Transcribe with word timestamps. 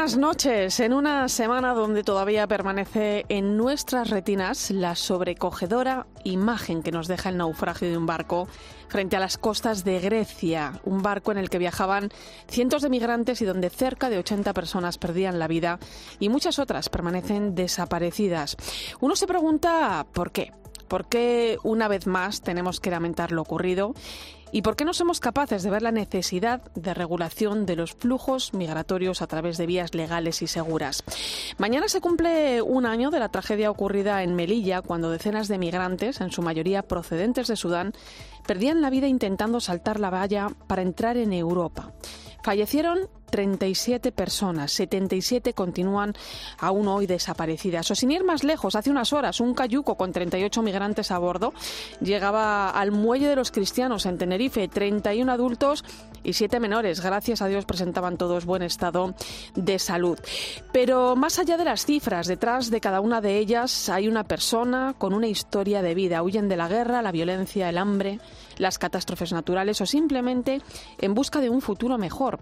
Buenas 0.00 0.16
noches. 0.16 0.80
En 0.80 0.94
una 0.94 1.28
semana 1.28 1.74
donde 1.74 2.02
todavía 2.02 2.46
permanece 2.46 3.26
en 3.28 3.58
nuestras 3.58 4.08
retinas 4.08 4.70
la 4.70 4.94
sobrecogedora 4.94 6.06
imagen 6.24 6.82
que 6.82 6.90
nos 6.90 7.06
deja 7.06 7.28
el 7.28 7.36
naufragio 7.36 7.90
de 7.90 7.98
un 7.98 8.06
barco 8.06 8.48
frente 8.88 9.16
a 9.16 9.20
las 9.20 9.36
costas 9.36 9.84
de 9.84 10.00
Grecia, 10.00 10.80
un 10.84 11.02
barco 11.02 11.32
en 11.32 11.36
el 11.36 11.50
que 11.50 11.58
viajaban 11.58 12.08
cientos 12.48 12.80
de 12.80 12.88
migrantes 12.88 13.42
y 13.42 13.44
donde 13.44 13.68
cerca 13.68 14.08
de 14.08 14.16
80 14.16 14.54
personas 14.54 14.96
perdían 14.96 15.38
la 15.38 15.48
vida 15.48 15.78
y 16.18 16.30
muchas 16.30 16.58
otras 16.58 16.88
permanecen 16.88 17.54
desaparecidas. 17.54 18.56
Uno 19.00 19.16
se 19.16 19.26
pregunta 19.26 20.06
por 20.14 20.32
qué. 20.32 20.50
¿Por 20.88 21.08
qué 21.08 21.58
una 21.62 21.88
vez 21.88 22.06
más 22.06 22.40
tenemos 22.40 22.80
que 22.80 22.90
lamentar 22.90 23.32
lo 23.32 23.42
ocurrido? 23.42 23.94
¿Y 24.52 24.62
por 24.62 24.74
qué 24.74 24.84
no 24.84 24.92
somos 24.92 25.20
capaces 25.20 25.62
de 25.62 25.70
ver 25.70 25.82
la 25.82 25.92
necesidad 25.92 26.60
de 26.74 26.92
regulación 26.92 27.66
de 27.66 27.76
los 27.76 27.92
flujos 27.92 28.52
migratorios 28.52 29.22
a 29.22 29.28
través 29.28 29.56
de 29.58 29.66
vías 29.66 29.94
legales 29.94 30.42
y 30.42 30.48
seguras? 30.48 31.04
Mañana 31.58 31.88
se 31.88 32.00
cumple 32.00 32.60
un 32.60 32.84
año 32.84 33.10
de 33.10 33.20
la 33.20 33.28
tragedia 33.28 33.70
ocurrida 33.70 34.24
en 34.24 34.34
Melilla, 34.34 34.82
cuando 34.82 35.10
decenas 35.10 35.46
de 35.46 35.58
migrantes, 35.58 36.20
en 36.20 36.32
su 36.32 36.42
mayoría 36.42 36.82
procedentes 36.82 37.46
de 37.46 37.54
Sudán, 37.54 37.92
perdían 38.44 38.80
la 38.80 38.90
vida 38.90 39.06
intentando 39.06 39.60
saltar 39.60 40.00
la 40.00 40.10
valla 40.10 40.48
para 40.66 40.82
entrar 40.82 41.16
en 41.16 41.32
Europa. 41.32 41.92
Fallecieron 42.42 43.08
37 43.30 44.12
personas, 44.12 44.72
77 44.72 45.54
continúan 45.54 46.14
aún 46.58 46.88
hoy 46.88 47.06
desaparecidas. 47.06 47.90
O 47.90 47.94
sin 47.94 48.10
ir 48.10 48.24
más 48.24 48.44
lejos, 48.44 48.74
hace 48.74 48.90
unas 48.90 49.12
horas 49.12 49.40
un 49.40 49.54
cayuco 49.54 49.96
con 49.96 50.12
38 50.12 50.62
migrantes 50.62 51.10
a 51.10 51.18
bordo 51.18 51.52
llegaba 52.00 52.70
al 52.70 52.90
muelle 52.90 53.28
de 53.28 53.36
los 53.36 53.50
cristianos 53.50 54.06
en 54.06 54.18
Tenerife, 54.18 54.68
31 54.68 55.30
adultos 55.30 55.84
y 56.22 56.34
7 56.34 56.60
menores. 56.60 57.00
Gracias 57.00 57.40
a 57.40 57.46
Dios 57.46 57.64
presentaban 57.64 58.18
todos 58.18 58.44
buen 58.44 58.62
estado 58.62 59.14
de 59.54 59.78
salud. 59.78 60.18
Pero 60.72 61.16
más 61.16 61.38
allá 61.38 61.56
de 61.56 61.64
las 61.64 61.86
cifras, 61.86 62.26
detrás 62.26 62.70
de 62.70 62.80
cada 62.80 63.00
una 63.00 63.20
de 63.20 63.38
ellas 63.38 63.88
hay 63.88 64.08
una 64.08 64.24
persona 64.24 64.94
con 64.98 65.14
una 65.14 65.28
historia 65.28 65.82
de 65.82 65.94
vida. 65.94 66.22
Huyen 66.22 66.48
de 66.48 66.56
la 66.56 66.68
guerra, 66.68 67.02
la 67.02 67.12
violencia, 67.12 67.68
el 67.68 67.78
hambre, 67.78 68.18
las 68.60 68.78
catástrofes 68.78 69.32
naturales 69.32 69.80
o 69.80 69.86
simplemente 69.86 70.60
en 70.98 71.14
busca 71.14 71.40
de 71.40 71.50
un 71.50 71.60
futuro 71.60 71.98
mejor 71.98 72.38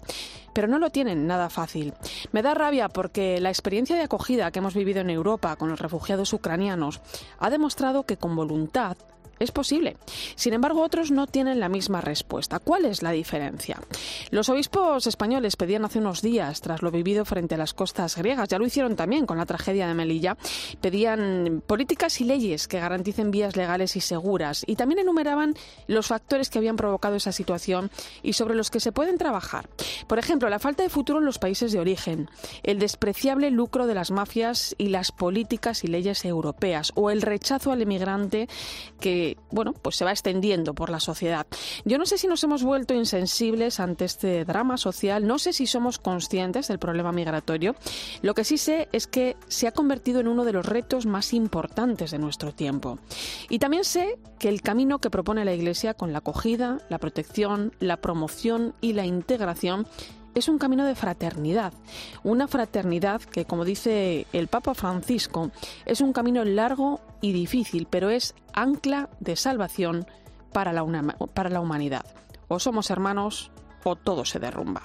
pero 0.52 0.66
no 0.66 0.80
lo 0.80 0.90
tienen 0.90 1.28
nada 1.28 1.50
fácil. 1.50 1.94
Me 2.32 2.42
da 2.42 2.52
rabia 2.52 2.88
porque 2.88 3.40
la 3.40 3.50
experiencia 3.50 3.94
de 3.94 4.02
acogida 4.02 4.50
que 4.50 4.58
hemos 4.58 4.74
vivido 4.74 5.02
en 5.02 5.10
Europa 5.10 5.54
con 5.54 5.68
los 5.68 5.78
refugiados 5.78 6.32
ucranianos 6.32 7.00
ha 7.38 7.48
demostrado 7.48 8.02
que 8.02 8.16
con 8.16 8.34
voluntad 8.34 8.96
es 9.38 9.52
posible. 9.52 9.96
Sin 10.34 10.52
embargo, 10.52 10.82
otros 10.82 11.10
no 11.10 11.26
tienen 11.26 11.60
la 11.60 11.68
misma 11.68 12.00
respuesta. 12.00 12.58
¿Cuál 12.58 12.84
es 12.84 13.02
la 13.02 13.12
diferencia? 13.12 13.80
Los 14.30 14.48
obispos 14.48 15.06
españoles 15.06 15.56
pedían 15.56 15.84
hace 15.84 15.98
unos 15.98 16.22
días, 16.22 16.60
tras 16.60 16.82
lo 16.82 16.90
vivido 16.90 17.24
frente 17.24 17.54
a 17.54 17.58
las 17.58 17.74
costas 17.74 18.16
griegas, 18.16 18.48
ya 18.48 18.58
lo 18.58 18.66
hicieron 18.66 18.96
también 18.96 19.26
con 19.26 19.38
la 19.38 19.46
tragedia 19.46 19.86
de 19.86 19.94
Melilla, 19.94 20.36
pedían 20.80 21.62
políticas 21.66 22.20
y 22.20 22.24
leyes 22.24 22.68
que 22.68 22.80
garanticen 22.80 23.30
vías 23.30 23.56
legales 23.56 23.96
y 23.96 24.00
seguras 24.00 24.64
y 24.66 24.76
también 24.76 25.00
enumeraban 25.00 25.54
los 25.86 26.06
factores 26.06 26.50
que 26.50 26.58
habían 26.58 26.76
provocado 26.76 27.16
esa 27.16 27.32
situación 27.32 27.90
y 28.22 28.34
sobre 28.34 28.54
los 28.54 28.70
que 28.70 28.80
se 28.80 28.92
pueden 28.92 29.18
trabajar. 29.18 29.68
Por 30.06 30.18
ejemplo, 30.18 30.48
la 30.48 30.58
falta 30.58 30.82
de 30.82 30.88
futuro 30.88 31.18
en 31.18 31.24
los 31.24 31.38
países 31.38 31.72
de 31.72 31.80
origen, 31.80 32.28
el 32.62 32.78
despreciable 32.78 33.50
lucro 33.50 33.86
de 33.86 33.94
las 33.94 34.10
mafias 34.10 34.74
y 34.78 34.88
las 34.88 35.12
políticas 35.12 35.84
y 35.84 35.88
leyes 35.88 36.24
europeas 36.24 36.92
o 36.94 37.10
el 37.10 37.22
rechazo 37.22 37.72
al 37.72 37.82
emigrante 37.82 38.48
que 39.00 39.27
bueno, 39.50 39.72
pues 39.72 39.96
se 39.96 40.04
va 40.04 40.12
extendiendo 40.12 40.74
por 40.74 40.90
la 40.90 41.00
sociedad. 41.00 41.46
Yo 41.84 41.98
no 41.98 42.06
sé 42.06 42.18
si 42.18 42.26
nos 42.26 42.42
hemos 42.44 42.62
vuelto 42.62 42.94
insensibles 42.94 43.80
ante 43.80 44.04
este 44.04 44.44
drama 44.44 44.76
social, 44.76 45.26
no 45.26 45.38
sé 45.38 45.52
si 45.52 45.66
somos 45.66 45.98
conscientes 45.98 46.68
del 46.68 46.78
problema 46.78 47.12
migratorio. 47.12 47.74
Lo 48.22 48.34
que 48.34 48.44
sí 48.44 48.58
sé 48.58 48.88
es 48.92 49.06
que 49.06 49.36
se 49.48 49.66
ha 49.66 49.72
convertido 49.72 50.20
en 50.20 50.28
uno 50.28 50.44
de 50.44 50.52
los 50.52 50.66
retos 50.66 51.06
más 51.06 51.32
importantes 51.32 52.10
de 52.10 52.18
nuestro 52.18 52.52
tiempo. 52.52 52.98
Y 53.48 53.58
también 53.58 53.84
sé 53.84 54.18
que 54.38 54.48
el 54.48 54.62
camino 54.62 54.98
que 54.98 55.10
propone 55.10 55.44
la 55.44 55.54
Iglesia 55.54 55.94
con 55.94 56.12
la 56.12 56.18
acogida, 56.18 56.78
la 56.88 56.98
protección, 56.98 57.72
la 57.80 57.98
promoción 57.98 58.74
y 58.80 58.92
la 58.92 59.04
integración 59.04 59.86
es 60.34 60.48
un 60.48 60.58
camino 60.58 60.86
de 60.86 60.94
fraternidad, 60.94 61.72
una 62.22 62.48
fraternidad 62.48 63.20
que, 63.22 63.44
como 63.44 63.64
dice 63.64 64.26
el 64.32 64.48
Papa 64.48 64.74
Francisco, 64.74 65.50
es 65.86 66.00
un 66.00 66.12
camino 66.12 66.44
largo 66.44 67.00
y 67.20 67.32
difícil, 67.32 67.86
pero 67.88 68.10
es 68.10 68.34
ancla 68.52 69.08
de 69.20 69.36
salvación 69.36 70.06
para 70.52 70.72
la, 70.72 70.84
para 71.34 71.50
la 71.50 71.60
humanidad. 71.60 72.04
O 72.48 72.58
somos 72.58 72.90
hermanos 72.90 73.50
o 73.84 73.96
todo 73.96 74.24
se 74.24 74.38
derrumba. 74.38 74.82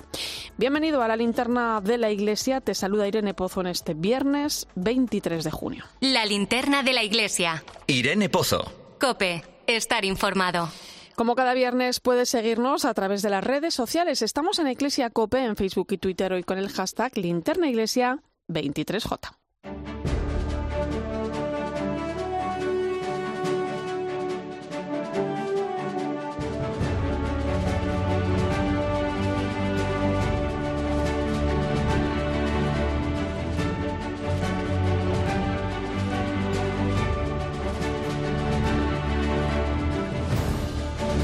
Bienvenido 0.58 1.02
a 1.02 1.08
la 1.08 1.16
linterna 1.16 1.82
de 1.82 1.98
la 1.98 2.12
iglesia. 2.12 2.62
Te 2.62 2.74
saluda 2.74 3.08
Irene 3.08 3.34
Pozo 3.34 3.62
en 3.62 3.68
este 3.68 3.94
viernes 3.94 4.68
23 4.76 5.44
de 5.44 5.52
junio. 5.52 5.86
La 6.00 6.26
linterna 6.26 6.84
de 6.84 6.94
la 6.94 7.04
iglesia. 7.04 7.64
Irene 7.88 8.30
Pozo. 8.30 8.72
Cope, 9.00 9.44
estar 9.68 10.06
informado. 10.06 10.70
Como 11.16 11.36
cada 11.36 11.54
viernes 11.54 12.00
puedes 12.00 12.30
seguirnos 12.30 12.86
a 12.86 12.94
través 12.94 13.22
de 13.22 13.30
las 13.30 13.44
redes 13.44 13.76
sociales. 13.76 14.24
Estamos 14.24 14.58
en 14.58 14.68
Iglesia 14.68 15.12
Cope 15.12 15.44
en 15.46 15.56
Facebook 15.56 15.88
y 15.92 15.98
Twitter 16.00 16.34
hoy 16.34 16.44
con 16.44 16.58
el 16.58 16.70
hashtag 16.70 17.16
Linterna 17.18 17.68
Iglesia 17.68 18.20
23J. 18.50 19.38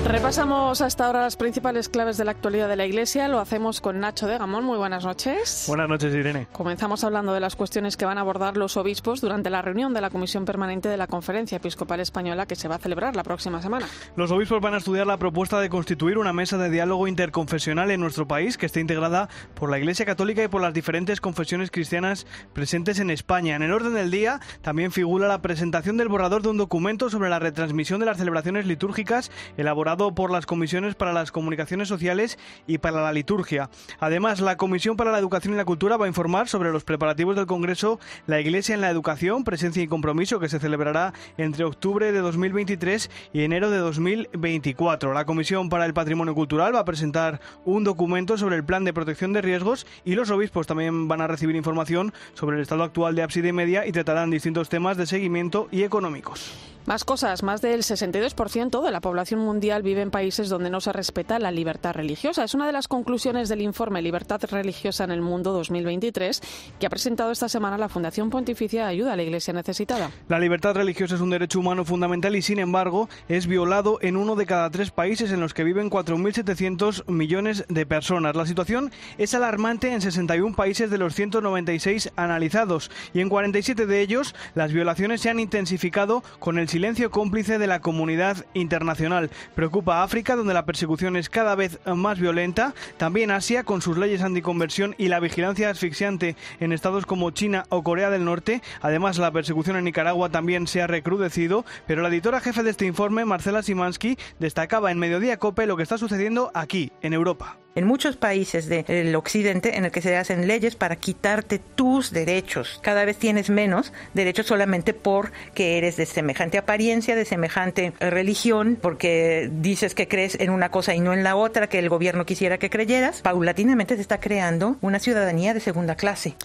Repasamos 0.09 0.81
hasta 0.81 1.05
ahora 1.05 1.21
las 1.21 1.35
principales 1.35 1.87
claves 1.87 2.17
de 2.17 2.25
la 2.25 2.31
actualidad 2.31 2.67
de 2.67 2.75
la 2.75 2.87
Iglesia. 2.87 3.27
Lo 3.27 3.39
hacemos 3.39 3.79
con 3.79 3.99
Nacho 3.99 4.25
de 4.25 4.39
Gamón. 4.39 4.63
Muy 4.63 4.79
buenas 4.79 5.05
noches. 5.05 5.65
Buenas 5.67 5.87
noches, 5.87 6.11
Irene. 6.15 6.47
Comenzamos 6.51 7.03
hablando 7.03 7.31
de 7.31 7.39
las 7.39 7.55
cuestiones 7.55 7.95
que 7.95 8.05
van 8.05 8.17
a 8.17 8.21
abordar 8.21 8.57
los 8.57 8.75
obispos 8.75 9.21
durante 9.21 9.51
la 9.51 9.61
reunión 9.61 9.93
de 9.93 10.01
la 10.01 10.09
Comisión 10.09 10.45
Permanente 10.45 10.89
de 10.89 10.97
la 10.97 11.05
Conferencia 11.05 11.57
Episcopal 11.57 11.99
Española 11.99 12.47
que 12.47 12.55
se 12.55 12.67
va 12.67 12.75
a 12.75 12.79
celebrar 12.79 13.15
la 13.15 13.21
próxima 13.21 13.61
semana. 13.61 13.85
Los 14.15 14.31
obispos 14.31 14.59
van 14.61 14.73
a 14.73 14.77
estudiar 14.77 15.05
la 15.05 15.17
propuesta 15.17 15.59
de 15.59 15.69
constituir 15.69 16.17
una 16.17 16.33
mesa 16.33 16.57
de 16.57 16.71
diálogo 16.71 17.07
interconfesional 17.07 17.91
en 17.91 18.01
nuestro 18.01 18.27
país 18.27 18.57
que 18.57 18.65
esté 18.65 18.79
integrada 18.79 19.29
por 19.53 19.69
la 19.69 19.77
Iglesia 19.77 20.07
Católica 20.07 20.43
y 20.43 20.47
por 20.47 20.63
las 20.63 20.73
diferentes 20.73 21.21
confesiones 21.21 21.69
cristianas 21.69 22.25
presentes 22.53 22.97
en 22.97 23.11
España. 23.11 23.55
En 23.55 23.61
el 23.61 23.73
orden 23.73 23.93
del 23.93 24.09
día 24.09 24.39
también 24.63 24.91
figura 24.91 25.27
la 25.27 25.43
presentación 25.43 25.97
del 25.97 26.09
borrador 26.09 26.41
de 26.41 26.49
un 26.49 26.57
documento 26.57 27.11
sobre 27.11 27.29
la 27.29 27.37
retransmisión 27.37 27.99
de 27.99 28.07
las 28.07 28.17
celebraciones 28.17 28.65
litúrgicas 28.65 29.29
elaborado 29.55 29.98
por 29.99 30.31
las 30.31 30.45
comisiones 30.45 30.95
para 30.95 31.13
las 31.13 31.31
comunicaciones 31.31 31.87
sociales 31.87 32.39
y 32.67 32.77
para 32.77 33.01
la 33.01 33.11
liturgia. 33.11 33.69
Además, 33.99 34.39
la 34.39 34.55
Comisión 34.57 34.95
para 34.95 35.11
la 35.11 35.19
Educación 35.19 35.53
y 35.53 35.57
la 35.57 35.65
Cultura 35.65 35.97
va 35.97 36.05
a 36.05 36.07
informar 36.07 36.47
sobre 36.47 36.71
los 36.71 36.85
preparativos 36.85 37.35
del 37.35 37.45
Congreso 37.45 37.99
La 38.25 38.39
Iglesia 38.39 38.75
en 38.75 38.81
la 38.81 38.89
Educación, 38.89 39.43
Presencia 39.43 39.83
y 39.83 39.87
Compromiso, 39.87 40.39
que 40.39 40.49
se 40.49 40.59
celebrará 40.59 41.13
entre 41.37 41.65
octubre 41.65 42.11
de 42.11 42.19
2023 42.19 43.11
y 43.33 43.41
enero 43.41 43.69
de 43.69 43.79
2024. 43.79 45.13
La 45.13 45.25
Comisión 45.25 45.69
para 45.69 45.85
el 45.85 45.93
Patrimonio 45.93 46.33
Cultural 46.33 46.73
va 46.73 46.79
a 46.79 46.85
presentar 46.85 47.41
un 47.65 47.83
documento 47.83 48.37
sobre 48.37 48.55
el 48.55 48.63
plan 48.63 48.85
de 48.85 48.93
protección 48.93 49.33
de 49.33 49.41
riesgos 49.41 49.85
y 50.05 50.15
los 50.15 50.31
obispos 50.31 50.65
también 50.65 51.07
van 51.09 51.21
a 51.21 51.27
recibir 51.27 51.55
información 51.55 52.13
sobre 52.33 52.55
el 52.55 52.61
estado 52.61 52.83
actual 52.83 53.15
de 53.15 53.23
ábside 53.23 53.51
media 53.51 53.85
y 53.85 53.91
tratarán 53.91 54.31
distintos 54.31 54.69
temas 54.69 54.97
de 54.97 55.05
seguimiento 55.05 55.67
y 55.71 55.83
económicos. 55.83 56.78
Más 56.89 57.05
cosas, 57.05 57.43
más 57.43 57.61
del 57.61 57.83
62% 57.83 58.81
de 58.83 58.89
la 58.89 58.99
población 58.99 59.41
mundial 59.41 59.83
vive 59.83 60.01
en 60.01 60.09
países 60.09 60.49
donde 60.49 60.71
no 60.71 60.81
se 60.81 60.91
respeta 60.91 61.37
la 61.37 61.51
libertad 61.51 61.93
religiosa. 61.93 62.43
Es 62.43 62.55
una 62.55 62.65
de 62.65 62.71
las 62.71 62.87
conclusiones 62.87 63.47
del 63.47 63.61
informe 63.61 64.01
Libertad 64.01 64.41
Religiosa 64.49 65.03
en 65.03 65.11
el 65.11 65.21
Mundo 65.21 65.53
2023 65.53 66.41
que 66.79 66.87
ha 66.87 66.89
presentado 66.89 67.29
esta 67.29 67.47
semana 67.47 67.77
la 67.77 67.89
Fundación 67.89 68.31
Pontificia 68.31 68.85
de 68.85 68.89
Ayuda 68.89 69.13
a 69.13 69.15
la 69.15 69.21
Iglesia 69.21 69.53
Necesitada. 69.53 70.09
La 70.29 70.39
libertad 70.39 70.73
religiosa 70.73 71.13
es 71.13 71.21
un 71.21 71.29
derecho 71.29 71.59
humano 71.59 71.85
fundamental 71.85 72.35
y, 72.35 72.41
sin 72.41 72.57
embargo, 72.57 73.07
es 73.27 73.45
violado 73.45 73.99
en 74.01 74.17
uno 74.17 74.35
de 74.35 74.47
cada 74.47 74.71
tres 74.71 74.89
países 74.89 75.31
en 75.31 75.41
los 75.41 75.53
que 75.53 75.63
viven 75.63 75.91
4.700 75.91 77.05
millones 77.05 77.65
de 77.69 77.85
personas. 77.85 78.35
La 78.35 78.47
situación 78.47 78.91
es 79.19 79.35
alarmante 79.35 79.93
en 79.93 80.01
61 80.01 80.55
países 80.55 80.89
de 80.89 80.97
los 80.97 81.13
196 81.13 82.13
analizados 82.15 82.89
y 83.13 83.19
en 83.19 83.29
47 83.29 83.85
de 83.85 84.01
ellos 84.01 84.33
las 84.55 84.73
violaciones 84.73 85.21
se 85.21 85.29
han 85.29 85.39
intensificado 85.39 86.23
con 86.39 86.57
el 86.57 86.67
silencio 86.67 86.78
cómplice 87.09 87.57
de 87.57 87.67
la 87.67 87.79
comunidad 87.79 88.45
internacional. 88.53 89.29
Preocupa 89.55 89.69
preocupa 89.69 90.01
África, 90.01 90.35
donde 90.35 90.55
la 90.55 90.65
persecución 90.65 91.15
es 91.15 91.29
cada 91.29 91.53
vez 91.53 91.79
más 91.85 92.19
violenta. 92.19 92.73
También 92.97 93.29
Asia, 93.29 93.63
con 93.63 93.83
sus 93.83 93.99
leyes 93.99 94.23
anticonversión 94.23 94.95
y 94.97 95.09
la 95.09 95.19
vigilancia 95.19 95.69
asfixiante 95.69 96.35
en 96.59 96.73
estados 96.73 97.05
como 97.05 97.29
China 97.29 97.65
o 97.69 97.83
Corea 97.83 98.09
del 98.09 98.25
Norte. 98.25 98.63
Además, 98.81 99.19
la 99.19 99.31
persecución 99.31 99.77
en 99.77 99.83
Nicaragua 99.83 100.29
también 100.29 100.65
se 100.65 100.81
ha 100.81 100.87
recrudecido. 100.87 101.65
Pero 101.85 102.01
la 102.01 102.09
editora 102.09 102.39
jefe 102.39 102.63
de 102.63 102.71
este 102.71 102.87
informe, 102.87 103.25
Marcela 103.25 103.61
Simansky, 103.61 104.17
destacaba 104.39 104.91
en 104.91 104.97
Mediodía 104.97 105.37
Cope 105.37 105.67
lo 105.67 105.77
que 105.77 105.83
está 105.83 105.99
sucediendo 105.99 106.49
aquí, 106.55 106.91
en 107.03 107.13
Europa 107.13 107.59
en 107.75 107.85
muchos 107.85 108.17
países 108.17 108.67
del 108.67 109.15
occidente 109.15 109.77
en 109.77 109.85
el 109.85 109.91
que 109.91 110.01
se 110.01 110.15
hacen 110.17 110.47
leyes 110.47 110.75
para 110.75 110.95
quitarte 110.95 111.59
tus 111.59 112.11
derechos. 112.11 112.79
Cada 112.81 113.05
vez 113.05 113.17
tienes 113.17 113.49
menos 113.49 113.93
derechos 114.13 114.47
solamente 114.47 114.93
porque 114.93 115.77
eres 115.77 115.97
de 115.97 116.05
semejante 116.05 116.57
apariencia, 116.57 117.15
de 117.15 117.25
semejante 117.25 117.93
religión, 117.99 118.77
porque 118.81 119.49
dices 119.51 119.95
que 119.95 120.07
crees 120.07 120.39
en 120.39 120.49
una 120.49 120.69
cosa 120.69 120.93
y 120.95 120.99
no 120.99 121.13
en 121.13 121.23
la 121.23 121.35
otra 121.35 121.67
que 121.67 121.79
el 121.79 121.89
gobierno 121.89 122.25
quisiera 122.25 122.57
que 122.57 122.69
creyeras. 122.69 123.21
Paulatinamente 123.21 123.95
se 123.95 124.01
está 124.01 124.19
creando 124.19 124.77
una 124.81 124.99
ciudadanía 124.99 125.53
de 125.53 125.59
segunda 125.59 125.95
clase. 125.95 126.35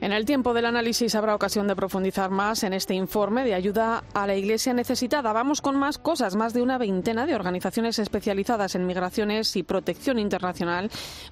En 0.00 0.12
el 0.12 0.24
tiempo 0.24 0.54
del 0.54 0.64
análisis 0.64 1.14
habrá 1.14 1.34
ocasión 1.34 1.68
de 1.68 1.76
profundizar 1.76 2.30
más 2.30 2.62
en 2.62 2.72
este 2.72 2.94
informe 2.94 3.44
de 3.44 3.54
ayuda 3.54 4.02
a 4.14 4.26
la 4.26 4.34
Iglesia 4.34 4.72
necesitada. 4.72 5.32
Vamos 5.34 5.60
con 5.60 5.76
más 5.76 5.98
cosas, 5.98 6.36
más 6.36 6.54
de 6.54 6.62
una 6.62 6.78
veintena 6.78 7.26
de 7.26 7.34
organizaciones 7.34 7.98
especializadas 7.98 8.74
en 8.74 8.86
migraciones 8.86 9.54
y 9.56 9.62
protección 9.62 10.18
internacional. 10.18 10.69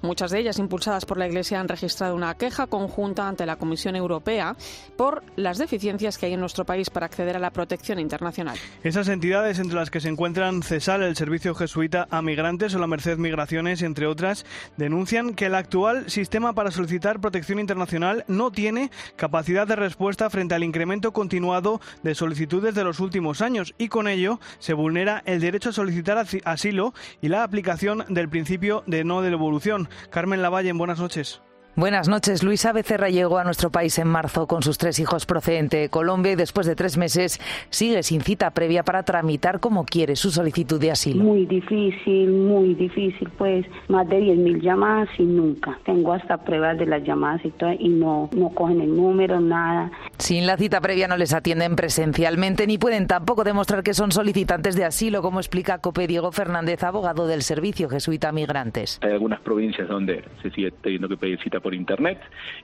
Muchas 0.01 0.31
de 0.31 0.39
ellas 0.39 0.59
impulsadas 0.59 1.05
por 1.05 1.17
la 1.17 1.27
Iglesia 1.27 1.59
han 1.59 1.67
registrado 1.67 2.15
una 2.15 2.35
queja 2.35 2.67
conjunta 2.67 3.27
ante 3.27 3.45
la 3.45 3.57
Comisión 3.57 3.95
Europea 3.95 4.55
por 4.95 5.23
las 5.35 5.57
deficiencias 5.57 6.17
que 6.17 6.27
hay 6.27 6.33
en 6.33 6.39
nuestro 6.39 6.65
país 6.65 6.89
para 6.89 7.05
acceder 7.05 7.35
a 7.35 7.39
la 7.39 7.51
protección 7.51 7.99
internacional. 7.99 8.57
Esas 8.83 9.07
entidades 9.07 9.59
entre 9.59 9.75
las 9.75 9.89
que 9.89 10.01
se 10.01 10.09
encuentran 10.09 10.63
CESAL, 10.63 11.03
el 11.03 11.15
Servicio 11.15 11.55
Jesuita 11.55 12.07
a 12.11 12.21
Migrantes 12.21 12.75
o 12.75 12.79
la 12.79 12.87
Merced 12.87 13.17
Migraciones, 13.17 13.81
entre 13.81 14.07
otras, 14.07 14.45
denuncian 14.77 15.33
que 15.33 15.45
el 15.45 15.55
actual 15.55 16.09
sistema 16.09 16.53
para 16.53 16.71
solicitar 16.71 17.19
protección 17.19 17.59
internacional 17.59 18.25
no 18.27 18.51
tiene 18.51 18.91
capacidad 19.15 19.67
de 19.67 19.75
respuesta 19.75 20.29
frente 20.29 20.55
al 20.55 20.63
incremento 20.63 21.11
continuado 21.11 21.81
de 22.03 22.15
solicitudes 22.15 22.75
de 22.75 22.83
los 22.83 22.99
últimos 22.99 23.41
años 23.41 23.73
y 23.77 23.87
con 23.87 24.07
ello 24.07 24.39
se 24.59 24.73
vulnera 24.73 25.23
el 25.25 25.39
derecho 25.39 25.69
a 25.69 25.73
solicitar 25.73 26.25
asilo 26.45 26.93
y 27.21 27.27
la 27.27 27.43
aplicación 27.43 28.05
del 28.09 28.29
principio 28.29 28.83
de 28.87 29.03
no 29.03 29.21
devolución. 29.29 29.89
Carmen 30.09 30.41
Lavalle, 30.41 30.71
buenas 30.73 30.99
noches. 30.99 31.41
Buenas 31.75 32.09
noches. 32.09 32.43
Luisa 32.43 32.73
Becerra 32.73 33.09
llegó 33.09 33.37
a 33.37 33.43
nuestro 33.43 33.69
país 33.69 33.97
en 33.99 34.07
marzo 34.07 34.47
con 34.47 34.63
sus 34.63 34.77
tres 34.77 34.99
hijos 34.99 35.25
procedente 35.25 35.77
de 35.77 35.89
Colombia 35.89 36.33
y 36.33 36.35
después 36.35 36.67
de 36.67 36.75
tres 36.75 36.97
meses 36.97 37.39
sigue 37.69 38.03
sin 38.03 38.21
cita 38.21 38.51
previa 38.51 38.83
para 38.83 39.03
tramitar 39.03 39.59
como 39.61 39.85
quiere 39.85 40.15
su 40.15 40.29
solicitud 40.29 40.79
de 40.81 40.91
asilo. 40.91 41.23
Muy 41.23 41.45
difícil, 41.45 42.31
muy 42.31 42.73
difícil, 42.73 43.29
pues 43.37 43.65
más 43.87 44.09
de 44.09 44.19
10.000 44.19 44.61
llamadas 44.61 45.09
y 45.17 45.23
nunca. 45.23 45.79
Tengo 45.85 46.11
hasta 46.11 46.37
pruebas 46.37 46.77
de 46.77 46.85
las 46.85 47.03
llamadas 47.03 47.45
y 47.45 47.51
todo 47.51 47.71
y 47.71 47.87
no, 47.87 48.29
no 48.33 48.49
cogen 48.49 48.81
el 48.81 48.93
número, 48.95 49.39
nada. 49.39 49.91
Sin 50.17 50.47
la 50.47 50.57
cita 50.57 50.81
previa 50.81 51.07
no 51.07 51.15
les 51.15 51.33
atienden 51.33 51.77
presencialmente 51.77 52.67
ni 52.67 52.77
pueden 52.77 53.07
tampoco 53.07 53.45
demostrar 53.45 53.83
que 53.83 53.93
son 53.93 54.11
solicitantes 54.11 54.75
de 54.75 54.83
asilo, 54.83 55.21
como 55.21 55.39
explica 55.39 55.77
COPE 55.77 56.07
Diego 56.07 56.31
Fernández, 56.33 56.83
abogado 56.83 57.25
del 57.25 57.41
Servicio 57.41 57.87
Jesuita 57.87 58.33
Migrantes. 58.33 58.99
Hay 59.01 59.11
algunas 59.11 59.39
provincias 59.41 59.87
donde 59.87 60.25
se 60.41 60.51
sigue 60.51 60.71
teniendo 60.81 61.07
que 61.07 61.15
pedir 61.15 61.39
cita 61.41 61.58
por 61.61 61.73
internet 61.73 62.19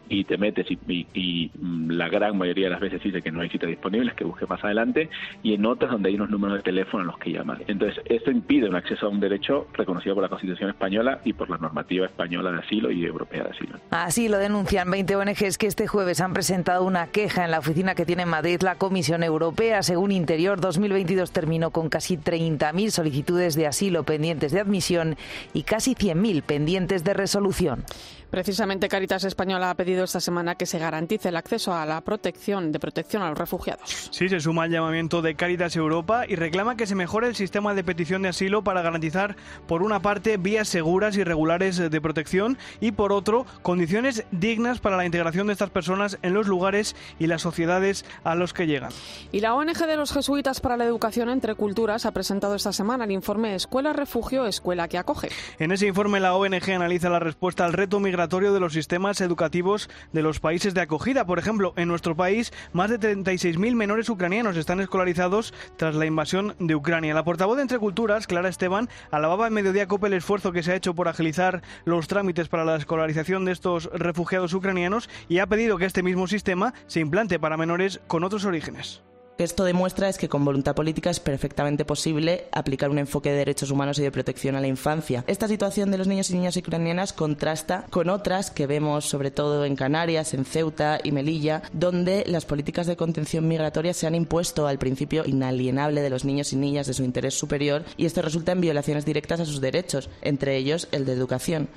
y 0.10 0.24
te 0.24 0.38
metes 0.38 0.68
y, 0.70 1.52
mm, 1.60 1.92
la 1.92 2.10
gran 2.10 2.38
mayoría 2.38 2.66
de 2.66 2.72
las 2.72 2.80
veces 2.80 3.02
dice 3.02 3.22
que 3.22 3.32
no 3.32 3.42
hay 3.42 3.50
citas 3.50 3.70
disponibles, 3.70 4.14
que 4.16 4.24
busques 4.24 4.50
más 4.50 4.64
adelante, 4.64 5.10
y 5.44 5.54
en 5.54 5.66
otras 5.66 5.92
donde 5.92 6.10
hay 6.10 6.16
unos 6.16 6.30
números 6.30 6.58
de 6.58 6.64
teléfono 6.64 7.04
a 7.04 7.06
los 7.06 7.18
que 7.18 7.32
llamar. 7.32 7.64
Entonces, 7.68 8.02
esto 8.06 8.32
impide 8.32 8.70
un 8.70 8.76
acceso 8.76 9.08
a 9.08 9.10
un 9.10 9.20
derecho 9.20 9.68
reconocido 9.74 10.16
por 10.16 10.24
la 10.24 10.30
Constitución 10.30 10.70
española 10.70 11.20
y 11.24 11.34
por 11.34 11.50
la 11.50 11.58
normativa 11.58 12.06
española 12.06 12.52
de 12.52 12.60
asilo 12.60 12.92
y 12.92 13.06
europea 13.06 13.44
de 13.44 13.50
asilo. 13.50 13.80
Así 13.92 14.30
lo 14.30 14.38
denuncian 14.38 14.90
20 14.90 15.16
ONGs 15.16 15.58
que 15.58 15.68
este 15.68 15.88
jueves 15.88 16.22
han 16.22 16.34
presentado 16.34 16.84
una 16.84 17.08
queja 17.08 17.46
en 17.46 17.52
la 17.52 17.60
oficina 17.60 17.96
que 17.96 18.06
tiene 18.06 18.24
en 18.24 18.30
Madrid 18.30 18.62
la 18.62 18.76
Comisión 18.76 19.24
Europea. 19.24 19.84
Según 19.84 20.12
Interior, 20.12 20.60
2022 20.60 21.32
terminó 21.32 21.72
con 21.72 21.90
casi 21.90 22.18
30.000 22.18 22.90
solicitudes 22.90 23.56
de 23.56 23.68
asilo 23.68 24.04
pendientes 24.04 24.52
de 24.52 24.60
admisión 24.60 25.18
y 25.54 25.64
casi 25.64 25.96
100.000 25.96 26.44
pendientes 26.44 27.04
de 27.04 27.14
resolución. 27.14 27.84
Precisamente 28.30 28.90
Caritas 28.90 29.24
Española 29.24 29.70
ha 29.70 29.76
pedido 29.76 30.04
esta 30.04 30.20
semana 30.20 30.56
que 30.56 30.66
se 30.66 30.80
garantice 30.80 31.30
el 31.30 31.38
acceso 31.38 31.74
a 31.74 31.86
la 31.86 32.02
protección 32.02 32.72
de 32.72 32.80
protección 32.80 33.22
a 33.22 33.30
los 33.30 33.38
refugiados. 33.38 34.10
Sí, 34.12 34.28
se 34.30 34.40
suma 34.40 34.64
al 34.64 34.72
llamamiento 34.72 35.22
de 35.22 35.36
Caritas 35.36 35.76
Europa 35.76 36.26
y 36.28 36.36
reclama 36.36 36.76
que 36.76 36.88
se 36.88 36.96
mejore 36.96 37.28
el 37.28 37.36
sistema 37.36 37.74
de 37.74 37.84
petición 37.84 38.24
de 38.24 38.30
asilo 38.30 38.64
para 38.64 38.82
garantizar, 38.82 39.36
por 39.68 39.84
una 39.84 40.02
parte, 40.02 40.38
vías 40.38 40.68
seguras 40.68 41.16
y 41.18 41.24
regulares 41.24 41.78
de 41.78 42.02
protección 42.02 42.58
y, 42.80 42.92
por 42.92 43.14
otro, 43.14 43.46
condiciones 43.62 44.26
dignas 44.32 44.80
para 44.80 44.98
la 44.98 45.06
integración 45.06 45.48
de 45.48 45.54
estas 45.54 45.70
personas 45.70 46.18
en 46.22 46.34
los 46.34 46.48
lugares 46.48 46.96
y 47.20 47.28
las 47.28 47.42
sociedades 47.42 48.06
a 48.24 48.36
los 48.36 48.54
que 48.54 48.68
llegan. 48.68 48.92
Y 49.32 49.40
la 49.40 49.54
ONG 49.54 49.86
de 49.86 49.98
los 49.98 50.12
jesuitas 50.12 50.62
para 50.62 50.78
la 50.78 50.86
educación 50.86 51.30
entre 51.30 51.56
culturas 51.56 52.06
ha 52.06 52.12
presentado 52.12 52.56
esta 52.56 52.74
semana 52.74 53.06
el 53.06 53.12
informe 53.12 53.56
Escuela 53.56 53.94
Refugio, 53.94 54.46
Escuela 54.46 54.88
que 54.88 54.98
acoge. 54.98 55.30
En 55.60 55.72
ese 55.72 55.88
informe 55.88 56.20
la 56.20 56.36
ONG 56.36 56.72
analiza 56.72 57.10
la 57.10 57.20
respuesta 57.20 57.66
al 57.66 57.74
reto 57.74 58.00
migratorio 58.00 58.15
de 58.16 58.60
los 58.60 58.74
sistemas 58.74 59.20
educativos 59.20 59.90
de 60.14 60.22
los 60.22 60.40
países 60.40 60.74
de 60.74 60.82
acogida. 60.82 61.26
Por 61.26 61.38
ejemplo, 61.38 61.74
en 61.76 61.90
nuestro 61.90 62.16
país, 62.16 62.54
más 62.72 62.90
de 62.90 63.00
36.000 63.00 63.76
menores 63.76 64.10
ucranianos 64.10 64.56
están 64.58 64.80
escolarizados 64.80 65.54
tras 65.76 65.96
la 65.96 66.06
invasión 66.06 66.56
de 66.60 66.76
Ucrania. 66.76 67.14
La 67.14 67.26
portavoz 67.26 67.58
de 67.58 67.64
Entre 67.64 67.78
Culturas, 67.78 68.26
Clara 68.26 68.50
Esteban, 68.50 68.90
alababa 69.12 69.48
en 69.48 69.54
Mediodía 69.54 69.88
Cope 69.88 70.08
el 70.08 70.14
esfuerzo 70.14 70.54
que 70.54 70.64
se 70.64 70.72
ha 70.72 70.76
hecho 70.76 70.96
por 70.96 71.08
agilizar 71.08 71.62
los 71.84 72.08
trámites 72.08 72.48
para 72.48 72.66
la 72.66 72.78
escolarización 72.78 73.44
de 73.44 73.52
estos 73.52 73.90
refugiados 73.94 74.54
ucranianos 74.54 75.10
y 75.28 75.40
ha 75.40 75.48
pedido 75.48 75.78
que 75.78 75.86
este 75.86 76.04
mismo 76.04 76.28
sistema 76.28 76.74
se 76.88 77.02
implante 77.02 77.38
para 77.38 77.58
menores 77.58 78.00
con 78.08 78.24
otros 78.24 78.46
orígenes 78.46 79.04
que 79.38 79.44
esto 79.44 79.64
demuestra 79.64 80.10
es 80.10 80.18
que 80.18 80.30
con 80.30 80.46
voluntad 80.46 80.76
política 80.76 81.10
es 81.10 81.20
perfectamente 81.20 81.86
posible 81.86 82.46
aplicar 82.52 82.90
un 82.90 83.00
enfoque 83.00 83.32
de 83.32 83.38
derechos 83.38 83.72
humanos 83.72 84.00
y 84.00 84.04
de 84.04 84.12
protección 84.12 84.56
a 84.56 84.62
la 84.62 84.68
infancia. 84.68 85.24
Esta 85.28 85.48
situación 85.48 85.92
de 85.92 85.98
los 85.98 86.08
niños 86.08 86.30
y 86.30 86.36
niñas 86.36 86.58
ucranianas 86.58 87.14
contrasta 87.14 87.86
con 87.90 88.10
otras 88.10 88.52
que 88.52 88.68
vemos 88.68 89.06
sobre 89.06 89.32
todo 89.32 89.66
en 89.66 89.76
Canarias, 89.76 90.34
en 90.34 90.46
Ceuta 90.46 91.00
y 91.04 91.12
Melilla, 91.12 91.64
donde 91.74 92.24
las 92.28 92.46
políticas 92.46 92.88
de 92.88 92.96
contención 92.96 93.48
migratoria 93.48 93.94
se 93.94 94.08
han 94.08 94.16
impuesto 94.16 94.68
al 94.68 94.80
principio 94.80 95.24
inalienable 95.26 96.02
de 96.02 96.10
los 96.10 96.26
niños 96.26 96.54
y 96.54 96.56
niñas 96.56 96.88
de 96.88 96.94
su 96.94 97.04
interés 97.04 97.38
superior 97.38 97.84
y 97.98 98.06
esto 98.06 98.22
resulta 98.22 98.52
en 98.52 98.62
violaciones 98.62 99.06
directas 99.06 99.40
a 99.40 99.46
sus 99.46 99.62
derechos, 99.62 100.10
entre 100.22 100.56
ellos 100.58 100.88
el 100.92 101.06
de 101.06 101.14
educación. 101.14 101.68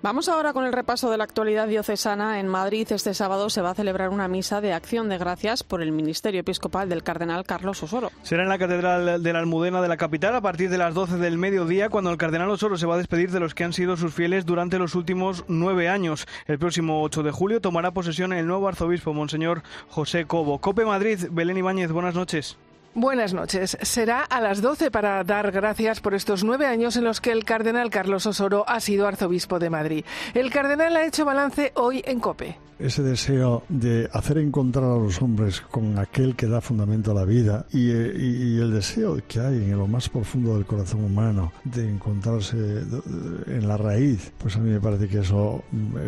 Vamos 0.00 0.28
ahora 0.28 0.52
con 0.52 0.64
el 0.64 0.72
repaso 0.72 1.10
de 1.10 1.18
la 1.18 1.24
actualidad 1.24 1.66
diocesana. 1.66 2.38
En 2.38 2.46
Madrid 2.46 2.86
este 2.92 3.14
sábado 3.14 3.50
se 3.50 3.62
va 3.62 3.70
a 3.70 3.74
celebrar 3.74 4.10
una 4.10 4.28
misa 4.28 4.60
de 4.60 4.72
acción 4.72 5.08
de 5.08 5.18
gracias 5.18 5.64
por 5.64 5.82
el 5.82 5.90
ministerio 5.90 6.40
episcopal 6.40 6.88
del 6.88 7.02
cardenal 7.02 7.44
Carlos 7.44 7.82
Osoro. 7.82 8.12
Será 8.22 8.44
en 8.44 8.48
la 8.48 8.58
Catedral 8.58 9.20
de 9.20 9.32
la 9.32 9.40
Almudena 9.40 9.82
de 9.82 9.88
la 9.88 9.96
capital 9.96 10.36
a 10.36 10.40
partir 10.40 10.70
de 10.70 10.78
las 10.78 10.94
12 10.94 11.16
del 11.16 11.36
mediodía 11.36 11.88
cuando 11.88 12.12
el 12.12 12.16
cardenal 12.16 12.48
Osoro 12.48 12.78
se 12.78 12.86
va 12.86 12.94
a 12.94 12.98
despedir 12.98 13.32
de 13.32 13.40
los 13.40 13.56
que 13.56 13.64
han 13.64 13.72
sido 13.72 13.96
sus 13.96 14.14
fieles 14.14 14.46
durante 14.46 14.78
los 14.78 14.94
últimos 14.94 15.44
nueve 15.48 15.88
años. 15.88 16.28
El 16.46 16.60
próximo 16.60 17.02
8 17.02 17.24
de 17.24 17.32
julio 17.32 17.60
tomará 17.60 17.90
posesión 17.90 18.32
el 18.32 18.46
nuevo 18.46 18.68
arzobispo, 18.68 19.12
Monseñor 19.12 19.64
José 19.88 20.26
Cobo. 20.26 20.60
Cope 20.60 20.84
Madrid, 20.84 21.26
Belén 21.32 21.58
Ibáñez, 21.58 21.90
buenas 21.90 22.14
noches. 22.14 22.56
Buenas 22.94 23.34
noches. 23.34 23.76
Será 23.82 24.22
a 24.22 24.40
las 24.40 24.60
12 24.60 24.90
para 24.90 25.22
dar 25.24 25.52
gracias 25.52 26.00
por 26.00 26.14
estos 26.14 26.42
nueve 26.42 26.66
años 26.66 26.96
en 26.96 27.04
los 27.04 27.20
que 27.20 27.32
el 27.32 27.44
cardenal 27.44 27.90
Carlos 27.90 28.26
Osoro 28.26 28.64
ha 28.68 28.80
sido 28.80 29.06
arzobispo 29.06 29.58
de 29.58 29.70
Madrid. 29.70 30.04
El 30.34 30.50
cardenal 30.50 30.96
ha 30.96 31.06
hecho 31.06 31.24
balance 31.24 31.72
hoy 31.74 32.02
en 32.04 32.18
COPE 32.20 32.56
ese 32.78 33.02
deseo 33.02 33.64
de 33.68 34.08
hacer 34.12 34.38
encontrar 34.38 34.84
a 34.84 34.96
los 34.96 35.20
hombres 35.20 35.60
con 35.60 35.98
aquel 35.98 36.36
que 36.36 36.46
da 36.46 36.60
fundamento 36.60 37.10
a 37.10 37.14
la 37.14 37.24
vida 37.24 37.66
y, 37.72 37.90
el 37.90 38.72
deseo 38.72 39.18
que 39.26 39.40
hay 39.40 39.56
en 39.56 39.76
lo 39.76 39.86
más 39.86 40.08
profundo 40.08 40.54
del 40.54 40.66
corazón 40.66 41.04
humano 41.04 41.52
de 41.64 41.88
encontrarse 41.88 42.56
en 42.56 43.68
la 43.68 43.76
raíz, 43.76 44.32
pues 44.38 44.56
a 44.56 44.60
mí 44.60 44.70
me 44.70 44.80
parece 44.80 45.08
que 45.08 45.20
eso 45.20 45.62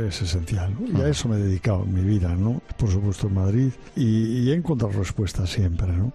es 0.06 0.22
esencial. 0.22 0.74
Y 0.80 1.00
a 1.00 1.08
eso 1.08 1.28
me 1.28 1.36
he 1.36 1.40
dedicado 1.40 1.84
en 1.84 1.94
mi 1.94 2.02
vida, 2.02 2.34
¿no? 2.34 2.60
Por 2.76 2.90
supuesto 2.90 3.26
en 3.26 3.34
Madrid 3.34 3.72
y, 3.96 4.42
y 4.42 4.50
he 4.50 4.54
encontrado 4.54 4.92
respuestas 4.98 5.50
siempre, 5.50 5.92
¿no? 5.92 6.12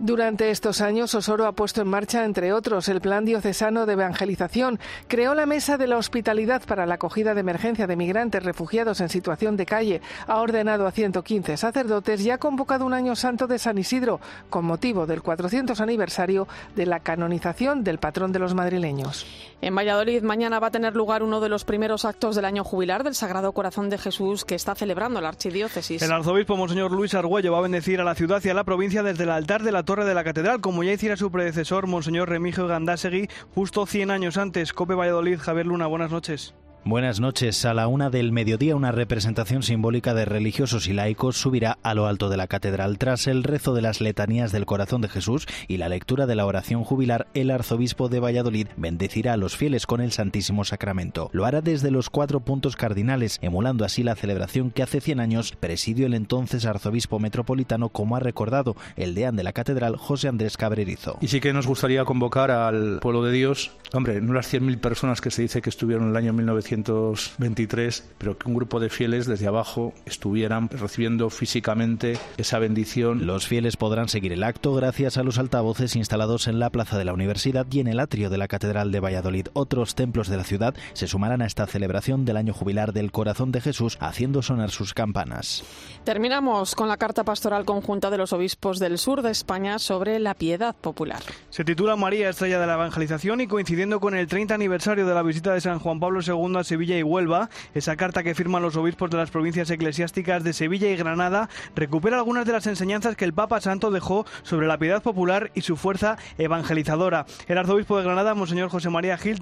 Durante 0.00 0.50
estos 0.52 0.80
años, 0.80 1.12
Osoro 1.16 1.44
ha 1.46 1.52
puesto 1.52 1.82
en 1.82 1.88
marcha, 1.88 2.24
entre 2.24 2.52
otros, 2.52 2.88
el 2.88 3.00
Plan 3.00 3.24
Diocesano 3.24 3.84
de 3.84 3.94
Evangelización, 3.94 4.78
creó 5.08 5.34
la 5.34 5.44
Mesa 5.44 5.76
de 5.76 5.88
la 5.88 5.96
Hospitalidad 5.96 6.62
para 6.62 6.86
la 6.86 6.94
acogida 6.94 7.34
de 7.34 7.40
emergencia 7.40 7.88
de 7.88 7.96
migrantes 7.96 8.44
refugiados 8.44 9.00
en 9.00 9.08
situación 9.08 9.56
de 9.56 9.66
calle, 9.66 10.00
ha 10.28 10.40
ordenado 10.40 10.86
a 10.86 10.92
115 10.92 11.56
sacerdotes 11.56 12.20
y 12.20 12.30
ha 12.30 12.38
convocado 12.38 12.86
un 12.86 12.94
año 12.94 13.16
santo 13.16 13.48
de 13.48 13.58
San 13.58 13.76
Isidro, 13.76 14.20
con 14.50 14.64
motivo 14.64 15.04
del 15.04 15.20
400 15.20 15.80
aniversario 15.80 16.46
de 16.76 16.86
la 16.86 17.00
canonización 17.00 17.82
del 17.82 17.98
patrón 17.98 18.30
de 18.30 18.38
los 18.38 18.54
madrileños. 18.54 19.26
En 19.60 19.74
Valladolid, 19.74 20.22
mañana 20.22 20.60
va 20.60 20.68
a 20.68 20.70
tener 20.70 20.94
lugar 20.94 21.24
uno 21.24 21.40
de 21.40 21.48
los 21.48 21.64
primeros 21.64 22.04
actos 22.04 22.36
del 22.36 22.44
año 22.44 22.62
jubilar 22.62 23.02
del 23.02 23.16
Sagrado 23.16 23.50
Corazón 23.50 23.90
de 23.90 23.98
Jesús 23.98 24.44
que 24.44 24.54
está 24.54 24.76
celebrando 24.76 25.20
la 25.20 25.30
Archidiócesis. 25.30 26.00
El 26.00 26.12
arzobispo 26.12 26.56
Monseñor 26.56 26.92
Luis 26.92 27.14
Argüello 27.14 27.50
va 27.50 27.58
a 27.58 27.62
bendecir 27.62 28.00
a 28.00 28.04
la 28.04 28.14
ciudad 28.14 28.40
y 28.44 28.48
a 28.48 28.54
la 28.54 28.62
provincia 28.62 29.02
desde 29.02 29.24
el 29.24 29.30
altar 29.30 29.48
altar 29.48 29.62
de 29.62 29.72
la 29.72 29.82
torre 29.88 30.04
de 30.04 30.12
la 30.12 30.22
catedral, 30.22 30.60
como 30.60 30.84
ya 30.84 30.92
hiciera 30.92 31.16
su 31.16 31.30
predecesor, 31.30 31.86
Monseñor 31.86 32.28
Remigio 32.28 32.66
Gandásegui, 32.66 33.26
justo 33.54 33.86
100 33.86 34.10
años 34.10 34.36
antes. 34.36 34.74
Cope 34.74 34.92
Valladolid, 34.92 35.38
Javier 35.38 35.64
Luna, 35.64 35.86
buenas 35.86 36.10
noches. 36.10 36.54
Buenas 36.88 37.20
noches. 37.20 37.66
A 37.66 37.74
la 37.74 37.86
una 37.86 38.08
del 38.08 38.32
mediodía, 38.32 38.74
una 38.74 38.92
representación 38.92 39.62
simbólica 39.62 40.14
de 40.14 40.24
religiosos 40.24 40.88
y 40.88 40.94
laicos 40.94 41.36
subirá 41.36 41.76
a 41.82 41.92
lo 41.92 42.06
alto 42.06 42.30
de 42.30 42.38
la 42.38 42.46
catedral. 42.46 42.96
Tras 42.96 43.26
el 43.26 43.44
rezo 43.44 43.74
de 43.74 43.82
las 43.82 44.00
letanías 44.00 44.52
del 44.52 44.64
corazón 44.64 45.02
de 45.02 45.10
Jesús 45.10 45.46
y 45.68 45.76
la 45.76 45.90
lectura 45.90 46.24
de 46.24 46.34
la 46.34 46.46
oración 46.46 46.84
jubilar, 46.84 47.26
el 47.34 47.50
arzobispo 47.50 48.08
de 48.08 48.20
Valladolid 48.20 48.68
bendecirá 48.78 49.34
a 49.34 49.36
los 49.36 49.54
fieles 49.54 49.84
con 49.84 50.00
el 50.00 50.12
Santísimo 50.12 50.64
Sacramento. 50.64 51.28
Lo 51.34 51.44
hará 51.44 51.60
desde 51.60 51.90
los 51.90 52.08
cuatro 52.08 52.40
puntos 52.40 52.74
cardinales, 52.74 53.38
emulando 53.42 53.84
así 53.84 54.02
la 54.02 54.16
celebración 54.16 54.70
que 54.70 54.82
hace 54.82 55.02
100 55.02 55.20
años 55.20 55.52
presidió 55.60 56.06
el 56.06 56.14
entonces 56.14 56.64
arzobispo 56.64 57.18
metropolitano, 57.18 57.90
como 57.90 58.16
ha 58.16 58.20
recordado 58.20 58.76
el 58.96 59.14
deán 59.14 59.36
de 59.36 59.42
la 59.42 59.52
catedral, 59.52 59.98
José 59.98 60.28
Andrés 60.28 60.56
Cabrerizo. 60.56 61.18
Y 61.20 61.28
sí 61.28 61.40
que 61.40 61.52
nos 61.52 61.66
gustaría 61.66 62.06
convocar 62.06 62.50
al 62.50 63.00
pueblo 63.00 63.22
de 63.24 63.32
Dios, 63.32 63.72
hombre, 63.92 64.22
no 64.22 64.32
las 64.32 64.50
100.000 64.50 64.78
personas 64.78 65.20
que 65.20 65.30
se 65.30 65.42
dice 65.42 65.60
que 65.60 65.68
estuvieron 65.68 66.04
en 66.04 66.10
el 66.12 66.16
año 66.16 66.32
1900 66.32 66.77
1923, 66.78 68.08
pero 68.18 68.38
que 68.38 68.48
un 68.48 68.54
grupo 68.54 68.80
de 68.80 68.88
fieles 68.88 69.26
desde 69.26 69.46
abajo 69.46 69.92
estuvieran 70.06 70.68
recibiendo 70.68 71.30
físicamente 71.30 72.18
esa 72.36 72.58
bendición. 72.58 73.26
Los 73.26 73.46
fieles 73.46 73.76
podrán 73.76 74.08
seguir 74.08 74.32
el 74.32 74.42
acto 74.42 74.74
gracias 74.74 75.16
a 75.16 75.22
los 75.22 75.38
altavoces 75.38 75.96
instalados 75.96 76.46
en 76.46 76.58
la 76.58 76.70
plaza 76.70 76.98
de 76.98 77.04
la 77.04 77.12
universidad 77.12 77.66
y 77.70 77.80
en 77.80 77.88
el 77.88 78.00
atrio 78.00 78.30
de 78.30 78.38
la 78.38 78.48
Catedral 78.48 78.92
de 78.92 79.00
Valladolid. 79.00 79.48
Otros 79.52 79.94
templos 79.94 80.28
de 80.28 80.36
la 80.36 80.44
ciudad 80.44 80.74
se 80.92 81.06
sumarán 81.06 81.42
a 81.42 81.46
esta 81.46 81.66
celebración 81.66 82.24
del 82.24 82.36
año 82.36 82.54
jubilar 82.54 82.92
del 82.92 83.12
Corazón 83.12 83.52
de 83.52 83.60
Jesús, 83.60 83.98
haciendo 84.00 84.42
sonar 84.42 84.70
sus 84.70 84.94
campanas. 84.94 85.64
Terminamos 86.04 86.74
con 86.74 86.88
la 86.88 86.96
carta 86.96 87.24
pastoral 87.24 87.64
conjunta 87.64 88.10
de 88.10 88.18
los 88.18 88.32
obispos 88.32 88.78
del 88.78 88.98
sur 88.98 89.22
de 89.22 89.30
España 89.30 89.78
sobre 89.78 90.18
la 90.18 90.34
piedad 90.34 90.74
popular. 90.74 91.22
Se 91.50 91.64
titula 91.64 91.96
María 91.96 92.30
Estrella 92.30 92.58
de 92.60 92.66
la 92.66 92.74
Evangelización 92.74 93.40
y 93.40 93.46
coincidiendo 93.46 94.00
con 94.00 94.14
el 94.14 94.26
30 94.26 94.54
aniversario 94.54 95.06
de 95.06 95.14
la 95.14 95.22
visita 95.22 95.52
de 95.52 95.60
San 95.60 95.78
Juan 95.78 96.00
Pablo 96.00 96.20
II 96.26 96.57
Sevilla 96.64 96.98
y 96.98 97.02
Huelva, 97.02 97.50
esa 97.74 97.96
carta 97.96 98.22
que 98.22 98.34
firman 98.34 98.62
los 98.62 98.76
obispos 98.76 99.10
de 99.10 99.16
las 99.16 99.30
provincias 99.30 99.70
eclesiásticas 99.70 100.44
de 100.44 100.52
Sevilla 100.52 100.90
y 100.90 100.96
Granada 100.96 101.48
recupera 101.74 102.16
algunas 102.16 102.46
de 102.46 102.52
las 102.52 102.66
enseñanzas 102.66 103.16
que 103.16 103.24
el 103.24 103.32
Papa 103.32 103.60
Santo 103.60 103.90
dejó 103.90 104.26
sobre 104.42 104.66
la 104.66 104.78
piedad 104.78 105.02
popular 105.02 105.50
y 105.54 105.62
su 105.62 105.76
fuerza 105.76 106.16
evangelizadora. 106.38 107.26
El 107.46 107.58
arzobispo 107.58 107.98
de 107.98 108.04
Granada, 108.04 108.34
Monseñor 108.34 108.70
José 108.70 108.90
María 108.90 109.18
Gil, 109.18 109.40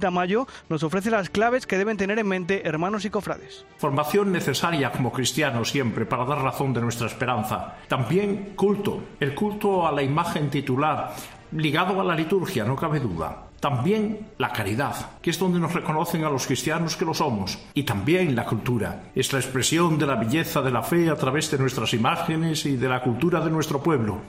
Tamayo, 0.00 0.46
nos 0.68 0.82
ofrece 0.82 1.10
las 1.10 1.30
claves 1.30 1.66
que 1.66 1.78
deben 1.78 1.96
tener 1.96 2.18
en 2.18 2.28
mente 2.28 2.66
hermanos 2.68 3.04
y 3.04 3.10
cofrades. 3.10 3.64
Formación 3.78 4.32
necesaria 4.32 4.92
como 4.92 5.12
cristianos 5.12 5.70
siempre 5.70 6.06
para 6.06 6.24
dar 6.24 6.42
razón 6.42 6.72
de 6.72 6.80
nuestra 6.80 7.06
esperanza. 7.06 7.76
También 7.88 8.52
culto, 8.56 9.02
el 9.20 9.34
culto 9.34 9.86
a 9.86 9.92
la 9.92 10.02
imagen 10.02 10.50
titular, 10.50 11.14
ligado 11.52 12.00
a 12.00 12.04
la 12.04 12.14
liturgia, 12.14 12.64
no 12.64 12.76
cabe 12.76 13.00
duda. 13.00 13.47
También 13.60 14.28
la 14.38 14.52
caridad, 14.52 15.18
que 15.20 15.30
es 15.30 15.38
donde 15.38 15.58
nos 15.58 15.74
reconocen 15.74 16.24
a 16.24 16.30
los 16.30 16.46
cristianos 16.46 16.96
que 16.96 17.04
lo 17.04 17.12
somos. 17.12 17.58
Y 17.74 17.82
también 17.82 18.36
la 18.36 18.44
cultura, 18.44 19.10
es 19.14 19.32
la 19.32 19.40
expresión 19.40 19.98
de 19.98 20.06
la 20.06 20.14
belleza 20.14 20.62
de 20.62 20.70
la 20.70 20.82
fe 20.82 21.10
a 21.10 21.16
través 21.16 21.50
de 21.50 21.58
nuestras 21.58 21.92
imágenes 21.92 22.64
y 22.66 22.76
de 22.76 22.88
la 22.88 23.02
cultura 23.02 23.40
de 23.40 23.50
nuestro 23.50 23.82
pueblo. 23.82 24.20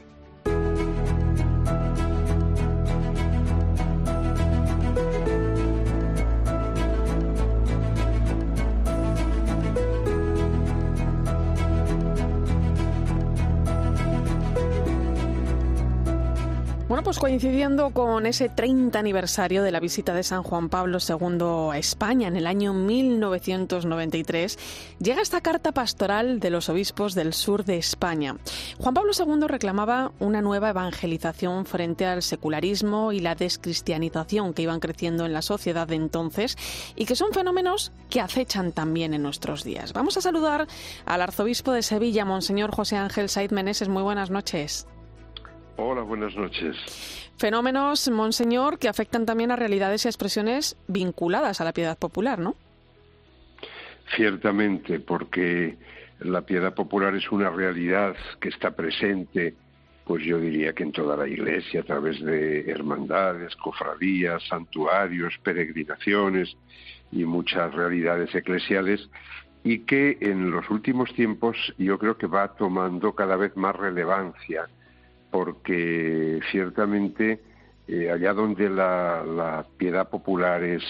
Coincidiendo 17.19 17.89
con 17.89 18.25
ese 18.25 18.47
30 18.47 18.97
aniversario 18.97 19.61
de 19.61 19.71
la 19.71 19.81
visita 19.81 20.13
de 20.13 20.23
San 20.23 20.41
Juan 20.41 20.69
Pablo 20.69 20.99
II 20.99 21.73
a 21.73 21.77
España 21.77 22.29
en 22.29 22.37
el 22.37 22.47
año 22.47 22.73
1993, 22.73 24.57
llega 24.99 25.21
esta 25.21 25.41
carta 25.41 25.73
pastoral 25.73 26.39
de 26.39 26.49
los 26.49 26.69
obispos 26.69 27.15
del 27.15 27.33
sur 27.33 27.65
de 27.65 27.77
España. 27.77 28.37
Juan 28.77 28.93
Pablo 28.93 29.11
II 29.17 29.47
reclamaba 29.47 30.13
una 30.19 30.41
nueva 30.41 30.69
evangelización 30.69 31.65
frente 31.65 32.05
al 32.05 32.23
secularismo 32.23 33.11
y 33.11 33.19
la 33.19 33.35
descristianización 33.35 34.53
que 34.53 34.61
iban 34.61 34.79
creciendo 34.79 35.25
en 35.25 35.33
la 35.33 35.41
sociedad 35.41 35.87
de 35.87 35.95
entonces 35.95 36.57
y 36.95 37.03
que 37.03 37.17
son 37.17 37.33
fenómenos 37.33 37.91
que 38.09 38.21
acechan 38.21 38.71
también 38.71 39.13
en 39.13 39.23
nuestros 39.23 39.65
días. 39.65 39.91
Vamos 39.91 40.15
a 40.15 40.21
saludar 40.21 40.67
al 41.05 41.21
arzobispo 41.21 41.73
de 41.73 41.83
Sevilla, 41.83 42.23
Monseñor 42.23 42.73
José 42.73 42.95
Ángel 42.95 43.27
Said 43.27 43.51
Meneses. 43.51 43.89
Muy 43.89 44.03
buenas 44.03 44.29
noches. 44.29 44.87
Hola, 45.81 46.01
buenas 46.01 46.35
noches. 46.35 46.75
Fenómenos, 47.37 48.09
monseñor, 48.09 48.79
que 48.79 48.89
afectan 48.89 49.25
también 49.25 49.49
a 49.49 49.55
realidades 49.55 50.03
y 50.03 50.09
expresiones 50.09 50.75
vinculadas 50.89 51.61
a 51.61 51.63
la 51.63 51.71
piedad 51.71 51.97
popular, 51.97 52.37
¿no? 52.37 52.55
Ciertamente, 54.13 54.99
porque 54.99 55.77
la 56.19 56.41
piedad 56.41 56.73
popular 56.73 57.15
es 57.15 57.31
una 57.31 57.49
realidad 57.49 58.13
que 58.41 58.49
está 58.49 58.71
presente, 58.71 59.53
pues 60.03 60.25
yo 60.25 60.37
diría 60.37 60.73
que 60.73 60.83
en 60.83 60.91
toda 60.91 61.15
la 61.15 61.29
Iglesia, 61.29 61.79
a 61.79 61.85
través 61.85 62.19
de 62.19 62.69
hermandades, 62.69 63.55
cofradías, 63.55 64.45
santuarios, 64.49 65.33
peregrinaciones 65.41 66.57
y 67.09 67.23
muchas 67.23 67.73
realidades 67.73 68.35
eclesiales, 68.35 69.09
y 69.63 69.79
que 69.85 70.17
en 70.19 70.51
los 70.51 70.69
últimos 70.69 71.13
tiempos 71.13 71.55
yo 71.77 71.97
creo 71.97 72.17
que 72.17 72.27
va 72.27 72.53
tomando 72.55 73.15
cada 73.15 73.37
vez 73.37 73.55
más 73.55 73.77
relevancia 73.77 74.67
porque 75.31 76.39
ciertamente 76.51 77.39
eh, 77.87 78.11
allá 78.11 78.33
donde 78.33 78.69
la, 78.69 79.65
piedad 79.77 80.09
popular 80.09 80.63
es, 80.63 80.83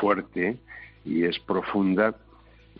fuerte 0.00 0.58
y 1.04 1.24
es 1.24 1.38
profunda, 1.38 2.16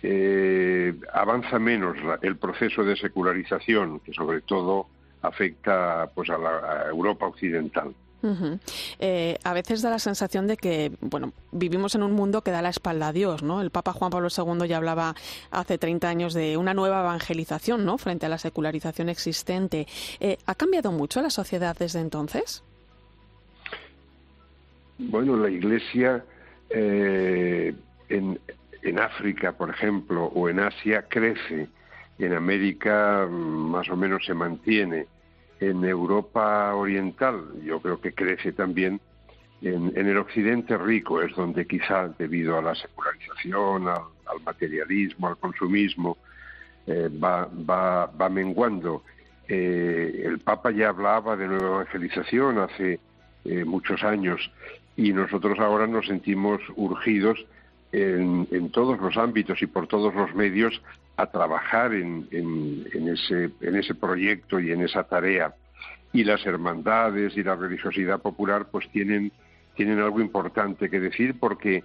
eh, 0.02 0.92
avanza 1.12 1.60
menos 1.60 1.96
el 2.22 2.36
proceso 2.36 2.82
de 2.82 2.96
secularización, 2.96 4.00
que 4.00 4.12
sobre 4.12 4.40
todo 4.40 4.88
afecta 5.22 6.10
pues 6.14 6.30
a 6.30 6.38
la 6.38 6.88
Europa 6.90 7.26
occidental. 7.26 7.94
Eh, 8.98 9.38
a 9.42 9.52
veces 9.52 9.82
da 9.82 9.90
la 9.90 9.98
sensación 9.98 10.46
de 10.46 10.56
que, 10.56 10.92
bueno, 11.00 11.32
vivimos 11.50 11.94
en 11.94 12.02
un 12.02 12.12
mundo 12.12 12.42
que 12.42 12.50
da 12.50 12.62
la 12.62 12.68
espalda 12.68 13.08
a 13.08 13.12
Dios, 13.12 13.42
¿no? 13.42 13.60
El 13.60 13.70
Papa 13.70 13.92
Juan 13.92 14.10
Pablo 14.10 14.28
II 14.36 14.68
ya 14.68 14.76
hablaba 14.76 15.14
hace 15.50 15.78
30 15.78 16.08
años 16.08 16.34
de 16.34 16.56
una 16.56 16.74
nueva 16.74 17.00
evangelización, 17.00 17.84
¿no? 17.84 17.98
Frente 17.98 18.26
a 18.26 18.28
la 18.28 18.38
secularización 18.38 19.08
existente. 19.08 19.86
Eh, 20.20 20.38
¿Ha 20.46 20.54
cambiado 20.54 20.92
mucho 20.92 21.20
la 21.20 21.30
sociedad 21.30 21.76
desde 21.76 22.00
entonces? 22.00 22.62
Bueno, 24.98 25.36
la 25.36 25.50
Iglesia 25.50 26.24
eh, 26.70 27.74
en, 28.08 28.38
en 28.82 28.98
África, 28.98 29.52
por 29.52 29.70
ejemplo, 29.70 30.26
o 30.26 30.48
en 30.48 30.60
Asia 30.60 31.06
crece. 31.08 31.68
En 32.18 32.34
América 32.34 33.26
mm, 33.28 33.70
más 33.70 33.88
o 33.88 33.96
menos 33.96 34.24
se 34.24 34.34
mantiene 34.34 35.06
en 35.62 35.84
Europa 35.84 36.74
Oriental, 36.74 37.40
yo 37.64 37.80
creo 37.80 38.00
que 38.00 38.12
crece 38.12 38.52
también 38.52 39.00
en, 39.62 39.92
el 39.96 40.18
Occidente 40.18 40.76
rico, 40.76 41.22
es 41.22 41.34
donde 41.36 41.68
quizá 41.68 42.08
debido 42.18 42.58
a 42.58 42.62
la 42.62 42.74
secularización, 42.74 43.86
al, 43.86 44.40
materialismo, 44.44 45.28
al 45.28 45.36
consumismo, 45.36 46.18
eh, 46.88 47.08
va, 47.22 47.48
va, 47.70 48.06
va, 48.06 48.28
menguando. 48.28 49.04
Eh, 49.46 50.22
el 50.24 50.40
Papa 50.40 50.72
ya 50.72 50.88
hablaba 50.88 51.36
de 51.36 51.46
nueva 51.46 51.82
evangelización 51.82 52.58
hace 52.58 52.98
eh, 53.44 53.64
muchos 53.64 54.02
años 54.02 54.50
y 54.96 55.12
nosotros 55.12 55.60
ahora 55.60 55.86
nos 55.86 56.06
sentimos 56.06 56.60
urgidos 56.74 57.38
en, 57.92 58.48
en, 58.50 58.70
todos 58.70 58.98
los 59.00 59.16
ámbitos 59.16 59.62
y 59.62 59.66
por 59.66 59.86
todos 59.86 60.12
los 60.14 60.34
medios 60.34 60.82
a 61.22 61.30
trabajar 61.30 61.94
en, 61.94 62.26
en, 62.32 63.08
ese, 63.08 63.50
en 63.60 63.76
ese 63.76 63.94
proyecto 63.94 64.58
y 64.58 64.72
en 64.72 64.82
esa 64.82 65.04
tarea. 65.04 65.54
Y 66.12 66.24
las 66.24 66.44
hermandades 66.44 67.36
y 67.36 67.44
la 67.44 67.54
religiosidad 67.54 68.20
popular 68.20 68.66
pues 68.70 68.90
tienen, 68.90 69.30
tienen 69.76 70.00
algo 70.00 70.20
importante 70.20 70.90
que 70.90 70.98
decir 70.98 71.38
porque, 71.38 71.84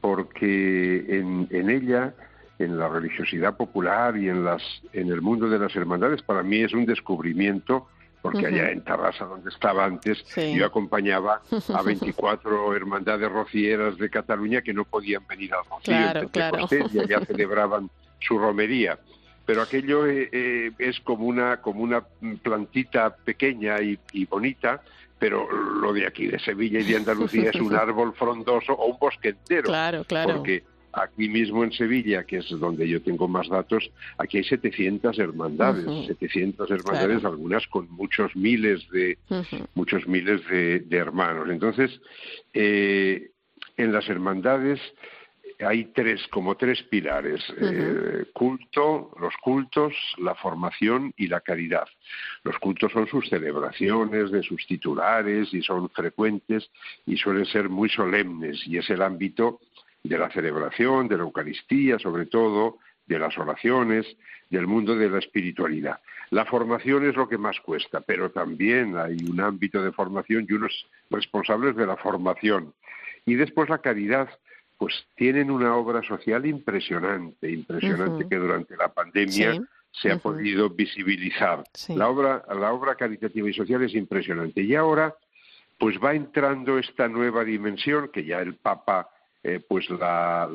porque 0.00 1.04
en, 1.08 1.48
en 1.50 1.68
ella, 1.68 2.14
en 2.58 2.78
la 2.78 2.88
religiosidad 2.88 3.56
popular 3.56 4.16
y 4.16 4.28
en, 4.28 4.44
las, 4.44 4.62
en 4.94 5.10
el 5.10 5.20
mundo 5.20 5.48
de 5.50 5.58
las 5.58 5.76
hermandades, 5.76 6.22
para 6.22 6.42
mí 6.42 6.62
es 6.62 6.72
un 6.72 6.86
descubrimiento 6.86 7.88
porque 8.22 8.46
allá 8.46 8.70
en 8.70 8.82
Tarrasa, 8.82 9.26
donde 9.26 9.48
estaba 9.48 9.84
antes, 9.84 10.24
yo 10.34 10.66
acompañaba 10.66 11.40
a 11.72 11.82
24 11.84 12.74
hermandades 12.74 13.30
rocieras 13.30 13.96
de 13.96 14.10
Cataluña 14.10 14.60
que 14.60 14.74
no 14.74 14.84
podían 14.84 15.24
venir 15.28 15.52
al 15.54 15.64
Rocío. 15.64 16.28
Claro, 16.32 16.68
y 16.92 16.98
allá 16.98 17.20
celebraban 17.26 17.88
su 18.20 18.38
romería. 18.38 18.98
Pero 19.46 19.62
aquello 19.62 20.06
eh, 20.06 20.28
eh, 20.30 20.70
es 20.78 21.00
como 21.00 21.24
una, 21.24 21.58
como 21.62 21.82
una 21.82 22.04
plantita 22.42 23.16
pequeña 23.16 23.80
y, 23.80 24.24
bonita, 24.26 24.82
pero 25.18 25.48
lo 25.50 25.92
de 25.92 26.06
aquí 26.06 26.26
de 26.26 26.38
Sevilla 26.38 26.80
y 26.80 26.84
de 26.84 26.96
Andalucía 26.96 27.50
es 27.50 27.60
un 27.60 27.74
árbol 27.76 28.14
frondoso 28.14 28.74
o 28.74 28.86
un 28.92 28.98
bosque 28.98 29.30
entero. 29.30 29.64
Claro, 29.64 30.04
claro. 30.04 30.36
Porque 30.36 30.64
aquí 30.92 31.28
mismo 31.28 31.64
en 31.64 31.72
Sevilla, 31.72 32.24
que 32.24 32.38
es 32.38 32.48
donde 32.50 32.88
yo 32.88 33.00
tengo 33.02 33.28
más 33.28 33.48
datos, 33.48 33.90
aquí 34.18 34.38
hay 34.38 34.44
700 34.44 35.18
hermandades, 35.18 36.06
700 36.06 36.70
hermandades, 36.70 37.24
algunas 37.24 37.66
con 37.68 37.90
muchos 37.90 38.34
miles 38.36 38.88
de 38.90 39.18
muchos 39.74 40.06
miles 40.06 40.46
de, 40.48 40.84
hermanos. 40.90 41.48
Entonces, 41.50 42.00
eh, 42.52 43.30
en 43.76 43.92
las 43.92 44.08
hermandades 44.08 44.80
hay 45.60 45.86
tres, 45.86 46.26
como 46.28 46.56
tres 46.56 46.82
pilares, 46.84 47.42
eh, 47.60 48.26
culto, 48.32 49.10
los 49.20 49.34
cultos, 49.42 49.92
la 50.18 50.34
formación 50.34 51.12
y 51.16 51.26
la 51.26 51.40
caridad. 51.40 51.86
Los 52.44 52.58
cultos 52.58 52.92
son 52.92 53.06
sus 53.08 53.28
celebraciones 53.28 54.30
de 54.30 54.42
sus 54.42 54.66
titulares 54.66 55.52
y 55.52 55.62
son 55.62 55.88
frecuentes 55.90 56.70
y 57.06 57.16
suelen 57.16 57.44
ser 57.46 57.68
muy 57.68 57.88
solemnes 57.88 58.64
y 58.66 58.78
es 58.78 58.88
el 58.90 59.02
ámbito 59.02 59.60
de 60.02 60.16
la 60.16 60.30
celebración, 60.30 61.08
de 61.08 61.16
la 61.16 61.24
Eucaristía 61.24 61.98
sobre 61.98 62.26
todo, 62.26 62.78
de 63.06 63.18
las 63.18 63.36
oraciones, 63.38 64.06
del 64.50 64.66
mundo 64.66 64.94
de 64.94 65.10
la 65.10 65.18
espiritualidad. 65.18 66.00
La 66.30 66.44
formación 66.44 67.08
es 67.08 67.16
lo 67.16 67.28
que 67.28 67.38
más 67.38 67.58
cuesta, 67.60 68.00
pero 68.00 68.30
también 68.30 68.96
hay 68.96 69.16
un 69.28 69.40
ámbito 69.40 69.82
de 69.82 69.92
formación 69.92 70.46
y 70.48 70.52
unos 70.52 70.86
responsables 71.10 71.74
de 71.74 71.86
la 71.86 71.96
formación. 71.96 72.74
Y 73.24 73.34
después 73.34 73.68
la 73.68 73.78
caridad, 73.78 74.28
pues 74.78 74.94
tienen 75.16 75.50
una 75.50 75.76
obra 75.76 76.02
social 76.02 76.46
impresionante, 76.46 77.50
impresionante 77.50 78.28
que 78.28 78.36
durante 78.36 78.76
la 78.76 78.88
pandemia 78.88 79.60
se 79.90 80.12
ha 80.12 80.18
podido 80.18 80.70
visibilizar. 80.70 81.64
La 81.88 82.08
obra, 82.08 82.44
la 82.48 82.72
obra 82.72 82.94
caritativa 82.94 83.50
y 83.50 83.54
social 83.54 83.82
es 83.82 83.94
impresionante. 83.94 84.62
Y 84.62 84.76
ahora, 84.76 85.14
pues 85.78 85.96
va 86.02 86.14
entrando 86.14 86.78
esta 86.78 87.08
nueva 87.08 87.44
dimensión 87.44 88.08
que 88.12 88.24
ya 88.24 88.40
el 88.40 88.54
Papa 88.54 89.10
eh, 89.42 89.60
pues 89.66 89.88
la, 89.90 90.48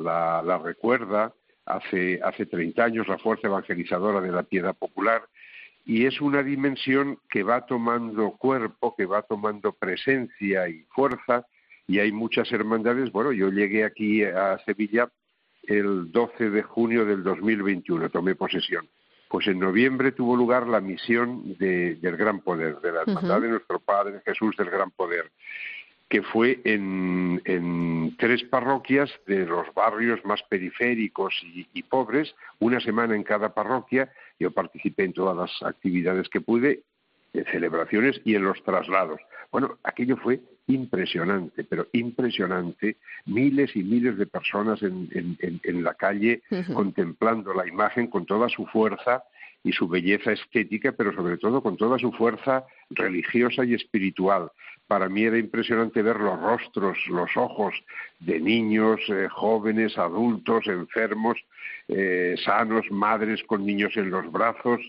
la, 0.44 0.58
recuerda 0.58 1.32
hace, 1.64 2.20
hace 2.22 2.46
30 2.46 2.84
años, 2.84 3.08
la 3.08 3.18
fuerza 3.18 3.48
evangelizadora 3.48 4.20
de 4.20 4.30
la 4.30 4.42
piedad 4.42 4.74
popular, 4.74 5.22
y 5.86 6.06
es 6.06 6.20
una 6.20 6.42
dimensión 6.42 7.18
que 7.30 7.42
va 7.42 7.66
tomando 7.66 8.32
cuerpo, 8.32 8.94
que 8.96 9.06
va 9.06 9.22
tomando 9.22 9.72
presencia 9.72 10.68
y 10.68 10.84
fuerza, 10.94 11.46
y 11.86 11.98
hay 11.98 12.12
muchas 12.12 12.50
hermandades. 12.52 13.12
Bueno, 13.12 13.32
yo 13.32 13.50
llegué 13.50 13.84
aquí 13.84 14.24
a 14.24 14.58
Sevilla 14.64 15.08
el 15.62 16.10
12 16.12 16.50
de 16.50 16.62
junio 16.62 17.04
del 17.04 17.22
2021, 17.22 18.10
tomé 18.10 18.34
posesión. 18.34 18.88
Pues 19.28 19.46
en 19.48 19.58
noviembre 19.58 20.12
tuvo 20.12 20.36
lugar 20.36 20.66
la 20.66 20.80
misión 20.80 21.56
del 21.58 22.16
Gran 22.16 22.40
Poder, 22.40 22.80
de 22.80 22.92
la 22.92 23.02
Hermandad 23.02 23.40
de 23.40 23.48
nuestro 23.48 23.80
Padre 23.80 24.20
Jesús 24.24 24.54
del 24.56 24.70
Gran 24.70 24.90
Poder, 24.90 25.32
que 26.08 26.22
fue 26.22 26.60
en, 26.64 28.14
tres 28.18 28.44
parroquias 28.44 29.10
de 29.26 29.46
los 29.46 29.72
barrios 29.74 30.24
más 30.24 30.42
periféricos 30.44 31.34
y, 31.42 31.66
y 31.72 31.82
pobres, 31.82 32.34
una 32.60 32.78
semana 32.80 33.16
en 33.16 33.24
cada 33.24 33.54
parroquia. 33.54 34.12
Yo 34.38 34.52
participé 34.52 35.04
en 35.04 35.14
todas 35.14 35.36
las 35.36 35.68
actividades 35.68 36.28
que 36.28 36.40
pude, 36.40 36.82
en 37.32 37.44
celebraciones 37.46 38.20
y 38.24 38.36
en 38.36 38.44
los 38.44 38.62
traslados. 38.62 39.20
Bueno, 39.50 39.78
aquello 39.82 40.16
fue 40.18 40.40
impresionante, 40.66 41.64
pero 41.64 41.86
impresionante, 41.92 42.96
miles 43.26 43.74
y 43.76 43.82
miles 43.82 44.16
de 44.16 44.26
personas 44.26 44.82
en, 44.82 45.82
la 45.82 45.94
calle 45.94 46.42
contemplando 46.72 47.52
la 47.52 47.66
imagen 47.66 48.06
con 48.06 48.24
toda 48.24 48.48
su 48.48 48.66
fuerza 48.66 49.24
y 49.62 49.72
su 49.72 49.88
belleza 49.88 50.32
estética, 50.32 50.92
pero 50.92 51.12
sobre 51.14 51.38
todo 51.38 51.62
con 51.62 51.76
toda 51.76 51.98
su 51.98 52.12
fuerza 52.12 52.64
religiosa 52.90 53.64
y 53.64 53.74
espiritual. 53.74 54.50
Para 54.86 55.08
mí 55.08 55.24
era 55.24 55.38
impresionante 55.38 56.02
ver 56.02 56.20
los 56.20 56.38
rostros, 56.38 56.98
los 57.08 57.34
ojos 57.36 57.74
de 58.20 58.38
niños, 58.38 59.00
eh, 59.08 59.28
jóvenes, 59.30 59.96
adultos, 59.96 60.66
enfermos, 60.66 61.38
eh, 61.88 62.36
sanos, 62.44 62.90
madres 62.90 63.42
con 63.44 63.64
niños 63.64 63.96
en 63.96 64.10
los 64.10 64.30
brazos, 64.30 64.80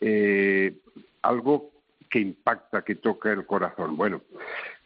eh, 0.00 0.74
algo 1.20 1.70
que 2.08 2.20
impacta, 2.20 2.82
que 2.82 2.94
toca 2.94 3.32
el 3.32 3.44
corazón. 3.44 3.96
Bueno, 3.96 4.22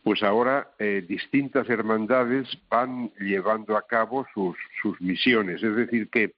pues 0.03 0.23
ahora 0.23 0.71
eh, 0.79 1.05
distintas 1.07 1.69
hermandades 1.69 2.49
van 2.69 3.13
llevando 3.21 3.77
a 3.77 3.87
cabo 3.87 4.27
sus, 4.33 4.57
misiones. 5.01 5.63
Es 5.63 5.77
decir, 5.77 6.09
que 6.09 6.35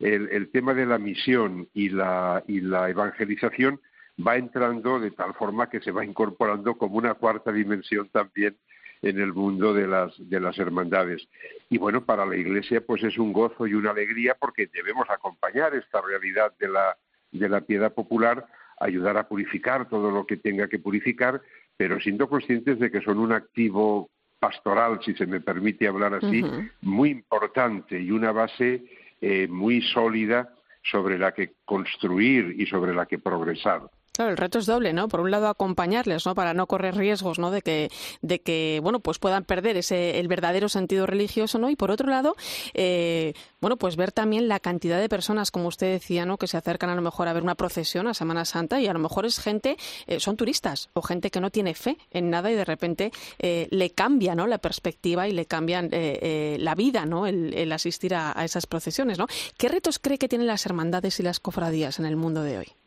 el, 0.00 0.50
tema 0.50 0.74
de 0.74 0.86
la 0.86 0.98
misión 0.98 1.68
y 1.74 1.90
la, 1.90 2.42
evangelización 2.46 3.80
va 4.26 4.36
entrando 4.36 4.98
de 4.98 5.10
tal 5.10 5.34
forma 5.34 5.68
que 5.68 5.80
se 5.80 5.92
va 5.92 6.04
incorporando 6.04 6.76
como 6.76 6.96
una 6.96 7.14
cuarta 7.14 7.52
dimensión 7.52 8.08
también 8.08 8.56
en 9.02 9.18
el 9.18 9.32
mundo 9.32 9.74
de 9.74 9.86
las, 9.86 10.12
de 10.18 10.40
las 10.40 10.58
hermandades. 10.58 11.26
Y 11.68 11.78
bueno, 11.78 12.04
para 12.04 12.24
la 12.24 12.36
Iglesia 12.36 12.80
pues 12.84 13.02
es 13.02 13.18
un 13.18 13.32
gozo 13.32 13.66
y 13.66 13.74
una 13.74 13.90
alegría 13.90 14.36
porque 14.38 14.68
debemos 14.72 15.08
acompañar 15.10 15.74
esta 15.74 16.00
realidad 16.00 16.52
de 16.58 17.48
la 17.48 17.60
piedad 17.60 17.92
popular, 17.92 18.46
ayudar 18.80 19.16
a 19.16 19.28
purificar 19.28 19.88
todo 19.88 20.10
lo 20.10 20.26
que 20.26 20.36
tenga 20.36 20.68
que 20.68 20.78
purificar 20.78 21.42
pero 21.82 21.98
siendo 21.98 22.28
conscientes 22.28 22.78
de 22.78 22.92
que 22.92 23.00
son 23.00 23.18
un 23.18 23.32
activo 23.32 24.08
pastoral, 24.38 25.00
si 25.04 25.14
se 25.14 25.26
me 25.26 25.40
permite 25.40 25.88
hablar 25.88 26.14
así, 26.14 26.40
muy 26.80 27.10
importante 27.10 28.00
y 28.00 28.12
una 28.12 28.30
base 28.30 28.84
eh, 29.20 29.48
muy 29.48 29.82
sólida 29.82 30.54
sobre 30.84 31.18
la 31.18 31.34
que 31.34 31.54
construir 31.64 32.54
y 32.56 32.66
sobre 32.66 32.94
la 32.94 33.06
que 33.06 33.18
progresar. 33.18 33.82
Claro, 34.14 34.30
el 34.30 34.36
reto 34.36 34.58
es 34.58 34.66
doble, 34.66 34.92
¿no? 34.92 35.08
Por 35.08 35.20
un 35.20 35.30
lado 35.30 35.48
acompañarles, 35.48 36.26
¿no? 36.26 36.34
Para 36.34 36.52
no 36.52 36.66
correr 36.66 36.94
riesgos, 36.96 37.38
¿no? 37.38 37.50
De 37.50 37.62
que, 37.62 37.90
de 38.20 38.42
que, 38.42 38.78
bueno, 38.82 39.00
pues 39.00 39.18
puedan 39.18 39.44
perder 39.44 39.78
ese 39.78 40.20
el 40.20 40.28
verdadero 40.28 40.68
sentido 40.68 41.06
religioso, 41.06 41.58
¿no? 41.58 41.70
Y 41.70 41.76
por 41.76 41.90
otro 41.90 42.10
lado, 42.10 42.36
eh, 42.74 43.32
bueno, 43.62 43.78
pues 43.78 43.96
ver 43.96 44.12
también 44.12 44.48
la 44.48 44.60
cantidad 44.60 45.00
de 45.00 45.08
personas, 45.08 45.50
como 45.50 45.68
usted 45.68 45.90
decía, 45.90 46.26
¿no? 46.26 46.36
Que 46.36 46.46
se 46.46 46.58
acercan 46.58 46.90
a 46.90 46.94
lo 46.94 47.00
mejor 47.00 47.26
a 47.26 47.32
ver 47.32 47.42
una 47.42 47.54
procesión 47.54 48.06
a 48.06 48.12
Semana 48.12 48.44
Santa 48.44 48.82
y 48.82 48.86
a 48.86 48.92
lo 48.92 48.98
mejor 48.98 49.24
es 49.24 49.40
gente, 49.40 49.78
eh, 50.06 50.20
son 50.20 50.36
turistas 50.36 50.90
o 50.92 51.00
gente 51.00 51.30
que 51.30 51.40
no 51.40 51.48
tiene 51.48 51.74
fe 51.74 51.96
en 52.10 52.28
nada 52.28 52.50
y 52.50 52.54
de 52.54 52.66
repente 52.66 53.12
eh, 53.38 53.66
le 53.70 53.92
cambia, 53.92 54.34
¿no? 54.34 54.46
La 54.46 54.58
perspectiva 54.58 55.26
y 55.26 55.32
le 55.32 55.46
cambian 55.46 55.88
la 55.90 56.74
vida, 56.74 57.06
¿no? 57.06 57.26
El, 57.26 57.72
asistir 57.72 58.14
a 58.14 58.44
esas 58.44 58.66
procesiones, 58.66 59.16
¿no? 59.16 59.26
¿Qué 59.56 59.68
retos 59.68 59.98
cree 59.98 60.18
que 60.18 60.28
tienen 60.28 60.46
las 60.46 60.66
hermandades 60.66 61.18
y 61.18 61.22
las 61.22 61.40
cofradías 61.40 61.98
en 61.98 62.04
el 62.04 62.16
mundo 62.16 62.42
de 62.42 62.58
hoy? 62.58 62.81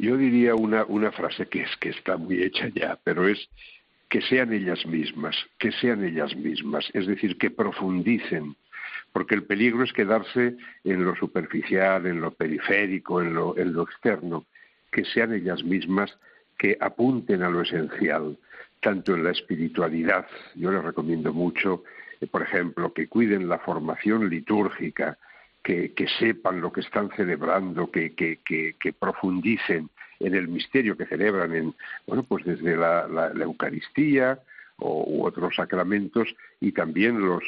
Yo 0.00 0.16
diría 0.16 0.54
una, 0.54 0.86
una 0.86 1.12
frase 1.12 1.46
que 1.46 1.60
es 1.60 1.76
que 1.76 1.90
está 1.90 2.16
muy 2.16 2.42
hecha 2.42 2.68
ya, 2.74 2.98
pero 3.04 3.28
es 3.28 3.50
que 4.08 4.22
sean 4.22 4.50
ellas 4.50 4.86
mismas, 4.86 5.36
que 5.58 5.72
sean 5.72 6.02
ellas 6.02 6.34
mismas, 6.34 6.88
es 6.94 7.06
decir, 7.06 7.36
que 7.36 7.50
profundicen, 7.50 8.56
porque 9.12 9.34
el 9.34 9.42
peligro 9.42 9.84
es 9.84 9.92
quedarse 9.92 10.56
en 10.84 11.04
lo 11.04 11.14
superficial, 11.16 12.06
en 12.06 12.22
lo 12.22 12.30
periférico, 12.30 13.20
en 13.20 13.34
lo, 13.34 13.58
en 13.58 13.74
lo 13.74 13.82
externo, 13.82 14.46
que 14.90 15.04
sean 15.04 15.34
ellas 15.34 15.62
mismas 15.64 16.16
que 16.56 16.78
apunten 16.80 17.42
a 17.42 17.50
lo 17.50 17.60
esencial, 17.60 18.38
tanto 18.80 19.14
en 19.14 19.22
la 19.22 19.32
espiritualidad, 19.32 20.26
yo 20.54 20.72
les 20.72 20.82
recomiendo 20.82 21.34
mucho, 21.34 21.84
eh, 22.22 22.26
por 22.26 22.40
ejemplo, 22.40 22.94
que 22.94 23.06
cuiden 23.06 23.50
la 23.50 23.58
formación 23.58 24.30
litúrgica, 24.30 25.18
que, 25.62 26.06
sepan 26.18 26.60
lo 26.60 26.72
que 26.72 26.80
están 26.80 27.10
celebrando, 27.16 27.90
que, 27.90 28.94
profundicen 28.98 29.90
en 30.18 30.34
el 30.34 30.48
misterio 30.48 30.96
que 30.96 31.06
celebran, 31.06 31.54
en, 31.54 31.74
bueno, 32.06 32.22
pues 32.24 32.44
desde 32.44 32.76
la, 32.76 33.32
Eucaristía 33.40 34.38
o, 34.78 35.04
u 35.06 35.26
otros 35.26 35.56
sacramentos 35.56 36.28
y 36.60 36.72
también 36.72 37.20
los, 37.20 37.42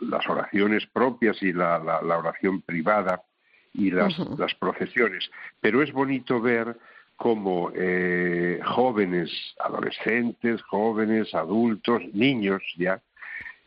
las 0.00 0.28
oraciones 0.28 0.86
propias 0.86 1.42
y 1.42 1.52
la, 1.52 1.78
oración 2.02 2.62
privada 2.62 3.22
y 3.72 3.90
las, 3.90 4.18
las 4.38 4.54
procesiones. 4.54 5.30
Pero 5.60 5.82
es 5.82 5.92
bonito 5.92 6.40
ver 6.40 6.76
cómo 7.18 7.72
eh, 7.74 8.60
jóvenes, 8.64 9.30
adolescentes, 9.58 10.62
jóvenes, 10.62 11.34
adultos, 11.34 12.00
niños 12.14 12.62
ya, 12.76 13.02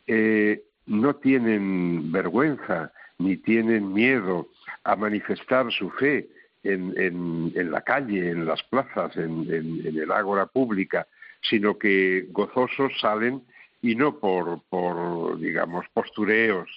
eh, 0.06 0.62
no 0.86 1.16
tienen 1.16 2.10
vergüenza 2.12 2.92
ni 3.18 3.36
tienen 3.36 3.92
miedo 3.92 4.48
a 4.84 4.96
manifestar 4.96 5.70
su 5.72 5.90
fe 5.90 6.28
en, 6.64 6.94
en, 6.96 7.70
la 7.70 7.82
calle, 7.82 8.30
en 8.30 8.46
las 8.46 8.62
plazas, 8.64 9.16
en, 9.16 9.46
el 9.50 10.10
ágora 10.12 10.46
pública, 10.46 11.06
sino 11.40 11.78
que 11.78 12.26
gozosos 12.30 12.92
salen 13.00 13.42
y 13.80 13.94
no 13.96 14.18
por, 14.18 14.60
por 14.68 15.38
digamos, 15.38 15.86
postureos, 15.92 16.68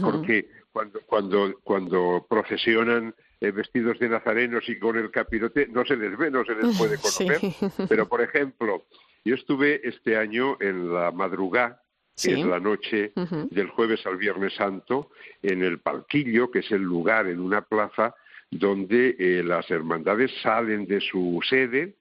porque 0.00 0.48
cuando, 0.72 1.00
cuando, 1.06 1.54
cuando 1.62 2.26
procesionan 2.28 3.14
eh, 3.40 3.50
vestidos 3.50 3.98
de 3.98 4.08
nazarenos 4.08 4.68
y 4.68 4.78
con 4.78 4.96
el 4.96 5.10
capirote, 5.10 5.66
no 5.68 5.84
se 5.84 5.96
les 5.96 6.16
ve, 6.16 6.30
no 6.30 6.44
se 6.44 6.54
les 6.54 6.78
puede 6.78 6.96
conocer. 7.02 7.40
Pero, 7.88 8.08
por 8.08 8.22
ejemplo, 8.22 8.84
yo 9.24 9.34
estuve 9.34 9.86
este 9.86 10.16
año 10.16 10.56
en 10.60 10.92
la 10.92 11.10
madrugada 11.10 11.83
en 12.22 12.50
la 12.50 12.60
noche 12.60 13.12
del 13.50 13.68
jueves 13.68 14.06
al 14.06 14.16
viernes 14.16 14.54
santo, 14.54 15.10
en 15.42 15.62
el 15.62 15.78
Palquillo, 15.78 16.50
que 16.50 16.60
es 16.60 16.70
el 16.70 16.82
lugar 16.82 17.26
en 17.26 17.40
una 17.40 17.62
plaza 17.62 18.14
donde 18.50 19.16
eh, 19.18 19.42
las 19.42 19.68
hermandades 19.70 20.30
salen 20.42 20.86
de 20.86 21.00
su 21.00 21.40
sede, 21.48 21.94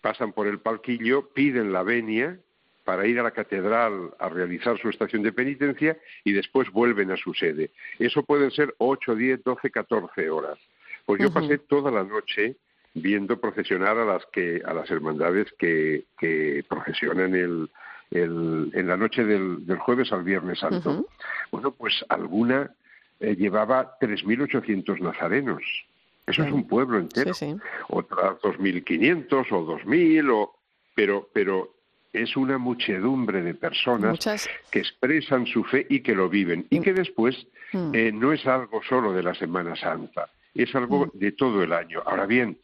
pasan 0.00 0.32
por 0.32 0.46
el 0.46 0.58
Palquillo, 0.58 1.30
piden 1.30 1.72
la 1.72 1.82
venia 1.82 2.38
para 2.84 3.06
ir 3.06 3.18
a 3.18 3.22
la 3.22 3.32
catedral 3.32 4.14
a 4.18 4.28
realizar 4.28 4.78
su 4.78 4.88
estación 4.88 5.22
de 5.22 5.32
penitencia 5.32 5.98
y 6.22 6.32
después 6.32 6.70
vuelven 6.70 7.10
a 7.10 7.16
su 7.16 7.34
sede. 7.34 7.70
Eso 7.98 8.22
pueden 8.22 8.50
ser 8.50 8.74
8, 8.78 9.16
10, 9.16 9.42
12, 9.42 9.70
14 9.70 10.30
horas. 10.30 10.58
Pues 11.04 11.20
yo 11.20 11.32
pasé 11.32 11.58
toda 11.58 11.90
la 11.90 12.04
noche 12.04 12.56
viendo 12.94 13.40
procesionar 13.40 13.98
a 13.98 14.04
las 14.04 14.24
que 14.26 14.62
a 14.64 14.72
las 14.72 14.90
hermandades 14.90 15.52
que, 15.58 16.04
que 16.18 16.64
procesionan 16.68 17.34
el, 17.34 17.70
el, 18.10 18.70
en 18.72 18.86
la 18.86 18.96
noche 18.96 19.24
del, 19.24 19.66
del, 19.66 19.78
jueves 19.78 20.12
al 20.12 20.22
viernes 20.22 20.60
santo. 20.60 21.06
Bueno, 21.50 21.72
pues 21.72 22.04
alguna 22.08 22.70
eh, 23.20 23.34
llevaba 23.36 23.98
3.800 23.98 25.00
nazarenos. 25.00 25.62
Eso 26.26 26.42
es 26.42 26.52
un 26.52 26.66
pueblo 26.66 26.98
entero. 26.98 27.32
Sí, 27.34 27.52
sí. 27.52 27.56
Otras 27.88 28.38
2.500 28.42 29.46
o 29.52 29.78
2.000, 29.78 30.30
o, 30.32 30.56
pero, 30.94 31.28
pero 31.32 31.76
es 32.12 32.36
una 32.36 32.58
muchedumbre 32.58 33.42
de 33.42 33.54
personas 33.54 34.18
que 34.70 34.78
expresan 34.80 35.46
su 35.46 35.62
fe 35.64 35.86
y 35.88 36.00
que 36.00 36.14
lo 36.14 36.28
viven. 36.28 36.66
Y 36.70 36.80
que 36.80 36.92
después 36.92 37.46
mm. 37.72 37.94
eh, 37.94 38.12
no 38.12 38.32
es 38.32 38.44
algo 38.46 38.82
solo 38.82 39.12
de 39.12 39.22
la 39.22 39.34
Semana 39.34 39.76
Santa, 39.76 40.28
es 40.54 40.74
algo 40.74 41.06
mm. 41.06 41.10
de 41.14 41.32
todo 41.32 41.62
el 41.62 41.72
año. 41.72 42.02
Ahora 42.04 42.26
bien, 42.26 42.58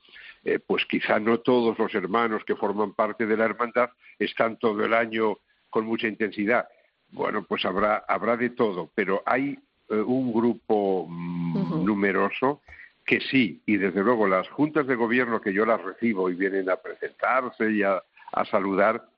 eh, 0.44 0.58
pues 0.58 0.84
quizá 0.86 1.20
no 1.20 1.38
todos 1.38 1.78
los 1.78 1.94
hermanos 1.94 2.42
que 2.44 2.56
forman 2.56 2.94
parte 2.94 3.26
de 3.26 3.36
la 3.36 3.44
hermandad 3.44 3.90
están 4.18 4.56
todo 4.58 4.84
el 4.84 4.92
año 4.92 5.38
con 5.70 5.86
mucha 5.86 6.08
intensidad. 6.08 6.66
Bueno, 7.10 7.44
pues 7.44 7.64
habrá, 7.64 8.04
habrá 8.08 8.36
de 8.36 8.50
todo, 8.50 8.90
pero 8.94 9.22
hay 9.24 9.56
eh, 9.88 9.94
un 9.94 10.32
grupo 10.32 11.06
mm, 11.08 11.84
numeroso 11.84 12.60
que 13.06 13.20
sí, 13.20 13.62
y 13.66 13.76
desde 13.76 14.02
luego 14.02 14.26
las 14.26 14.48
juntas 14.48 14.86
de 14.86 14.94
gobierno 14.94 15.40
que 15.40 15.52
yo 15.52 15.64
las 15.64 15.82
recibo 15.82 16.30
y 16.30 16.34
vienen 16.34 16.70
a 16.70 16.76
presentarse 16.76 17.70
y 17.70 17.82
a, 17.82 18.02
saludar, 18.50 19.08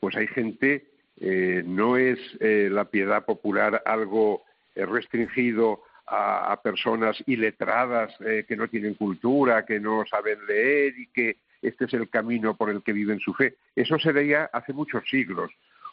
pues 0.00 0.16
hay 0.16 0.26
gente, 0.28 0.86
eh, 1.20 1.62
no 1.66 1.98
es 1.98 2.18
la 2.40 2.86
piedad 2.86 3.24
popular 3.26 3.82
algo 3.84 4.44
restringido 4.74 5.82
a, 6.06 6.60
personas 6.62 7.16
iletradas 7.26 8.14
eh, 8.20 8.44
que 8.46 8.56
no 8.56 8.68
tienen 8.68 8.94
cultura, 8.94 9.64
que 9.64 9.80
no 9.80 10.04
saben 10.08 10.44
leer 10.46 10.98
y 10.98 11.06
que 11.08 11.36
este 11.62 11.84
es 11.84 11.94
el 11.94 12.08
camino 12.10 12.56
por 12.56 12.70
el 12.70 12.82
que 12.82 12.92
viven 12.92 13.20
su 13.20 13.32
fe. 13.34 13.56
Eso 13.74 13.98
se 13.98 14.12
veía 14.12 14.50
hace 14.52 14.72
muchos 14.72 15.04
siglos. 15.08 15.50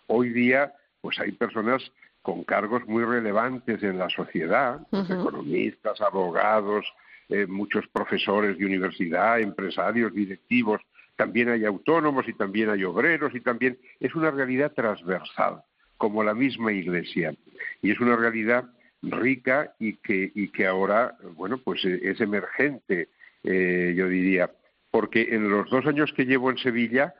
Hoy 0.08 0.30
día, 0.30 0.74
pues 1.02 1.20
hay 1.20 1.32
personas 1.32 1.92
con 2.22 2.44
cargos 2.44 2.86
muy 2.88 3.04
relevantes 3.04 3.82
en 3.84 3.98
la 3.98 4.10
sociedad, 4.10 4.80
pues, 4.90 5.10
economistas, 5.10 6.02
abogados, 6.02 6.86
eh, 7.30 7.46
muchos 7.46 7.88
profesores 7.88 8.58
de 8.58 8.66
universidad, 8.66 9.40
empresarios, 9.40 10.14
directivos, 10.14 10.82
también 11.16 11.50
hay 11.50 11.66
autónomos 11.66 12.28
y 12.28 12.34
también 12.34 12.70
hay 12.70 12.84
obreros 12.86 13.36
y 13.36 13.42
también 13.42 13.78
es 14.00 14.16
una 14.16 14.32
realidad 14.32 14.72
transversal, 14.72 15.62
como 15.98 16.24
la 16.24 16.34
misma 16.34 16.72
Iglesia. 16.72 17.36
Y 17.82 17.92
es 17.92 18.00
una 18.00 18.16
realidad 18.16 18.66
rica 19.02 19.74
y 19.80 19.98
que, 19.98 20.32
y 20.34 20.50
que 20.50 20.68
ahora, 20.68 21.16
bueno, 21.36 21.58
pues 21.58 21.84
eh, 21.86 22.00
es 22.04 22.20
emergente, 22.22 23.10
eh, 23.44 23.94
yo 23.96 24.08
diría, 24.08 24.52
porque 24.92 25.28
en 25.32 25.50
los 25.50 25.70
dos 25.70 25.86
años 25.86 26.12
que 26.16 26.26
llevo 26.26 26.52
en 26.52 26.58
Sevilla, 26.58 27.14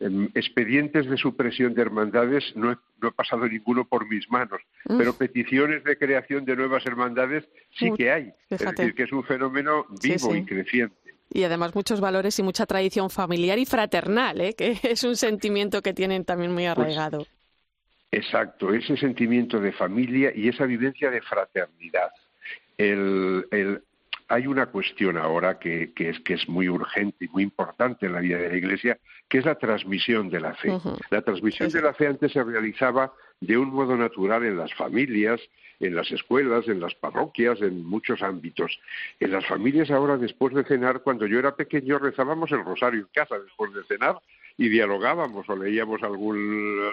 em, 0.00 0.28
expedientes 0.34 1.08
de 1.08 1.16
supresión 1.16 1.74
de 1.74 1.82
hermandades 1.82 2.44
no 2.54 2.72
he, 2.72 2.76
no 3.00 3.08
he, 3.08 3.12
pasado 3.12 3.48
ninguno 3.48 3.86
por 3.86 4.08
mis 4.08 4.30
manos, 4.30 4.60
pero 4.86 5.14
peticiones 5.14 5.84
de 5.84 5.98
creación 5.98 6.44
de 6.44 6.56
nuevas 6.56 6.84
hermandades 6.86 7.44
sí 7.78 7.90
que 7.96 8.10
hay. 8.10 8.32
Es 8.48 8.60
decir, 8.60 8.94
que 8.94 9.04
es 9.04 9.12
un 9.12 9.24
fenómeno 9.24 9.86
vivo 10.02 10.34
y 10.34 10.44
creciente. 10.44 11.06
Y 11.32 11.42
además 11.42 11.74
muchos 11.74 12.00
valores 12.00 12.38
y 12.38 12.42
mucha 12.42 12.66
tradición 12.66 13.10
familiar 13.10 13.58
y 13.58 13.66
fraternal, 13.66 14.40
¿eh? 14.40 14.54
que 14.54 14.78
es 14.82 15.02
un 15.04 15.16
sentimiento 15.16 15.82
que 15.82 15.92
tienen 15.92 16.24
también 16.24 16.52
muy 16.52 16.64
pues 16.64 16.78
arraigado. 16.78 17.26
Exacto, 18.10 18.72
ese 18.72 18.96
sentimiento 18.96 19.60
de 19.60 19.72
familia 19.72 20.32
y 20.34 20.48
esa 20.48 20.64
vivencia 20.64 21.10
de 21.10 21.20
fraternidad. 21.22 22.10
hay 24.28 24.46
una 24.46 24.66
cuestión 24.66 25.16
ahora 25.16 25.58
que, 25.58 25.92
es, 25.96 26.20
que 26.20 26.34
es 26.34 26.48
muy 26.48 26.68
urgente 26.68 27.26
y 27.26 27.28
muy 27.28 27.42
importante 27.42 28.06
en 28.06 28.12
la 28.12 28.20
vida 28.20 28.38
de 28.38 28.48
la 28.48 28.56
Iglesia, 28.56 28.98
que 29.28 29.38
es 29.38 29.44
la 29.44 29.56
transmisión 29.56 30.30
de 30.30 30.40
la 30.40 30.54
fe. 30.54 30.70
La 31.10 31.22
transmisión 31.22 31.70
de 31.70 31.82
la 31.82 31.94
fe 31.94 32.06
antes 32.06 32.32
se 32.32 32.42
realizaba 32.42 33.12
de 33.40 33.58
un 33.58 33.70
modo 33.70 33.96
natural 33.96 34.44
en 34.44 34.56
las 34.56 34.72
familias, 34.74 35.40
en 35.80 35.94
las 35.94 36.10
escuelas, 36.10 36.66
en 36.68 36.80
las 36.80 36.94
parroquias, 36.94 37.60
en 37.60 37.84
muchos 37.84 38.22
ámbitos. 38.22 38.78
En 39.20 39.32
las 39.32 39.46
familias 39.46 39.90
ahora, 39.90 40.16
después 40.16 40.54
de 40.54 40.64
cenar, 40.64 41.02
cuando 41.02 41.26
yo 41.26 41.38
era 41.38 41.54
pequeño, 41.54 41.98
rezábamos 41.98 42.50
el 42.52 42.64
rosario 42.64 43.00
en 43.00 43.08
casa 43.12 43.38
después 43.38 43.74
de 43.74 43.84
cenar 43.84 44.16
y 44.58 44.68
dialogábamos 44.68 45.48
o 45.48 45.56
leíamos 45.56 46.02
algún 46.02 46.78
eh, 46.80 46.90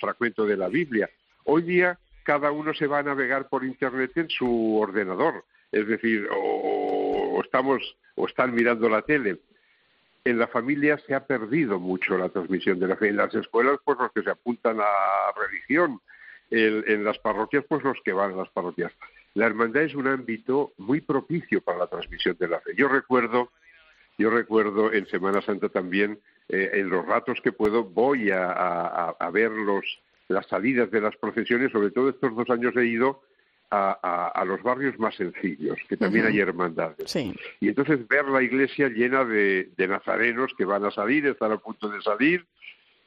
fragmento 0.00 0.46
de 0.46 0.56
la 0.56 0.68
Biblia. 0.68 1.10
Hoy 1.44 1.62
día 1.62 1.98
cada 2.24 2.52
uno 2.52 2.72
se 2.74 2.86
va 2.86 3.00
a 3.00 3.02
navegar 3.02 3.48
por 3.48 3.64
Internet 3.64 4.12
en 4.16 4.30
su 4.30 4.78
ordenador, 4.78 5.44
es 5.72 5.86
decir, 5.88 6.28
o, 6.30 7.40
estamos 7.42 7.96
o 8.14 8.26
están 8.26 8.54
mirando 8.54 8.88
la 8.88 9.02
tele. 9.02 9.38
En 10.24 10.38
la 10.38 10.46
familia 10.46 10.98
se 10.98 11.14
ha 11.14 11.26
perdido 11.26 11.80
mucho 11.80 12.16
la 12.16 12.28
transmisión 12.28 12.78
de 12.78 12.86
la 12.86 12.96
fe. 12.96 13.08
En 13.08 13.16
las 13.16 13.34
escuelas, 13.34 13.80
pues 13.84 13.98
los 13.98 14.12
que 14.12 14.22
se 14.22 14.30
apuntan 14.30 14.78
a 14.80 14.86
religión. 15.36 16.00
en 16.50 17.02
las 17.02 17.18
parroquias, 17.18 17.64
pues 17.66 17.82
los 17.82 17.96
que 18.04 18.12
van 18.12 18.34
a 18.34 18.36
las 18.36 18.50
parroquias. 18.50 18.92
La 19.34 19.46
hermandad 19.46 19.82
es 19.82 19.94
un 19.94 20.06
ámbito 20.06 20.74
muy 20.76 21.00
propicio 21.00 21.62
para 21.62 21.78
la 21.78 21.86
transmisión 21.86 22.36
de 22.38 22.48
la 22.48 22.60
fe. 22.60 22.74
Yo 22.76 22.88
recuerdo, 22.88 23.50
yo 24.18 24.30
recuerdo 24.30 24.92
en 24.92 25.06
Semana 25.06 25.42
Santa 25.42 25.68
también 25.68 26.18
eh, 26.48 26.70
en 26.74 26.90
los 26.90 27.06
ratos 27.06 27.40
que 27.42 27.52
puedo 27.52 27.84
voy 27.84 28.30
a, 28.30 29.14
ver 29.32 29.50
los, 29.50 29.84
las 30.28 30.46
salidas 30.46 30.90
de 30.90 31.00
las 31.00 31.16
procesiones, 31.16 31.72
sobre 31.72 31.90
todo 31.90 32.10
estos 32.10 32.34
dos 32.34 32.48
años 32.50 32.76
he 32.76 32.86
ido 32.86 33.22
a, 33.74 34.44
los 34.46 34.62
barrios 34.62 34.98
más 34.98 35.14
sencillos, 35.14 35.78
que 35.88 35.96
también 35.96 36.26
hay 36.26 36.38
hermandades. 36.38 37.16
Y 37.60 37.68
entonces 37.68 38.06
ver 38.06 38.26
la 38.28 38.42
iglesia 38.42 38.88
llena 38.88 39.24
de, 39.24 39.70
nazarenos 39.78 40.52
que 40.58 40.66
van 40.66 40.84
a 40.84 40.90
salir, 40.90 41.26
están 41.26 41.52
a 41.52 41.56
punto 41.56 41.88
de 41.88 42.02
salir, 42.02 42.44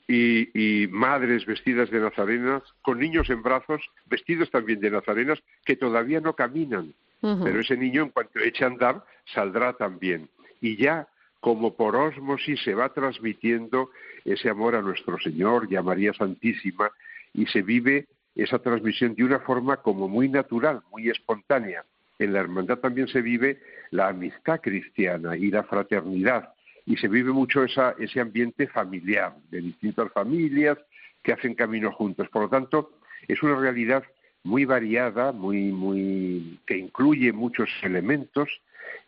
y, 0.08 0.88
madres 0.90 1.46
vestidas 1.46 1.92
de 1.92 2.00
nazarenas, 2.00 2.64
con 2.82 3.00
niños 3.00 3.30
en 3.30 3.44
brazos, 3.44 3.82
vestidos 4.08 4.50
también 4.50 4.80
de 4.80 4.90
nazarenas, 4.90 5.40
que 5.64 5.76
todavía 5.76 6.20
no 6.20 6.34
caminan. 6.34 6.94
Pero 7.22 7.60
ese 7.60 7.76
niño, 7.76 8.04
en 8.04 8.10
cuanto 8.10 8.40
eche 8.40 8.64
a 8.64 8.68
andar, 8.68 9.04
saldrá 9.34 9.74
también. 9.74 10.30
Y 10.62 10.78
ya 10.78 11.08
como 11.40 11.76
por 11.76 11.96
ósmosis 11.96 12.60
se 12.64 12.74
va 12.74 12.90
transmitiendo 12.90 13.92
ese 14.24 14.50
amor 14.50 14.76
a 14.76 14.82
nuestro 14.82 15.20
Señor 15.20 15.68
y 15.70 15.76
a 15.76 15.84
María 15.84 16.12
Santísima 16.14 16.90
y 17.34 17.46
se 17.46 17.62
vive 17.62 18.08
esa 18.36 18.60
transmisión 18.60 19.14
de 19.14 19.24
una 19.24 19.40
forma 19.40 19.78
como 19.78 20.08
muy 20.08 20.28
natural, 20.28 20.82
muy 20.92 21.10
espontánea. 21.10 21.86
En 22.18 22.34
la 22.34 22.40
hermandad 22.40 22.80
también 22.80 23.08
se 23.08 23.22
vive 23.22 23.60
la 23.92 24.08
amistad 24.08 24.60
cristiana 24.62 25.38
y 25.38 25.52
la 25.52 25.64
fraternidad 25.64 26.50
y 26.86 26.98
se 26.98 27.08
vive 27.08 27.32
mucho 27.32 27.64
ese 27.64 28.20
ambiente 28.20 28.68
familiar 28.68 29.36
de 29.50 29.62
distintas 29.62 30.12
familias 30.14 30.78
que 31.24 31.34
hacen 31.34 31.56
camino 31.56 31.92
juntos. 31.92 32.30
Por 32.30 32.44
lo 32.44 32.50
tanto, 32.50 33.00
es 33.28 33.42
una 33.44 33.56
realidad 33.56 34.04
muy 34.44 34.66
variada, 34.66 35.32
muy, 35.32 35.72
muy, 35.72 36.60
que 36.68 36.78
incluye 36.78 37.34
muchos 37.34 37.70
elementos 37.82 38.50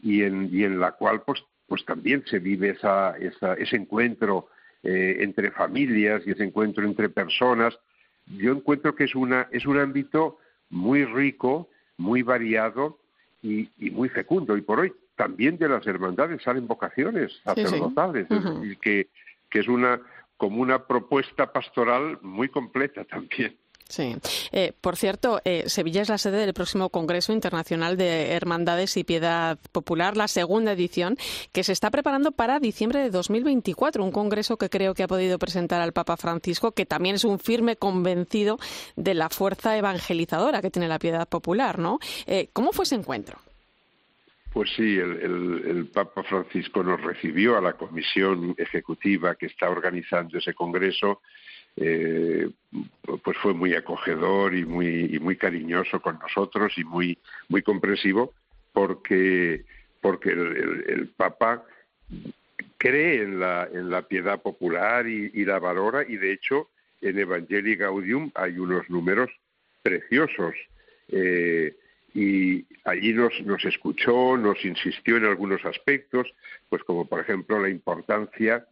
y 0.02 0.24
en, 0.24 0.50
y 0.52 0.64
en 0.64 0.80
la 0.80 0.92
cual 0.94 1.22
pues 1.22 1.44
pues 1.68 1.86
también 1.86 2.24
se 2.26 2.40
vive 2.40 2.70
esa, 2.70 3.16
ese 3.18 3.76
encuentro 3.76 4.48
eh, 4.84 5.18
entre 5.20 5.52
familias 5.52 6.24
y 6.26 6.32
ese 6.32 6.46
encuentro 6.46 6.84
entre 6.86 7.10
personas. 7.10 7.78
Yo 8.26 8.54
encuentro 8.54 8.96
que 8.96 9.04
es, 9.04 9.16
una, 9.16 9.48
es 9.52 9.66
un 9.66 9.78
ámbito 9.78 10.38
muy 10.70 11.04
rico, 11.06 11.70
muy 11.98 12.22
variado 12.24 13.00
y, 13.44 13.70
muy 13.92 14.10
fecundo. 14.10 14.58
Y 14.58 14.62
por 14.62 14.80
hoy 14.80 14.94
también 15.16 15.58
de 15.58 15.68
las 15.68 15.86
hermandades 15.86 16.42
salen 16.42 16.68
vocaciones 16.68 17.34
sacerdotales, 17.44 18.28
que, 18.82 19.10
que 19.50 19.60
es 19.60 19.68
una 19.68 20.00
como 20.38 20.62
una 20.62 20.86
propuesta 20.86 21.52
pastoral 21.52 22.20
muy 22.22 22.48
completa 22.48 23.04
también. 23.06 23.58
Sí. 23.90 24.16
Eh, 24.52 24.74
por 24.82 24.98
cierto, 24.98 25.42
eh, 25.46 25.64
Sevilla 25.68 26.02
es 26.02 26.10
la 26.10 26.18
sede 26.18 26.38
del 26.38 26.54
próximo 26.54 26.90
Congreso 26.90 27.32
Internacional 27.34 27.98
de 27.98 28.34
Hermandades 28.34 28.98
y 28.98 29.04
Piedad 29.04 29.58
Popular, 29.72 30.18
la 30.18 30.28
segunda 30.28 30.74
edición, 30.74 31.18
que 31.54 31.64
se 31.64 31.72
está 31.72 31.90
preparando 31.90 32.32
para 32.32 32.60
diciembre 32.60 33.00
de 33.00 33.10
2024. 33.10 34.04
Un 34.04 34.12
congreso 34.12 34.58
que 34.58 34.70
creo 34.70 34.94
que 34.94 35.04
ha 35.04 35.08
podido 35.08 35.40
presentar 35.40 35.82
al 35.82 35.94
Papa 35.94 36.18
Francisco, 36.18 36.72
que 36.72 36.86
también 36.86 37.16
es 37.16 37.24
un 37.24 37.40
firme 37.40 37.78
convencido 37.78 38.60
de 38.96 39.14
la 39.14 39.30
fuerza 39.30 39.78
evangelizadora 39.78 40.62
que 40.62 40.72
tiene 40.72 40.88
la 40.88 41.00
piedad 41.00 41.28
popular, 41.28 41.80
¿no? 41.80 42.00
Eh, 42.26 42.50
¿Cómo 42.54 42.74
fue 42.74 42.84
ese 42.84 42.96
encuentro? 42.96 43.38
Pues 44.52 44.72
sí, 44.76 44.98
el, 44.98 45.90
Papa 45.94 46.24
Francisco 46.24 46.82
nos 46.82 47.02
recibió 47.02 47.58
a 47.58 47.62
la 47.62 47.74
comisión 47.74 48.56
ejecutiva 48.58 49.36
que 49.36 49.46
está 49.46 49.70
organizando 49.70 50.38
ese 50.38 50.54
congreso 50.54 51.22
eh, 51.78 52.50
pues 53.24 53.38
fue 53.38 53.54
muy 53.54 53.76
acogedor 53.76 54.56
y 54.56 54.66
muy, 54.66 55.20
muy 55.20 55.38
cariñoso 55.38 56.02
con 56.02 56.18
nosotros 56.20 56.74
y 56.78 56.84
muy, 56.84 57.18
muy 57.50 57.62
comprensivo 57.62 58.34
porque, 58.74 59.64
porque 60.02 60.32
el, 60.32 61.12
Papa 61.16 61.64
cree 62.78 63.22
en 63.22 63.40
la, 63.40 63.70
en 63.72 63.90
la 63.90 64.02
piedad 64.04 64.42
popular 64.42 65.08
y, 65.08 65.46
la 65.46 65.60
valora 65.60 66.04
y 66.08 66.18
de 66.18 66.34
hecho 66.34 66.70
en 67.02 67.20
Evangelii 67.20 67.76
Gaudium 67.76 68.32
hay 68.34 68.58
unos 68.58 68.90
números 68.90 69.30
preciosos. 69.84 70.56
Eh, 71.10 71.76
y 72.14 72.66
allí 72.86 73.14
nos, 73.14 73.40
nos 73.46 73.64
escuchó, 73.66 74.36
nos 74.36 74.66
insistió 74.66 75.18
en 75.18 75.26
algunos 75.26 75.64
aspectos, 75.64 76.28
pues 76.70 76.84
como 76.84 77.06
por 77.06 77.20
ejemplo 77.20 77.60
la 77.60 77.70
importancia 77.70 78.66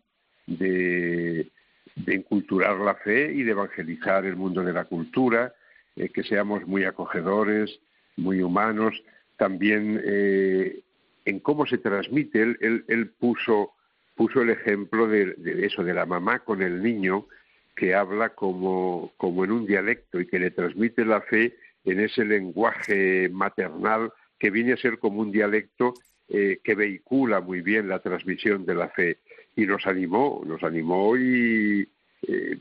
de, 0.48 1.48
de 1.96 2.16
inculturar 2.16 2.78
la 2.78 2.96
fe 2.96 3.32
y 3.34 3.44
de 3.44 3.52
evangelizar 3.52 4.26
el 4.26 4.36
mundo 4.36 4.64
de 4.64 4.74
la 4.74 4.86
cultura, 4.86 5.54
eh, 5.96 6.10
que 6.10 6.24
seamos 6.24 6.68
muy 6.68 6.84
acogedores, 6.84 7.80
muy 8.18 8.42
humanos, 8.42 9.02
también 9.38 10.02
eh, 10.04 10.82
en 11.26 11.40
cómo 11.40 11.66
se 11.66 11.78
transmite. 11.78 12.42
Él, 12.42 12.86
él, 12.88 13.10
puso, 13.10 13.72
puso 14.16 14.42
el 14.42 14.50
ejemplo 14.50 15.08
de, 15.08 15.36
eso, 15.66 15.84
de 15.84 15.94
la 15.94 16.06
mamá 16.06 16.40
con 16.40 16.62
el 16.62 16.84
niño 16.84 17.28
que 17.76 17.96
habla 17.96 18.30
como, 18.30 19.14
como 19.18 19.44
en 19.44 19.52
un 19.52 19.66
dialecto 19.66 20.20
y 20.20 20.28
que 20.28 20.40
le 20.40 20.52
transmite 20.52 21.04
la 21.06 21.22
fe 21.22 21.58
en 21.84 22.00
ese 22.00 22.24
lenguaje 22.24 23.30
maternal 23.30 24.12
que 24.40 24.50
viene 24.50 24.74
a 24.74 24.78
ser 24.78 24.98
como 25.00 25.22
un 25.22 25.32
dialecto 25.32 25.94
eh, 26.30 26.60
que 26.64 26.76
vehicula 26.76 27.42
muy 27.42 27.62
bien 27.62 27.88
la 27.88 28.00
transmisión 28.00 28.66
de 28.66 28.76
la 28.76 28.90
fe 28.90 29.20
y 29.56 29.66
nos 29.66 29.86
animó, 29.88 30.42
nos 30.46 30.64
animó 30.64 31.16
y 31.18 31.88
eh, 32.28 32.58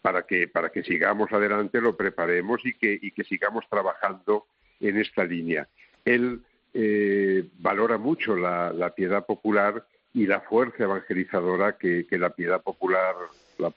para 0.00 0.22
que 0.22 0.48
para 0.48 0.70
que 0.70 0.82
sigamos 0.82 1.32
adelante 1.32 1.80
lo 1.80 1.96
preparemos 1.96 2.64
y 2.64 2.74
que 2.74 2.98
y 3.00 3.10
que 3.10 3.24
sigamos 3.24 3.64
trabajando 3.68 4.46
en 4.80 4.98
esta 4.98 5.24
línea. 5.24 5.68
Él 6.04 6.40
eh, 6.74 7.44
valora 7.58 7.98
mucho 7.98 8.36
la, 8.36 8.92
piedad 8.94 9.26
popular 9.26 9.86
y 10.14 10.26
la 10.26 10.40
fuerza 10.40 10.84
evangelizadora 10.84 11.76
que, 11.76 12.06
que 12.06 12.18
la 12.18 12.30
piedad 12.30 12.62
popular 12.62 13.14
la, 13.58 13.72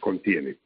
contiene. 0.00 0.56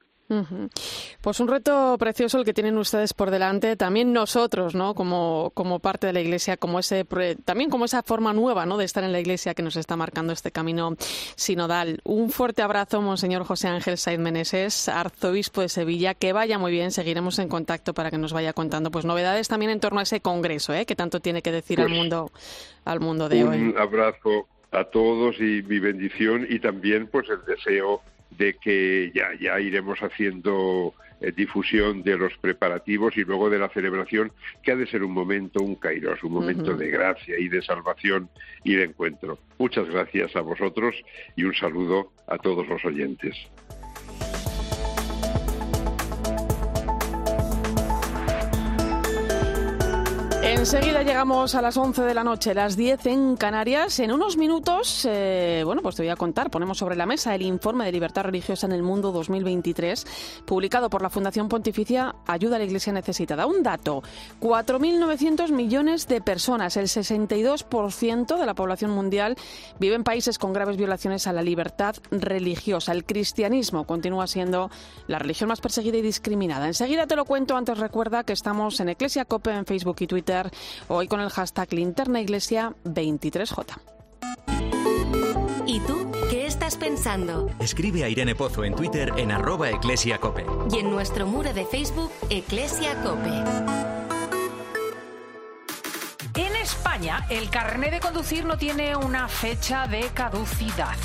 Pues 1.22 1.40
un 1.40 1.48
reto 1.48 1.96
precioso 1.98 2.38
el 2.38 2.44
que 2.44 2.52
tienen 2.52 2.76
ustedes 2.76 3.14
por 3.14 3.30
delante, 3.30 3.76
también 3.76 4.12
nosotros, 4.12 4.74
¿no? 4.74 4.94
Como, 4.94 5.52
como 5.54 5.78
parte 5.78 6.06
de 6.06 6.12
la 6.12 6.20
Iglesia, 6.20 6.58
como 6.58 6.78
ese 6.78 7.06
también 7.44 7.70
como 7.70 7.86
esa 7.86 8.02
forma 8.02 8.34
nueva, 8.34 8.66
¿no? 8.66 8.76
De 8.76 8.84
estar 8.84 9.02
en 9.04 9.12
la 9.12 9.20
Iglesia 9.20 9.54
que 9.54 9.62
nos 9.62 9.76
está 9.76 9.96
marcando 9.96 10.32
este 10.32 10.52
camino 10.52 10.96
sinodal. 11.34 12.00
Un 12.04 12.30
fuerte 12.30 12.60
abrazo, 12.60 13.00
monseñor 13.00 13.44
José 13.44 13.68
Ángel 13.68 13.96
Saiz 13.96 14.18
Meneses, 14.18 14.88
arzobispo 14.88 15.62
de 15.62 15.70
Sevilla. 15.70 16.12
Que 16.12 16.34
vaya 16.34 16.58
muy 16.58 16.72
bien, 16.72 16.90
seguiremos 16.90 17.38
en 17.38 17.48
contacto 17.48 17.94
para 17.94 18.10
que 18.10 18.18
nos 18.18 18.34
vaya 18.34 18.52
contando, 18.52 18.90
pues 18.90 19.06
novedades 19.06 19.48
también 19.48 19.70
en 19.70 19.80
torno 19.80 20.00
a 20.00 20.02
ese 20.02 20.20
congreso, 20.20 20.74
¿eh? 20.74 20.84
Que 20.84 20.94
tanto 20.94 21.20
tiene 21.20 21.40
que 21.40 21.52
decir 21.52 21.80
al 21.80 21.86
pues 21.86 21.98
mundo, 21.98 22.30
al 22.84 23.00
mundo 23.00 23.28
de 23.30 23.44
un 23.44 23.50
hoy. 23.50 23.62
Un 23.62 23.78
abrazo 23.78 24.46
a 24.72 24.84
todos 24.84 25.36
y 25.40 25.62
mi 25.62 25.78
bendición 25.78 26.46
y 26.48 26.60
también, 26.60 27.06
pues 27.06 27.28
el 27.30 27.42
deseo 27.46 28.02
de 28.30 28.54
que 28.54 29.10
ya, 29.14 29.28
ya 29.40 29.60
iremos 29.60 29.98
haciendo 30.00 30.94
eh, 31.20 31.32
difusión 31.36 32.02
de 32.02 32.16
los 32.16 32.36
preparativos 32.38 33.16
y 33.16 33.24
luego 33.24 33.50
de 33.50 33.58
la 33.58 33.68
celebración, 33.70 34.30
que 34.62 34.72
ha 34.72 34.76
de 34.76 34.86
ser 34.86 35.02
un 35.02 35.12
momento, 35.12 35.62
un 35.62 35.74
kairos, 35.74 36.22
un 36.22 36.32
momento 36.32 36.76
de 36.76 36.88
gracia 36.90 37.38
y 37.38 37.48
de 37.48 37.60
salvación 37.60 38.28
y 38.62 38.74
de 38.74 38.84
encuentro. 38.84 39.38
Muchas 39.58 39.88
gracias 39.88 40.36
a 40.36 40.42
vosotros 40.42 40.94
y 41.34 41.42
un 41.42 41.54
saludo 41.54 42.12
a 42.28 42.38
todos 42.38 42.68
los 42.68 42.84
oyentes. 42.84 43.34
Enseguida 50.70 51.02
llegamos 51.02 51.54
a 51.54 51.62
las 51.62 51.78
11 51.78 52.02
de 52.02 52.12
la 52.12 52.22
noche, 52.22 52.52
las 52.52 52.76
10 52.76 53.07
en 53.07 53.37
Canarias. 53.38 54.00
En 54.00 54.12
unos 54.12 54.37
minutos, 54.37 55.09
eh, 55.09 55.62
bueno, 55.64 55.81
pues 55.81 55.96
te 55.96 56.02
voy 56.02 56.11
a 56.11 56.16
contar, 56.16 56.50
ponemos 56.50 56.76
sobre 56.76 56.94
la 56.94 57.07
mesa 57.07 57.35
el 57.35 57.40
informe 57.40 57.87
de 57.87 57.92
libertad 57.92 58.24
religiosa 58.24 58.66
en 58.66 58.72
el 58.72 58.83
mundo 58.83 59.11
2023, 59.11 60.07
publicado 60.44 60.90
por 60.90 61.00
la 61.00 61.09
Fundación 61.09 61.48
Pontificia 61.48 62.16
Ayuda 62.26 62.57
a 62.57 62.59
la 62.59 62.66
Iglesia 62.66 62.92
Necesitada. 62.92 63.46
Un 63.46 63.62
dato, 63.62 64.02
4.900 64.42 65.52
millones 65.52 66.07
de 66.07 66.20
personas, 66.20 66.76
el 66.76 66.88
62% 66.88 68.38
de 68.38 68.44
la 68.44 68.52
población 68.52 68.90
mundial, 68.90 69.37
vive 69.81 69.94
en 69.94 70.04
países 70.04 70.38
con 70.38 70.52
graves 70.52 70.76
violaciones 70.76 71.26
a 71.26 71.33
la 71.33 71.40
libertad 71.40 71.96
religiosa. 72.11 72.92
El 72.92 73.07
cristianismo 73.07 73.85
continúa 73.85 74.26
siendo 74.26 74.70
la 75.07 75.18
religión 75.18 75.48
más 75.48 75.62
perseguida 75.62 75.96
y 75.96 76.02
discriminada. 76.02 76.66
Enseguida 76.66 77.07
te 77.07 77.16
lo 77.16 77.24
cuento, 77.24 77.57
antes 77.57 77.78
recuerda 77.78 78.22
que 78.22 78.35
estamos 78.35 78.81
en 78.81 78.90
Eclesia 78.90 79.24
Cope 79.24 79.52
en 79.52 79.64
Facebook 79.64 79.96
y 80.00 80.07
Twitter 80.07 80.50
hoy 80.88 81.08
con 81.08 81.20
el 81.20 81.30
hashtag 81.30 81.72
Linterna 81.72 82.20
Iglesia 82.20 82.74
23J. 82.84 83.78
¿Y 85.66 85.80
tú 85.80 86.10
qué 86.30 86.46
estás 86.46 86.76
pensando? 86.76 87.50
Escribe 87.60 88.02
a 88.04 88.08
Irene 88.08 88.34
Pozo 88.34 88.64
en 88.64 88.74
Twitter 88.74 89.12
en 89.18 89.30
arroba 89.30 89.70
eclesiacope. 89.70 90.46
Y 90.72 90.78
en 90.78 90.90
nuestro 90.90 91.26
muro 91.26 91.52
de 91.52 91.66
Facebook, 91.66 92.10
Eclesia 92.30 92.94
Cope. 93.02 93.28
En 96.34 96.56
España, 96.56 97.26
el 97.28 97.50
carné 97.50 97.90
de 97.90 98.00
conducir 98.00 98.44
no 98.46 98.56
tiene 98.56 98.96
una 98.96 99.28
fecha 99.28 99.86
de 99.86 100.08
caducidad. 100.14 100.96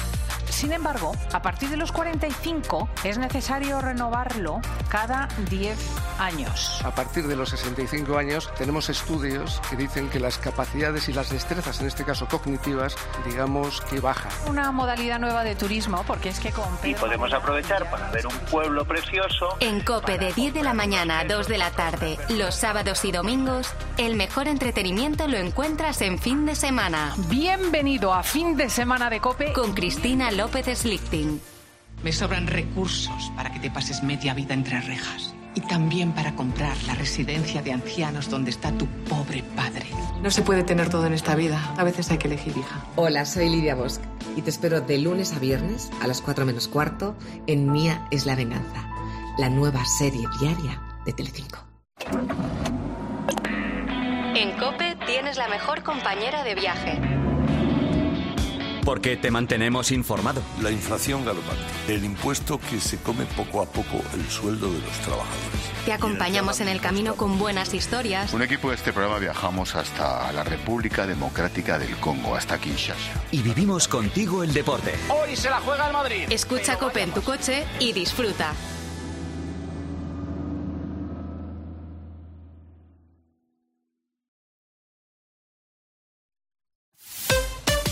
Sin 0.53 0.71
embargo, 0.71 1.13
a 1.33 1.41
partir 1.41 1.69
de 1.69 1.77
los 1.77 1.91
45 1.91 2.87
es 3.03 3.17
necesario 3.17 3.81
renovarlo 3.81 4.61
cada 4.87 5.27
10 5.49 5.77
años. 6.19 6.79
A 6.85 6.91
partir 6.93 7.27
de 7.27 7.35
los 7.35 7.49
65 7.49 8.15
años 8.17 8.49
tenemos 8.55 8.87
estudios 8.87 9.59
que 9.67 9.75
dicen 9.75 10.09
que 10.09 10.19
las 10.19 10.37
capacidades 10.37 11.09
y 11.09 11.13
las 11.13 11.31
destrezas, 11.31 11.81
en 11.81 11.87
este 11.87 12.05
caso 12.05 12.27
cognitivas, 12.27 12.95
digamos 13.25 13.81
que 13.81 13.99
bajan. 13.99 14.31
Una 14.47 14.71
modalidad 14.71 15.19
nueva 15.19 15.43
de 15.43 15.55
turismo, 15.55 16.03
porque 16.05 16.29
es 16.29 16.39
que 16.39 16.51
con 16.51 16.69
Y 16.83 16.93
podemos 16.93 17.33
aprovechar 17.33 17.89
para 17.89 18.11
ver 18.11 18.27
un 18.27 18.37
pueblo 18.51 18.85
precioso. 18.85 19.57
En 19.59 19.83
COPE 19.83 20.19
de 20.19 20.33
10 20.33 20.53
de 20.53 20.63
la 20.63 20.75
mañana 20.75 21.19
a 21.19 21.25
2 21.25 21.47
de 21.47 21.57
la 21.57 21.71
tarde, 21.71 22.17
los 22.29 22.53
sábados 22.53 23.03
y 23.05 23.11
domingos, 23.11 23.73
el 23.97 24.15
mejor 24.15 24.47
entretenimiento 24.47 25.27
lo 25.27 25.37
encuentras 25.37 26.01
en 26.03 26.19
fin 26.19 26.45
de 26.45 26.53
semana. 26.53 27.15
Bienvenido 27.27 28.13
a 28.13 28.21
fin 28.21 28.55
de 28.55 28.69
semana 28.69 29.09
de 29.09 29.19
COPE 29.19 29.51
con 29.51 29.73
Cristina 29.73 30.29
López 30.29 30.42
Slichting. 30.47 31.39
Me 32.03 32.11
sobran 32.11 32.47
recursos 32.47 33.31
para 33.35 33.51
que 33.51 33.59
te 33.59 33.71
pases 33.71 34.03
media 34.03 34.33
vida 34.33 34.53
entre 34.53 34.81
rejas. 34.81 35.33
Y 35.55 35.61
también 35.61 36.11
para 36.11 36.35
comprar 36.35 36.75
la 36.85 36.95
residencia 36.95 37.61
de 37.61 37.71
ancianos 37.71 38.29
donde 38.29 38.49
está 38.49 38.71
tu 38.71 38.87
pobre 38.87 39.43
padre. 39.55 39.85
No 40.21 40.31
se 40.31 40.41
puede 40.41 40.63
tener 40.63 40.89
todo 40.89 41.05
en 41.05 41.13
esta 41.13 41.35
vida. 41.35 41.73
A 41.77 41.83
veces 41.83 42.09
hay 42.11 42.17
que 42.17 42.27
elegir, 42.27 42.57
hija. 42.57 42.85
Hola, 42.95 43.25
soy 43.25 43.49
Lidia 43.49 43.75
Bosch. 43.75 43.99
Y 44.35 44.41
te 44.41 44.49
espero 44.49 44.81
de 44.81 44.97
lunes 44.97 45.33
a 45.33 45.39
viernes 45.39 45.91
a 46.01 46.07
las 46.07 46.21
4 46.21 46.45
menos 46.45 46.67
cuarto 46.67 47.15
en 47.47 47.71
Mía 47.71 48.07
es 48.11 48.25
la 48.25 48.35
Venganza. 48.35 48.89
La 49.37 49.49
nueva 49.49 49.85
serie 49.85 50.27
diaria 50.39 50.81
de 51.05 51.13
Telecinco. 51.13 51.59
En 54.35 54.57
COPE 54.59 54.97
tienes 55.05 55.37
la 55.37 55.47
mejor 55.47 55.83
compañera 55.83 56.43
de 56.43 56.55
viaje. 56.55 57.22
Porque 58.85 59.15
te 59.15 59.31
mantenemos 59.31 59.91
informado. 59.91 60.41
La 60.61 60.69
inflación 60.69 61.23
galopante. 61.25 61.63
El 61.87 62.03
impuesto 62.03 62.59
que 62.59 62.79
se 62.79 62.97
come 62.97 63.25
poco 63.25 63.61
a 63.61 63.65
poco 63.65 64.01
el 64.13 64.29
sueldo 64.29 64.71
de 64.71 64.79
los 64.79 64.99
trabajadores. 64.99 65.73
Te 65.85 65.93
acompañamos 65.93 66.59
en 66.59 66.67
el 66.67 66.81
camino 66.81 67.15
con 67.15 67.39
buenas 67.39 67.73
historias. 67.73 68.33
Un 68.33 68.41
equipo 68.41 68.69
de 68.69 68.75
este 68.75 68.91
programa 68.91 69.19
viajamos 69.19 69.75
hasta 69.75 70.31
la 70.33 70.43
República 70.43 71.05
Democrática 71.07 71.79
del 71.79 71.95
Congo, 71.97 72.35
hasta 72.35 72.59
Kinshasa. 72.59 73.23
Y 73.31 73.41
vivimos 73.41 73.87
contigo 73.87 74.43
el 74.43 74.53
deporte. 74.53 74.93
Hoy 75.09 75.35
se 75.35 75.49
la 75.49 75.59
juega 75.61 75.87
el 75.87 75.93
Madrid. 75.93 76.23
Escucha 76.29 76.77
Cope 76.77 77.01
en 77.01 77.11
tu 77.11 77.21
coche 77.21 77.65
y 77.79 77.93
disfruta. 77.93 78.53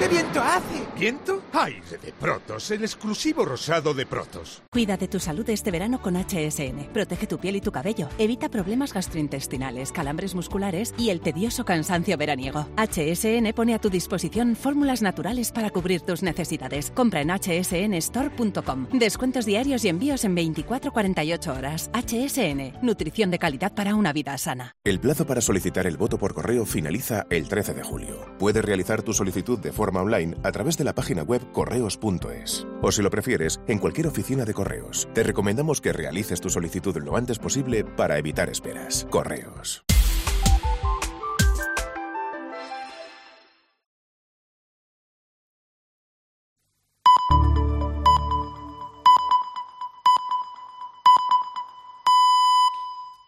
¡Qué 0.00 0.08
viento 0.08 0.40
hace! 0.40 0.82
¿Viento? 0.98 1.42
Aire 1.52 1.98
de 2.02 2.10
Protos, 2.18 2.70
el 2.70 2.84
exclusivo 2.84 3.44
rosado 3.44 3.92
de 3.92 4.06
Protos. 4.06 4.62
Cuida 4.72 4.96
de 4.96 5.08
tu 5.08 5.20
salud 5.20 5.46
este 5.50 5.70
verano 5.70 6.00
con 6.00 6.16
HSN. 6.16 6.88
Protege 6.90 7.26
tu 7.26 7.38
piel 7.38 7.56
y 7.56 7.60
tu 7.60 7.70
cabello. 7.70 8.08
Evita 8.16 8.48
problemas 8.48 8.94
gastrointestinales, 8.94 9.92
calambres 9.92 10.34
musculares 10.34 10.94
y 10.96 11.10
el 11.10 11.20
tedioso 11.20 11.66
cansancio 11.66 12.16
veraniego. 12.16 12.66
HSN 12.78 13.52
pone 13.54 13.74
a 13.74 13.78
tu 13.78 13.90
disposición 13.90 14.56
fórmulas 14.56 15.02
naturales 15.02 15.52
para 15.52 15.68
cubrir 15.68 16.00
tus 16.00 16.22
necesidades. 16.22 16.92
Compra 16.92 17.20
en 17.20 17.28
hsnstore.com. 17.28 18.86
Descuentos 18.94 19.44
diarios 19.44 19.84
y 19.84 19.88
envíos 19.88 20.24
en 20.24 20.34
24-48 20.34 21.54
horas. 21.54 21.90
HSN. 21.92 22.78
Nutrición 22.80 23.30
de 23.30 23.38
calidad 23.38 23.74
para 23.74 23.94
una 23.94 24.14
vida 24.14 24.38
sana. 24.38 24.76
El 24.82 24.98
plazo 24.98 25.26
para 25.26 25.42
solicitar 25.42 25.86
el 25.86 25.98
voto 25.98 26.16
por 26.16 26.32
correo 26.32 26.64
finaliza 26.64 27.26
el 27.28 27.48
13 27.48 27.74
de 27.74 27.82
julio. 27.82 28.16
Puedes 28.38 28.64
realizar 28.64 29.02
tu 29.02 29.12
solicitud 29.12 29.58
de 29.58 29.72
forma 29.72 29.89
online 29.98 30.36
a 30.44 30.52
través 30.52 30.78
de 30.78 30.84
la 30.84 30.94
página 30.94 31.24
web 31.24 31.42
correos.es. 31.50 32.68
O 32.80 32.92
si 32.92 33.02
lo 33.02 33.10
prefieres, 33.10 33.60
en 33.66 33.80
cualquier 33.80 34.06
oficina 34.06 34.44
de 34.44 34.54
correos. 34.54 35.08
Te 35.12 35.24
recomendamos 35.24 35.80
que 35.80 35.92
realices 35.92 36.40
tu 36.40 36.50
solicitud 36.50 36.96
lo 36.98 37.16
antes 37.16 37.40
posible 37.40 37.82
para 37.82 38.18
evitar 38.18 38.48
esperas. 38.48 39.08
Correos. 39.10 39.84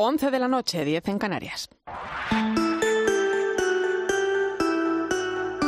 Once 0.05 0.33
de 0.33 0.38
la 0.40 0.48
noche, 0.48 0.85
10 0.85 1.09
en 1.09 1.18
Canarias. 1.18 1.68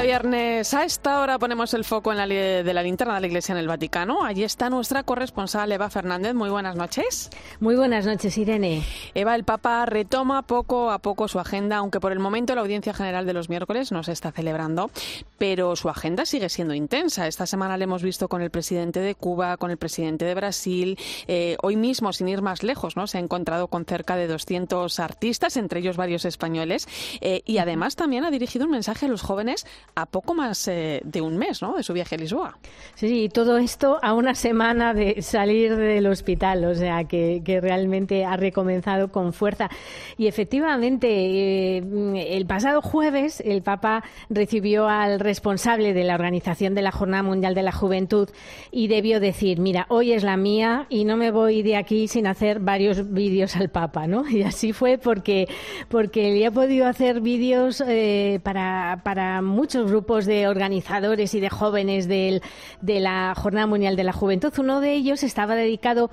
Cada 0.00 0.08
viernes 0.08 0.72
a 0.72 0.84
esta 0.84 1.20
hora 1.20 1.38
ponemos 1.38 1.74
el 1.74 1.84
foco 1.84 2.10
en 2.10 2.16
la 2.16 2.26
de 2.26 2.72
la 2.72 2.82
linterna 2.82 3.16
de 3.16 3.20
la 3.20 3.26
Iglesia 3.26 3.52
en 3.52 3.58
el 3.58 3.68
Vaticano. 3.68 4.24
Allí 4.24 4.44
está 4.44 4.70
nuestra 4.70 5.02
corresponsal 5.02 5.70
Eva 5.72 5.90
Fernández. 5.90 6.32
Muy 6.32 6.48
buenas 6.48 6.74
noches. 6.74 7.28
Muy 7.60 7.76
buenas 7.76 8.06
noches, 8.06 8.38
Irene. 8.38 8.82
Eva, 9.12 9.34
el 9.34 9.44
Papa 9.44 9.84
retoma 9.84 10.40
poco 10.40 10.90
a 10.90 11.00
poco 11.00 11.28
su 11.28 11.38
agenda, 11.38 11.76
aunque 11.76 12.00
por 12.00 12.12
el 12.12 12.18
momento 12.18 12.54
la 12.54 12.62
audiencia 12.62 12.94
general 12.94 13.26
de 13.26 13.34
los 13.34 13.50
miércoles 13.50 13.92
no 13.92 14.02
se 14.02 14.12
está 14.12 14.32
celebrando, 14.32 14.90
pero 15.36 15.76
su 15.76 15.90
agenda 15.90 16.24
sigue 16.24 16.48
siendo 16.48 16.72
intensa. 16.72 17.26
Esta 17.26 17.44
semana 17.44 17.76
le 17.76 17.84
hemos 17.84 18.02
visto 18.02 18.26
con 18.26 18.40
el 18.40 18.48
presidente 18.48 19.00
de 19.00 19.14
Cuba, 19.14 19.58
con 19.58 19.70
el 19.70 19.76
presidente 19.76 20.24
de 20.24 20.34
Brasil. 20.34 20.98
Eh, 21.28 21.58
hoy 21.60 21.76
mismo, 21.76 22.14
sin 22.14 22.26
ir 22.28 22.40
más 22.40 22.62
lejos, 22.62 22.96
¿no? 22.96 23.06
se 23.06 23.18
ha 23.18 23.20
encontrado 23.20 23.66
con 23.68 23.84
cerca 23.84 24.16
de 24.16 24.28
200 24.28 24.98
artistas, 24.98 25.58
entre 25.58 25.80
ellos 25.80 25.98
varios 25.98 26.24
españoles, 26.24 26.88
eh, 27.20 27.42
y 27.44 27.58
además 27.58 27.96
también 27.96 28.24
ha 28.24 28.30
dirigido 28.30 28.64
un 28.64 28.70
mensaje 28.70 29.04
a 29.04 29.10
los 29.10 29.20
jóvenes 29.20 29.66
a 29.94 30.06
poco 30.06 30.34
más 30.34 30.68
eh, 30.68 31.00
de 31.04 31.20
un 31.20 31.36
mes 31.36 31.62
¿no? 31.62 31.74
de 31.74 31.82
su 31.82 31.92
viaje 31.92 32.14
a 32.14 32.18
Lisboa. 32.18 32.58
Sí, 32.94 33.28
todo 33.32 33.58
esto 33.58 33.98
a 34.02 34.14
una 34.14 34.34
semana 34.34 34.94
de 34.94 35.22
salir 35.22 35.76
del 35.76 36.06
hospital, 36.06 36.64
o 36.64 36.74
sea, 36.74 37.04
que, 37.04 37.42
que 37.44 37.60
realmente 37.60 38.24
ha 38.24 38.36
recomenzado 38.36 39.10
con 39.10 39.32
fuerza. 39.32 39.68
Y 40.16 40.26
efectivamente, 40.26 41.08
eh, 41.08 42.36
el 42.36 42.46
pasado 42.46 42.82
jueves 42.82 43.40
el 43.44 43.62
Papa 43.62 44.04
recibió 44.28 44.88
al 44.88 45.20
responsable 45.20 45.92
de 45.92 46.04
la 46.04 46.14
organización 46.14 46.74
de 46.74 46.82
la 46.82 46.92
Jornada 46.92 47.22
Mundial 47.22 47.54
de 47.54 47.62
la 47.62 47.72
Juventud 47.72 48.28
y 48.70 48.88
debió 48.88 49.20
decir, 49.20 49.60
mira, 49.60 49.86
hoy 49.88 50.12
es 50.12 50.22
la 50.22 50.36
mía 50.36 50.86
y 50.88 51.04
no 51.04 51.16
me 51.16 51.30
voy 51.30 51.62
de 51.62 51.76
aquí 51.76 52.08
sin 52.08 52.26
hacer 52.26 52.60
varios 52.60 53.12
vídeos 53.12 53.56
al 53.56 53.68
Papa, 53.68 54.06
¿no? 54.06 54.24
Y 54.40 54.42
así 54.42 54.72
fue 54.72 54.96
porque, 54.96 55.48
porque 55.88 56.32
le 56.32 56.46
ha 56.46 56.50
podido 56.50 56.86
hacer 56.86 57.20
vídeos 57.20 57.82
eh, 57.86 58.40
para, 58.42 59.00
para 59.04 59.42
grupos 59.86 60.26
de 60.26 60.48
organizadores 60.48 61.34
y 61.34 61.40
de 61.40 61.50
jóvenes 61.50 62.08
del, 62.08 62.42
de 62.80 63.00
la 63.00 63.34
Jornada 63.36 63.66
Mundial 63.66 63.96
de 63.96 64.04
la 64.04 64.12
Juventud. 64.12 64.52
Uno 64.58 64.80
de 64.80 64.94
ellos 64.94 65.22
estaba 65.22 65.54
dedicado 65.54 66.10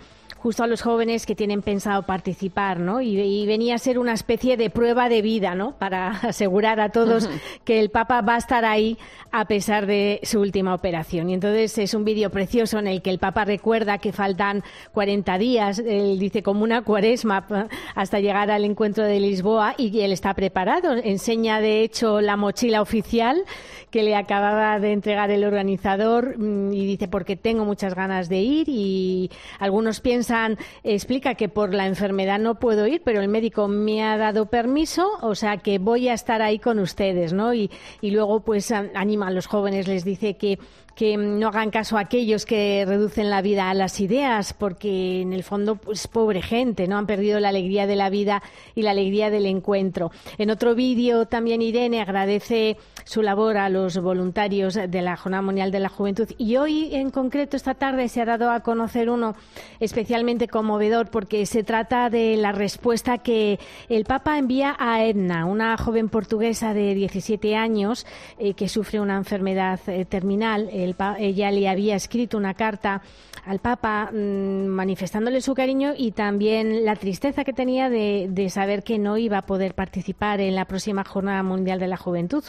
justo 0.47 0.63
a 0.63 0.67
los 0.67 0.81
jóvenes 0.81 1.25
que 1.25 1.35
tienen 1.35 1.61
pensado 1.61 2.03
participar, 2.03 2.79
¿no? 2.79 3.01
Y, 3.01 3.19
y 3.19 3.45
venía 3.45 3.75
a 3.75 3.79
ser 3.79 3.99
una 3.99 4.13
especie 4.13 4.55
de 4.55 4.69
prueba 4.69 5.09
de 5.09 5.21
vida, 5.21 5.55
¿no? 5.55 5.73
Para 5.77 6.07
asegurar 6.21 6.79
a 6.79 6.87
todos 6.87 7.29
que 7.65 7.81
el 7.81 7.89
Papa 7.89 8.21
va 8.21 8.35
a 8.35 8.37
estar 8.37 8.63
ahí 8.63 8.97
a 9.33 9.43
pesar 9.43 9.85
de 9.87 10.21
su 10.23 10.39
última 10.39 10.73
operación. 10.73 11.29
Y 11.29 11.33
entonces 11.33 11.77
es 11.77 11.93
un 11.93 12.05
vídeo 12.05 12.29
precioso 12.29 12.79
en 12.79 12.87
el 12.87 13.01
que 13.01 13.09
el 13.09 13.19
Papa 13.19 13.43
recuerda 13.43 13.97
que 13.97 14.13
faltan 14.13 14.63
40 14.93 15.37
días, 15.37 15.79
él 15.79 16.17
dice 16.17 16.41
como 16.41 16.63
una 16.63 16.81
cuaresma 16.81 17.45
hasta 17.93 18.21
llegar 18.21 18.49
al 18.49 18.63
encuentro 18.63 19.03
de 19.03 19.19
Lisboa 19.19 19.75
y 19.77 19.99
él 19.99 20.13
está 20.13 20.33
preparado. 20.33 20.93
Enseña 20.93 21.59
de 21.59 21.81
hecho 21.81 22.21
la 22.21 22.37
mochila 22.37 22.81
oficial 22.81 23.43
que 23.91 24.03
le 24.03 24.15
acababa 24.15 24.79
de 24.79 24.91
entregar 24.91 25.31
el 25.31 25.43
organizador 25.43 26.37
mm, 26.37 26.73
y 26.73 26.85
dice 26.85 27.07
porque 27.07 27.35
tengo 27.35 27.65
muchas 27.65 27.95
ganas 27.95 28.29
de 28.29 28.39
ir 28.39 28.69
y 28.69 29.31
algunos 29.59 30.01
piensan, 30.01 30.36
explica 30.83 31.35
que 31.35 31.49
por 31.49 31.73
la 31.73 31.87
enfermedad 31.87 32.39
no 32.39 32.55
puedo 32.55 32.87
ir, 32.87 33.01
pero 33.03 33.21
el 33.21 33.27
médico 33.27 33.67
me 33.67 34.03
ha 34.03 34.17
dado 34.17 34.45
permiso, 34.47 35.07
o 35.21 35.35
sea 35.35 35.57
que 35.57 35.79
voy 35.79 36.07
a 36.09 36.13
estar 36.13 36.41
ahí 36.41 36.59
con 36.59 36.79
ustedes, 36.79 37.33
¿no? 37.33 37.53
Y, 37.53 37.69
y 38.01 38.11
luego 38.11 38.41
pues 38.41 38.71
an- 38.71 38.91
anima 38.95 39.27
a 39.27 39.31
los 39.31 39.47
jóvenes, 39.47 39.87
les 39.87 40.03
dice 40.03 40.35
que 40.35 40.59
que 40.97 41.15
no 41.15 41.49
hagan 41.49 41.69
caso 41.69 41.95
a 41.95 41.99
aquellos 42.01 42.43
que 42.47 42.83
reducen 42.87 43.29
la 43.29 43.43
vida 43.43 43.69
a 43.69 43.75
las 43.75 43.99
ideas, 43.99 44.53
porque 44.53 45.21
en 45.21 45.31
el 45.31 45.43
fondo, 45.43 45.75
pues 45.75 46.07
pobre 46.07 46.41
gente, 46.41 46.87
¿no? 46.87 46.97
Han 46.97 47.05
perdido 47.05 47.39
la 47.39 47.49
alegría 47.49 47.85
de 47.85 47.95
la 47.95 48.09
vida 48.09 48.41
y 48.73 48.81
la 48.81 48.91
alegría 48.91 49.29
del 49.29 49.45
encuentro. 49.45 50.09
En 50.39 50.49
otro 50.49 50.73
vídeo 50.73 51.27
también 51.27 51.61
Irene 51.61 52.01
agradece 52.01 52.77
su 53.07 53.21
labor 53.21 53.55
a 53.55 53.69
los 53.69 53.97
voluntarios 53.99 54.73
de 54.73 55.01
la 55.01 55.15
Jornada 55.15 55.41
Mundial 55.41 55.71
de 55.71 55.79
la 55.79 55.87
Juventud 55.87 56.27
y 56.37 56.57
hoy 56.57 56.93
en 56.93 57.09
concreto 57.09 57.55
esta 57.55 57.73
tarde 57.73 58.09
se 58.09 58.21
ha 58.21 58.25
dado 58.25 58.51
a 58.51 58.59
conocer 58.59 59.09
uno 59.09 59.33
especialmente 59.79 60.49
conmovedor 60.49 61.09
porque 61.09 61.45
se 61.45 61.63
trata 61.63 62.09
de 62.09 62.35
la 62.35 62.51
respuesta 62.51 63.19
que 63.19 63.59
el 63.87 64.03
Papa 64.03 64.37
envía 64.37 64.75
a 64.77 65.05
Edna, 65.05 65.45
una 65.45 65.77
joven 65.77 66.09
portuguesa 66.09 66.73
de 66.73 66.93
17 66.95 67.55
años 67.55 68.05
eh, 68.39 68.53
que 68.55 68.67
sufre 68.67 68.99
una 68.99 69.15
enfermedad 69.15 69.79
eh, 69.87 70.03
terminal. 70.03 70.69
El 70.73 70.93
ella 71.17 71.51
le 71.51 71.69
había 71.69 71.95
escrito 71.95 72.37
una 72.37 72.55
carta 72.55 73.01
al 73.45 73.59
Papa 73.59 74.09
mm, 74.11 74.65
manifestándole 74.67 75.39
su 75.39 75.53
cariño 75.53 75.93
y 75.97 76.11
también 76.11 76.83
la 76.83 76.97
tristeza 76.97 77.45
que 77.45 77.53
tenía 77.53 77.89
de, 77.89 78.27
de 78.29 78.49
saber 78.49 78.83
que 78.83 78.99
no 78.99 79.17
iba 79.17 79.37
a 79.37 79.45
poder 79.45 79.73
participar 79.73 80.41
en 80.41 80.55
la 80.55 80.65
próxima 80.65 81.05
Jornada 81.05 81.41
Mundial 81.43 81.79
de 81.79 81.87
la 81.87 81.95
Juventud. 81.95 82.43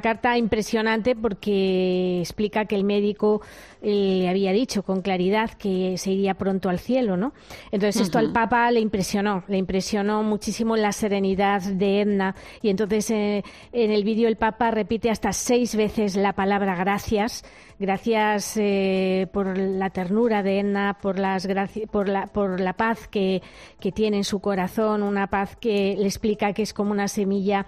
Carta 0.00 0.36
impresionante 0.38 1.16
porque 1.16 2.20
explica 2.20 2.64
que 2.66 2.76
el 2.76 2.84
médico 2.84 3.40
eh, 3.82 4.20
le 4.22 4.28
había 4.28 4.52
dicho 4.52 4.82
con 4.82 5.02
claridad 5.02 5.50
que 5.52 5.96
se 5.98 6.12
iría 6.12 6.34
pronto 6.34 6.68
al 6.68 6.78
cielo, 6.78 7.16
¿no? 7.16 7.32
Entonces 7.70 8.02
esto 8.02 8.18
al. 8.18 8.32
Papa 8.32 8.70
le 8.70 8.80
impresionó, 8.80 9.44
le 9.48 9.56
impresionó 9.56 10.22
muchísimo 10.22 10.76
la 10.76 10.92
serenidad 10.92 11.62
de 11.62 12.02
Edna 12.02 12.34
y 12.62 12.70
entonces 12.70 13.10
eh, 13.10 13.42
en 13.72 13.90
el 13.90 14.04
vídeo 14.04 14.28
el 14.28 14.36
Papa 14.36 14.70
repite 14.70 15.10
hasta 15.10 15.32
seis 15.32 15.74
veces 15.74 16.16
la 16.16 16.32
palabra 16.32 16.76
gracias. 16.76 17.44
Gracias 17.80 18.56
eh, 18.56 19.28
por 19.32 19.56
la 19.56 19.90
ternura 19.90 20.42
de 20.42 20.58
Edna, 20.58 20.98
por, 21.00 21.18
las 21.20 21.46
por, 21.92 22.08
la, 22.08 22.26
por 22.26 22.60
la 22.60 22.72
paz 22.72 23.06
que, 23.06 23.40
que 23.78 23.92
tiene 23.92 24.16
en 24.16 24.24
su 24.24 24.40
corazón, 24.40 25.04
una 25.04 25.28
paz 25.28 25.56
que 25.56 25.94
le 25.96 26.06
explica 26.06 26.52
que 26.52 26.62
es 26.62 26.74
como 26.74 26.90
una 26.90 27.06
semilla 27.06 27.66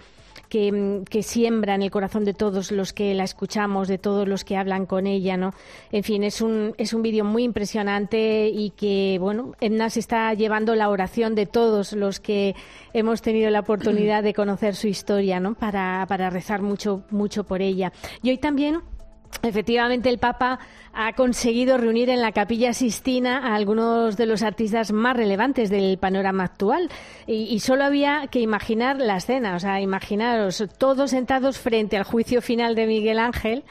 que, 0.50 1.22
siembra 1.22 1.76
en 1.76 1.82
el 1.82 1.90
corazón 1.90 2.24
de 2.24 2.34
todos 2.34 2.72
los 2.72 2.92
que 2.92 3.14
la 3.14 3.24
escuchamos, 3.24 3.88
de 3.88 3.96
todos 3.96 4.28
los 4.28 4.44
que 4.44 4.56
hablan 4.56 4.84
con 4.84 5.06
ella, 5.06 5.36
¿no? 5.36 5.54
En 5.92 6.02
fin, 6.02 6.24
es 6.24 6.42
un, 6.42 6.74
es 6.76 6.92
un 6.92 7.02
vídeo 7.02 7.24
muy 7.24 7.44
impresionante 7.44 8.48
y 8.48 8.70
que, 8.70 9.16
bueno, 9.20 9.52
Edna 9.60 9.88
se 9.88 10.00
está 10.00 10.34
llevando 10.34 10.74
la 10.74 10.90
oración 10.90 11.34
de 11.34 11.46
todos 11.46 11.92
los 11.92 12.20
que 12.20 12.54
hemos 12.92 13.22
tenido 13.22 13.48
la 13.50 13.60
oportunidad 13.60 14.22
de 14.22 14.34
conocer 14.34 14.74
su 14.74 14.88
historia, 14.88 15.40
¿no? 15.40 15.54
Para, 15.54 16.04
para 16.08 16.28
rezar 16.28 16.60
mucho, 16.60 17.04
mucho 17.10 17.44
por 17.44 17.62
ella. 17.62 17.92
Y 18.22 18.30
hoy 18.30 18.38
también 18.38 18.80
Efectivamente, 19.42 20.10
el 20.10 20.18
Papa 20.18 20.58
ha 21.06 21.12
conseguido 21.14 21.78
reunir 21.78 22.10
en 22.10 22.20
la 22.20 22.32
Capilla 22.32 22.72
Sistina 22.74 23.38
a 23.38 23.54
algunos 23.54 24.16
de 24.16 24.26
los 24.26 24.42
artistas 24.42 24.92
más 24.92 25.16
relevantes 25.16 25.70
del 25.70 25.98
panorama 25.98 26.44
actual. 26.44 26.90
Y, 27.26 27.60
solo 27.60 27.84
había 27.84 28.26
que 28.28 28.40
imaginar 28.40 28.98
la 28.98 29.16
escena, 29.16 29.54
o 29.54 29.60
sea, 29.60 29.80
imaginaros 29.80 30.64
todos 30.78 31.10
sentados 31.10 31.58
frente 31.58 31.96
al 31.96 32.02
juicio 32.02 32.42
final 32.42 32.74
de 32.74 32.86
Miguel 32.86 33.20
Ángel. 33.20 33.62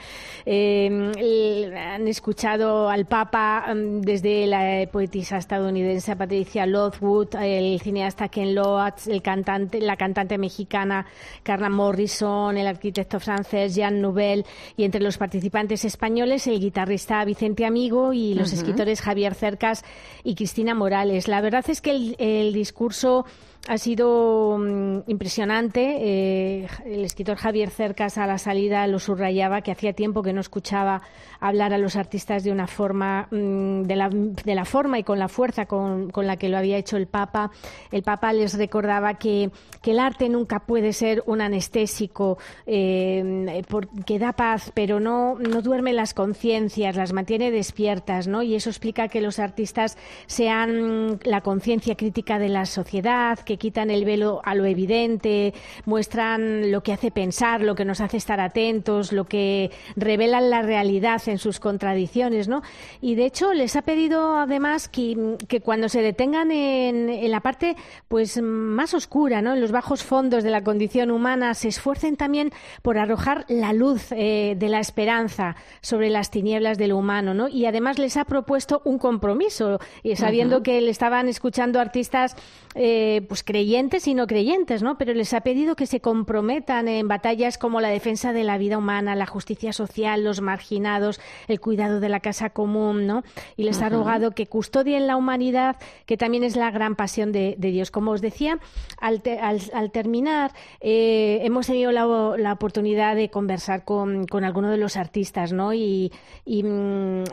Eh, 0.46 1.12
el- 1.18 1.76
han 1.76 2.08
escuchado 2.08 2.89
al 2.89 3.06
Papa 3.06 3.65
mm, 3.74 4.02
desde 4.02 4.48
la 4.48 4.88
poetisa 4.89 5.38
estadounidense 5.38 6.15
Patricia 6.15 6.65
Lothwood, 6.65 7.36
el 7.36 7.80
cineasta 7.82 8.30
Ken 8.30 8.56
Loach, 8.56 9.08
el 9.08 9.22
cantante, 9.22 9.82
la 9.82 9.98
cantante 9.98 10.38
mexicana 10.38 11.06
Carla 11.44 11.70
Morrison, 11.70 12.58
el 12.58 12.68
arquitecto 12.68 13.20
francés 13.20 13.76
Jean 13.76 14.02
Nouvel 14.02 14.46
y 14.78 14.86
entre 14.86 15.02
los 15.02 15.18
participantes 15.18 15.84
españoles 15.86 16.47
el 16.47 16.60
guitarrista 16.60 17.18
Vicente 17.26 17.65
Amigo 17.65 18.13
y 18.13 18.34
los 18.34 18.53
escritores 18.53 19.01
Javier 19.01 19.36
Cercas 19.36 19.84
y 20.24 20.36
Cristina 20.36 20.76
Morales. 20.76 21.28
La 21.28 21.41
verdad 21.41 21.65
es 21.67 21.82
que 21.82 21.91
el, 21.91 22.15
el 22.20 22.53
discurso 22.53 23.26
ha 23.68 23.78
sido 23.78 24.57
mm, 24.57 24.99
impresionante. 25.07 25.97
Eh, 25.99 26.68
el 26.86 27.05
escritor 27.05 27.38
Javier 27.38 27.70
Cercas 27.70 28.18
a 28.18 28.26
la 28.26 28.38
salida 28.38 28.88
lo 28.88 28.99
subrayaba 28.99 29.62
que 29.62 29.72
hacía 29.72 29.93
tiempo 29.93 30.24
que 30.24 30.34
no 30.34 30.41
escuchaba 30.41 31.01
hablar 31.39 31.74
a 31.74 31.78
los 31.78 31.95
artistas 31.95 32.43
de 32.43 32.51
una 32.51 32.68
forma, 32.68 33.28
mm, 33.32 33.84
de, 33.84 33.95
la, 33.95 34.10
de, 34.10 34.55
la, 34.55 34.66
forma 34.66 34.99
y 34.99 35.03
con 35.03 35.20
la 35.20 35.28
fuerza 35.28 35.66
con, 35.66 36.10
con, 36.10 36.28
la 36.28 36.38
que 36.38 36.49
lo 36.49 36.57
había 36.57 36.78
hecho 36.78 36.97
el 36.97 37.07
Papa. 37.07 37.51
El 37.91 38.03
Papa 38.03 38.34
les 38.34 38.57
recordaba 38.57 39.16
que, 39.16 39.51
que 39.82 39.91
el 39.91 39.99
arte 39.99 40.30
nunca 40.30 40.60
puede 40.60 40.93
ser 40.93 41.24
un 41.26 41.41
anestésico 41.41 42.38
eh, 42.66 43.64
que 44.05 44.20
da 44.20 44.34
paz, 44.34 44.72
pero 44.74 44.99
no, 44.99 45.38
no 45.39 45.62
duerme 45.62 45.93
las 45.93 46.14
conciencias, 46.14 46.95
las 46.95 47.14
mantiene 47.14 47.51
despiertas, 47.51 48.28
¿no? 48.28 48.43
Y 48.43 48.55
eso 48.55 48.70
explica 48.70 49.07
que 49.07 49.22
los 49.22 49.39
artistas 49.39 49.97
sean 50.28 51.20
la 51.24 51.41
conciencia 51.41 51.95
crítica 51.95 52.39
de 52.39 52.49
la 52.49 52.66
sociedad, 52.66 53.39
que 53.50 53.58
quitan 53.58 53.89
el 53.89 54.06
velo 54.06 54.41
a 54.43 54.54
lo 54.54 54.66
evidente, 54.66 55.56
muestran 55.86 56.70
lo 56.72 56.84
que 56.84 56.93
hace 56.93 57.10
pensar, 57.10 57.62
lo 57.62 57.74
que 57.74 57.84
nos 57.84 58.00
hace 58.00 58.18
estar 58.18 58.39
atentos, 58.39 59.12
lo 59.12 59.26
que 59.26 59.72
revelan 59.95 60.52
la 60.52 60.62
realidad 60.62 61.20
en 61.26 61.39
sus 61.39 61.60
contradicciones, 61.60 62.47
¿no? 62.47 62.62
Y 63.02 63.16
de 63.16 63.26
hecho 63.26 63.52
les 63.54 63.76
ha 63.76 63.82
pedido 63.82 64.38
además 64.38 64.88
que, 64.88 65.36
que 65.47 65.62
cuando 65.62 65.89
se 65.89 66.04
detengan 66.04 66.52
en, 66.52 67.10
en, 67.10 67.32
la 67.32 67.39
parte 67.39 67.76
pues 68.08 68.39
más 68.39 68.93
oscura, 68.93 69.41
¿no? 69.41 69.56
En 69.56 69.62
los 69.62 69.72
bajos 69.72 70.04
fondos 70.04 70.43
de 70.43 70.52
la 70.52 70.64
condición 70.64 71.10
humana, 71.10 71.56
se 71.56 71.70
esfuercen 71.70 72.18
también 72.18 72.52
por 72.84 73.00
arrojar 73.00 73.45
la 73.47 73.74
luz 73.74 74.12
eh, 74.12 74.54
de 74.60 74.70
la 74.70 74.80
esperanza 74.80 75.56
sobre 75.82 76.12
las 76.12 76.30
tinieblas 76.30 76.78
de 76.78 76.88
lo 76.88 76.97
humano, 76.97 77.34
¿no? 77.34 77.47
Y 77.47 77.66
además 77.66 77.97
les 77.97 78.16
ha 78.16 78.26
propuesto 78.26 78.84
un 78.86 79.00
compromiso, 79.00 79.80
y 80.04 80.16
sabiendo 80.18 80.58
uh 80.58 80.60
-huh. 80.60 80.64
que 80.64 80.82
le 80.82 80.91
estaban 80.91 81.28
escuchando 81.28 81.80
artistas 81.80 82.36
eh, 82.76 83.26
pues 83.28 83.39
creyentes 83.44 84.08
y 84.08 84.14
no 84.14 84.28
creyentes, 84.28 84.84
¿no? 84.84 84.98
Pero 84.98 85.14
les 85.14 85.34
ha 85.34 85.42
pedido 85.42 85.76
que 85.76 85.86
se 85.86 86.00
comprometan 86.00 86.88
en 86.88 87.08
batallas 87.08 87.58
como 87.58 87.82
la 87.82 87.90
defensa 87.90 88.34
de 88.34 88.44
la 88.44 88.58
vida 88.58 88.78
humana, 88.78 89.16
la 89.16 89.26
justicia 89.26 89.74
social, 89.74 90.24
los 90.24 90.42
marginados, 90.42 91.20
el 91.48 91.60
cuidado 91.60 92.00
de 92.00 92.10
la 92.10 92.20
casa 92.20 92.50
común, 92.50 93.08
¿no? 93.08 93.24
Y 93.58 93.64
les 93.64 93.78
uh 93.78 93.82
-huh. 93.82 93.86
ha 93.86 93.90
rogado 93.90 94.32
que 94.32 94.48
custodien 94.48 95.08
la 95.08 95.16
humanidad, 95.16 95.78
que 96.06 96.18
también 96.18 96.44
es 96.44 96.56
la 96.56 96.72
gran 96.72 96.96
pasión 96.96 97.32
de, 97.32 97.56
de 97.58 97.72
Dios. 97.72 97.92
Como 97.92 98.12
os 98.12 98.22
decía, 98.22 98.60
al, 99.00 99.22
te, 99.22 99.40
al, 99.40 99.60
al 99.74 99.92
terminar, 99.92 100.52
eh, 100.82 101.40
hemos 101.44 101.68
tenido 101.68 101.92
la, 101.92 102.06
la, 102.38 102.54
oportunidad 102.54 103.16
de 103.16 103.30
conversar 103.30 103.84
con, 103.84 104.26
con 104.28 104.44
algunos 104.44 104.72
de 104.72 104.78
los 104.78 104.98
artistas, 104.98 105.54
¿no? 105.54 105.74
Y, 105.74 106.12
y, 106.46 106.66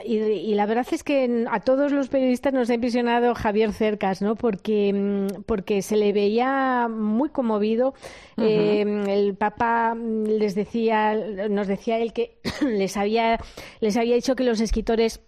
y, 0.04 0.16
y, 0.18 0.54
la 0.54 0.66
verdad 0.66 0.86
es 0.92 1.02
que 1.02 1.46
a 1.50 1.60
todos 1.60 1.92
los 1.92 2.08
periodistas 2.08 2.52
nos 2.52 2.70
ha 2.70 2.74
impresionado 2.74 3.34
Javier 3.34 3.72
Cercas, 3.72 4.22
¿no? 4.22 4.36
Porque, 4.36 5.26
porque 5.46 5.82
se 5.82 5.95
le 5.96 6.12
veía 6.12 6.88
muy 6.88 7.30
conmovido. 7.30 7.94
Uh 8.36 8.42
-huh. 8.42 8.46
eh, 8.46 9.14
el 9.14 9.34
Papa 9.36 9.94
les 9.94 10.54
decía, 10.54 11.14
nos 11.48 11.66
decía 11.66 11.98
él 11.98 12.12
que 12.12 12.38
les 12.62 12.96
había, 12.96 13.38
les 13.80 13.96
había 13.96 14.14
dicho 14.14 14.36
que 14.36 14.44
los 14.44 14.60
escritores 14.60 15.20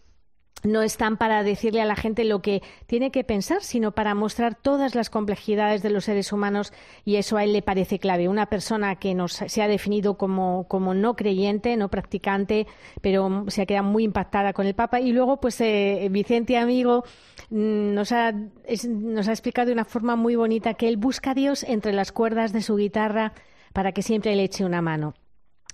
no 0.64 0.82
están 0.82 1.16
para 1.16 1.42
decirle 1.42 1.80
a 1.80 1.84
la 1.84 1.96
gente 1.96 2.24
lo 2.24 2.42
que 2.42 2.62
tiene 2.86 3.10
que 3.10 3.24
pensar, 3.24 3.62
sino 3.62 3.92
para 3.92 4.14
mostrar 4.14 4.54
todas 4.54 4.94
las 4.94 5.10
complejidades 5.10 5.82
de 5.82 5.90
los 5.90 6.04
seres 6.04 6.32
humanos 6.32 6.72
y 7.04 7.16
eso 7.16 7.36
a 7.36 7.44
él 7.44 7.52
le 7.52 7.62
parece 7.62 7.98
clave. 7.98 8.28
Una 8.28 8.46
persona 8.46 8.96
que 8.96 9.14
nos 9.14 9.32
se 9.32 9.62
ha 9.62 9.68
definido 9.68 10.16
como, 10.16 10.66
como 10.68 10.94
no 10.94 11.16
creyente, 11.16 11.76
no 11.76 11.88
practicante, 11.88 12.66
pero 13.00 13.44
se 13.48 13.62
ha 13.62 13.66
quedado 13.66 13.84
muy 13.84 14.04
impactada 14.04 14.52
con 14.52 14.66
el 14.66 14.74
Papa 14.74 15.00
y 15.00 15.12
luego 15.12 15.40
pues 15.40 15.60
eh, 15.60 16.08
Vicente 16.10 16.56
Amigo 16.56 17.04
mm, 17.50 17.94
nos 17.94 18.12
ha, 18.12 18.32
nos 18.32 19.28
ha 19.28 19.32
explicado 19.32 19.66
de 19.66 19.72
una 19.72 19.84
forma 19.84 20.16
muy 20.16 20.36
bonita 20.36 20.74
que 20.74 20.88
él 20.88 20.96
busca 20.96 21.32
a 21.32 21.34
Dios 21.34 21.62
entre 21.64 21.92
las 21.92 22.12
cuerdas 22.12 22.52
de 22.52 22.62
su 22.62 22.76
guitarra 22.76 23.32
para 23.72 23.92
que 23.92 24.02
siempre 24.02 24.34
le 24.34 24.44
eche 24.44 24.64
una 24.64 24.82
mano 24.82 25.14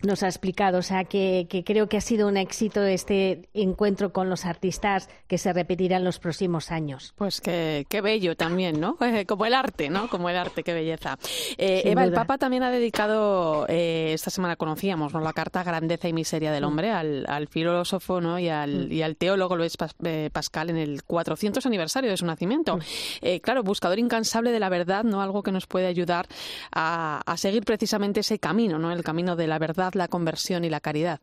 nos 0.05 0.23
ha 0.23 0.27
explicado. 0.27 0.79
O 0.79 0.83
sea, 0.83 1.05
que, 1.05 1.47
que, 1.49 1.65
creo 1.65 1.89
que 1.89 1.97
ha 1.97 2.01
sido 2.01 2.29
un 2.29 2.37
éxito 2.37 2.83
este 2.83 3.49
encuentro 3.55 4.13
con 4.13 4.31
los 4.31 4.45
artistas 4.45 5.09
que 5.27 5.39
se 5.39 5.53
repetirá 5.53 5.97
en 5.97 6.05
los 6.05 6.19
próximos 6.19 6.71
años. 6.71 7.13
Pues 7.17 7.41
qué, 7.41 7.87
qué 7.89 8.01
bello 8.01 8.37
también, 8.37 8.81
¿no? 8.81 8.97
Como 9.27 9.47
el 9.47 9.55
arte, 9.55 9.89
¿no? 9.91 10.09
Como 10.09 10.29
el 10.29 10.37
arte, 10.37 10.63
qué 10.63 10.75
belleza. 10.75 11.19
Eh, 11.57 11.83
Eva, 11.85 12.03
duda. 12.03 12.05
el 12.05 12.13
Papa 12.13 12.39
también 12.39 12.63
ha 12.63 12.71
dedicado, 12.71 13.67
eh, 13.69 14.13
esta 14.13 14.31
semana 14.31 14.57
conocíamos, 14.57 15.13
¿no? 15.13 15.21
La 15.21 15.33
carta 15.33 15.63
Grandeza 15.63 16.09
y 16.09 16.13
Miseria 16.13 16.53
del 16.53 16.65
Hombre 16.65 16.93
mm. 16.93 16.97
al, 16.97 17.27
al, 17.29 17.49
filósofo, 17.49 18.21
¿no? 18.21 18.39
Y 18.39 18.49
al, 18.49 18.89
mm. 18.89 18.93
y 18.93 19.03
al 19.03 19.17
teólogo 19.17 19.57
Luis 19.57 19.77
eh, 20.05 20.31
Pascal 20.33 20.71
en 20.71 20.77
el 20.77 21.05
400 21.05 21.65
aniversario 21.67 22.11
de 22.11 22.17
su 22.17 22.27
nacimiento. 22.27 22.77
Mm. 22.77 22.81
claro, 23.43 23.63
buscador 23.63 23.99
incansable 23.99 24.53
de 24.53 24.61
la 24.61 24.69
verdad, 24.69 25.05
¿no? 25.05 25.23
Algo 25.23 25.43
que 25.43 25.53
nos 25.53 25.67
puede 25.67 25.87
ayudar 25.87 26.27
a, 26.73 27.23
a 27.25 27.37
seguir 27.37 27.65
precisamente 27.65 28.21
ese 28.21 28.39
camino, 28.39 28.79
¿no? 28.79 28.93
El 28.93 29.03
camino 29.03 29.37
de 29.37 29.47
la 29.47 29.59
verdad 29.59 29.94
la 29.95 30.09
conversión 30.09 30.65
y 30.65 30.71
la 30.71 30.81
caridad. 30.81 31.21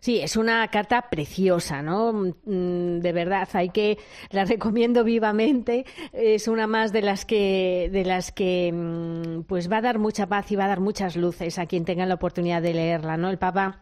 Sí, 0.00 0.20
es 0.20 0.36
una 0.36 0.66
carta 0.68 1.08
preciosa, 1.10 1.82
¿no? 1.82 2.12
Mm, 2.12 3.00
de 3.00 3.12
verdad, 3.12 3.48
hay 3.54 3.70
que 3.70 3.98
la 4.30 4.44
recomiendo 4.44 5.04
vivamente. 5.04 5.84
Es 6.12 6.48
una 6.48 6.66
más 6.66 6.92
de 6.92 7.02
las 7.02 7.24
que 7.24 7.88
de 7.92 8.04
las 8.04 8.30
que 8.30 8.72
mm, 8.72 9.42
pues 9.44 9.70
va 9.70 9.78
a 9.78 9.82
dar 9.82 9.98
mucha 9.98 10.26
paz 10.26 10.50
y 10.52 10.56
va 10.56 10.66
a 10.66 10.68
dar 10.68 10.80
muchas 10.80 11.16
luces 11.16 11.58
a 11.58 11.66
quien 11.66 11.84
tenga 11.84 12.06
la 12.06 12.14
oportunidad 12.14 12.62
de 12.62 12.74
leerla, 12.74 13.16
¿no? 13.16 13.30
El 13.30 13.38
Papa 13.38 13.80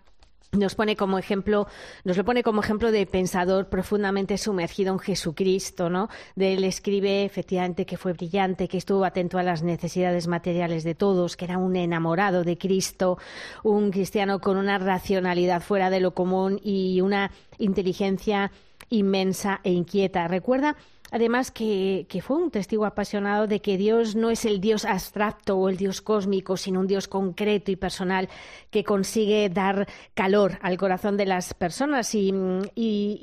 nos 0.53 0.75
pone 0.75 0.97
como 0.97 1.19
ejemplo, 1.19 1.67
nos 2.05 2.19
lo 2.19 2.27
pone 2.27 2.43
como 2.43 2.61
ejemplo 2.61 2.93
de 2.93 3.07
pensador 3.07 3.71
profundamente 3.71 4.37
sumergido 4.37 4.93
en 4.93 4.99
Jesucristo, 4.99 5.89
¿no? 5.89 6.11
De 6.37 6.53
él 6.53 6.65
escribe 6.65 7.25
efectivamente 7.25 7.87
que 7.87 7.97
fue 7.97 8.13
brillante, 8.13 8.69
que 8.69 8.77
estuvo 8.77 9.07
atento 9.07 9.39
a 9.39 9.43
las 9.43 9.63
necesidades 9.63 10.29
materiales 10.29 10.85
de 10.85 10.95
todos, 10.95 11.39
que 11.39 11.47
era 11.47 11.57
un 11.57 11.75
enamorado 11.75 12.45
de 12.45 12.59
Cristo, 12.59 13.17
un 13.63 13.91
cristiano 13.91 14.41
con 14.41 14.59
una 14.59 14.77
racionalidad 14.77 15.63
fuera 15.63 15.89
de 15.89 16.01
lo 16.01 16.13
común 16.13 16.61
y 16.63 17.01
una 17.01 17.31
inteligencia 17.57 18.53
inmensa 18.91 19.61
e 19.65 19.73
inquieta. 19.73 20.29
Recuerda 20.29 20.77
además 21.13 21.51
que, 21.51 22.07
fue 22.23 22.39
un 22.39 22.51
testigo 22.51 22.87
apasionado 22.87 23.47
de 23.47 23.61
que 23.61 23.77
Dios 23.77 24.17
no 24.17 24.31
es 24.31 24.45
el 24.45 24.61
Dios 24.61 24.85
abstracto 24.85 25.57
o 25.57 25.69
el 25.69 25.77
Dios 25.77 26.01
cósmico, 26.01 26.57
sino 26.57 26.81
un 26.81 26.87
Dios 26.87 27.07
concreto 27.07 27.71
y 27.71 27.77
personal 27.77 28.29
que 28.71 28.83
consigue 28.83 29.49
dar 29.51 29.87
calor 30.15 30.59
al 30.63 30.79
corazón 30.79 31.17
de 31.17 31.27
las 31.27 31.55
personas. 31.55 32.15
Y, 32.15 32.33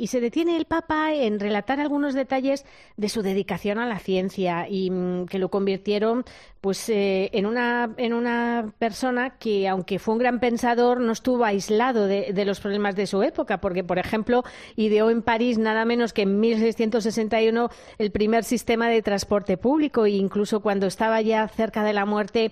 se 0.10 0.22
detiene 0.22 0.58
el 0.58 0.66
Papa 0.66 1.14
en 1.14 1.40
relatar 1.40 1.80
algunos 1.80 2.16
detalles 2.16 2.66
de 2.98 3.10
su 3.10 3.22
dedicación 3.22 3.78
a 3.78 3.86
la 3.86 4.00
ciencia 4.00 4.68
y 4.68 4.92
que 5.30 5.38
lo 5.38 5.50
convirtieron 5.50 6.26
pues 6.62 6.90
eh, 6.90 7.30
en, 7.34 7.46
una, 7.46 7.94
en 7.98 8.14
una 8.14 8.74
persona 8.80 9.38
que, 9.38 9.68
aunque 9.68 10.00
fue 10.00 10.16
un 10.16 10.20
gran 10.20 10.40
pensador, 10.40 11.00
no 11.00 11.14
estuvo 11.14 11.46
aislado 11.46 12.08
de 12.08 12.46
los 12.46 12.60
problemas 12.60 12.96
de 12.96 13.08
su 13.08 13.24
época, 13.24 13.62
porque, 13.62 13.84
por 13.84 13.98
ejemplo, 13.98 14.44
ideó 14.76 15.10
en 15.10 15.22
París 15.22 15.58
nada 15.58 15.86
menos 15.86 16.12
que 16.12 16.24
en 16.24 16.40
1661 16.40 17.70
el 17.98 18.12
primer 18.12 18.44
sistema 18.44 18.90
de 18.90 19.02
transporte 19.02 19.58
público 19.58 20.06
e 20.06 20.12
incluso 20.12 20.62
cuando 20.62 20.88
estaba 20.88 21.22
ya 21.22 21.48
cerca 21.48 21.84
de 21.84 21.94
la 21.94 22.06
muerte 22.06 22.52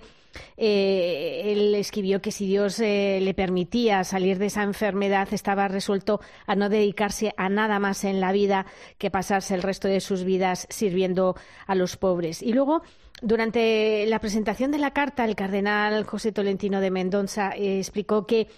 eh, 0.56 1.52
él 1.52 1.74
escribió 1.74 2.20
que 2.20 2.32
si 2.32 2.46
Dios 2.46 2.78
eh, 2.80 3.18
le 3.22 3.34
permitía 3.34 4.04
salir 4.04 4.38
de 4.38 4.46
esa 4.46 4.62
enfermedad 4.62 5.28
estaba 5.32 5.68
resuelto 5.68 6.20
a 6.46 6.54
no 6.54 6.68
dedicarse 6.68 7.32
a 7.36 7.48
nada 7.48 7.78
más 7.78 8.04
en 8.04 8.20
la 8.20 8.32
vida 8.32 8.66
que 8.98 9.10
pasarse 9.10 9.54
el 9.54 9.62
resto 9.62 9.88
de 9.88 10.00
sus 10.00 10.24
vidas 10.24 10.66
sirviendo 10.70 11.36
a 11.66 11.74
los 11.74 11.96
pobres. 11.96 12.42
Y 12.42 12.52
luego 12.52 12.82
durante 13.22 14.06
la 14.06 14.20
presentación 14.20 14.70
de 14.70 14.78
la 14.78 14.92
carta, 14.92 15.24
el 15.24 15.34
cardenal 15.34 16.04
José 16.04 16.32
Tolentino 16.32 16.80
de 16.80 16.90
Mendoza 16.90 17.50
eh, 17.50 17.78
explicó 17.78 18.26
que 18.26 18.48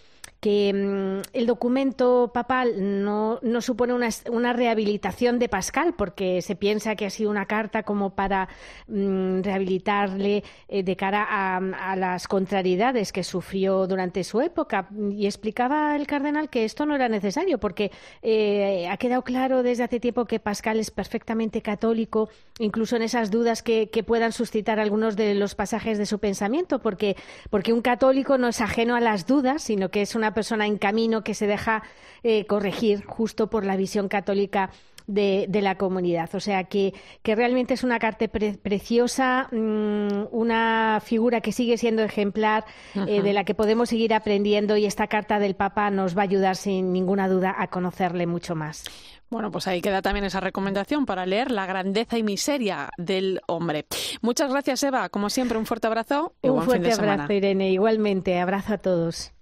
que 0.41 0.73
mmm, 0.73 1.23
el 1.35 1.47
documento 1.47 2.31
papal 2.33 3.05
no, 3.05 3.39
no 3.43 3.61
supone 3.61 3.93
una, 3.93 4.09
una, 4.31 4.53
rehabilitación 4.53 5.39
de 5.39 5.49
Pascal, 5.49 5.95
porque 5.97 6.41
se 6.43 6.57
piensa 6.57 6.97
que 6.97 7.07
ha 7.07 7.11
sido 7.11 7.31
una 7.31 7.47
carta 7.47 7.83
como 7.83 8.11
para 8.11 8.49
mmm, 8.89 9.43
rehabilitarle 9.43 10.43
eh, 10.69 10.83
de 10.83 10.97
cara 10.97 11.27
a, 11.29 11.59
a, 11.59 11.97
las 11.97 12.27
contrariedades 12.27 13.13
que 13.13 13.23
sufrió 13.23 13.87
durante 13.87 14.25
su 14.25 14.41
época. 14.41 14.89
Y 15.11 15.27
explicaba 15.27 15.95
el 15.95 16.07
cardenal 16.07 16.49
que 16.49 16.65
esto 16.65 16.87
no 16.87 16.95
era 16.95 17.09
necesario, 17.09 17.59
porque 17.59 17.93
eh, 18.23 18.89
ha 18.91 18.97
quedado 18.97 19.23
claro 19.23 19.63
desde 19.63 19.85
hace 19.85 20.01
tiempo 20.01 20.25
que 20.25 20.41
Pascal 20.41 20.81
es 20.81 20.91
perfectamente 20.91 21.61
católico, 21.61 22.31
incluso 22.59 22.97
en 22.97 23.03
esas 23.03 23.31
dudas 23.31 23.63
que, 23.63 23.91
que 23.91 24.03
puedan 24.03 24.33
suscitar 24.33 24.81
algunos 24.81 25.17
de 25.17 25.35
los 25.35 25.55
pasajes 25.55 25.99
de 25.99 26.07
su 26.07 26.19
pensamiento, 26.19 26.79
porque, 26.79 27.17
porque 27.51 27.75
un 27.75 27.83
católico 27.83 28.39
no 28.39 28.49
es 28.49 28.63
ajeno 28.63 28.97
a 28.97 29.01
las 29.01 29.27
dudas, 29.27 29.63
sino 29.63 29.91
que 29.91 30.01
es 30.01 30.15
una 30.15 30.30
persona 30.35 30.67
en 30.67 30.79
camino 30.79 31.23
que 31.23 31.35
se 31.35 31.47
deja 31.47 31.83
eh, 32.23 32.47
corregir 32.47 33.05
justo 33.05 33.49
por 33.51 33.65
la 33.65 33.77
visión 33.77 34.09
católica 34.09 34.71
de, 35.07 35.47
de, 35.49 35.63
la 35.63 35.77
comunidad. 35.77 36.31
O 36.35 36.41
sea 36.41 36.65
que, 36.65 36.95
que 37.23 37.35
realmente 37.35 37.75
es 37.75 37.83
una 37.83 37.99
carta 37.99 38.29
pre 38.29 38.55
preciosa, 38.55 39.49
mmm, 39.51 40.27
una 40.31 41.01
figura 41.05 41.41
que 41.41 41.53
sigue 41.53 41.77
siendo 41.79 42.03
ejemplar, 42.03 42.65
eh, 43.07 43.23
de 43.23 43.33
la 43.33 43.45
que 43.45 43.55
podemos 43.55 43.89
seguir 43.89 44.15
aprendiendo 44.15 44.77
y 44.77 44.87
esta 44.87 45.07
carta 45.09 45.39
del 45.39 45.57
Papa 45.57 45.91
nos 45.91 46.17
va 46.17 46.23
a 46.23 46.25
ayudar 46.25 46.57
sin 46.57 46.93
ninguna 46.93 47.29
duda 47.29 47.55
a 47.59 47.69
conocerle 47.69 48.27
mucho 48.27 48.55
más. 48.55 48.85
Bueno, 49.31 49.53
pues 49.53 49.69
ahí 49.69 49.81
queda 49.81 50.03
también 50.03 50.25
esa 50.25 50.41
recomendación 50.41 51.07
para 51.07 51.25
leer 51.25 51.53
La 51.53 51.65
grandeza 51.65 52.19
y 52.19 52.25
miseria 52.25 52.91
del 52.99 53.41
hombre. 53.47 53.87
Muchas 54.23 54.51
gracias, 54.51 54.83
Eva. 54.83 55.09
Como 55.09 55.31
siempre, 55.31 55.57
un 55.57 55.67
fuerte 55.67 55.87
abrazo 55.87 56.35
y 56.43 56.49
un 56.49 56.63
fuerte 56.63 56.93
abrazo, 56.93 57.33
Irene. 57.33 57.71
Igualmente, 57.71 58.41
abrazo 58.41 58.75
a 58.75 58.79
todos. 58.79 59.33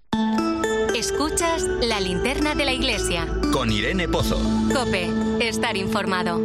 Escuchas 0.98 1.62
la 1.62 2.00
linterna 2.00 2.56
de 2.56 2.64
la 2.64 2.72
iglesia. 2.72 3.28
Con 3.52 3.70
Irene 3.70 4.08
Pozo. 4.08 4.36
Cope, 4.74 5.08
estar 5.38 5.76
informado. 5.76 6.38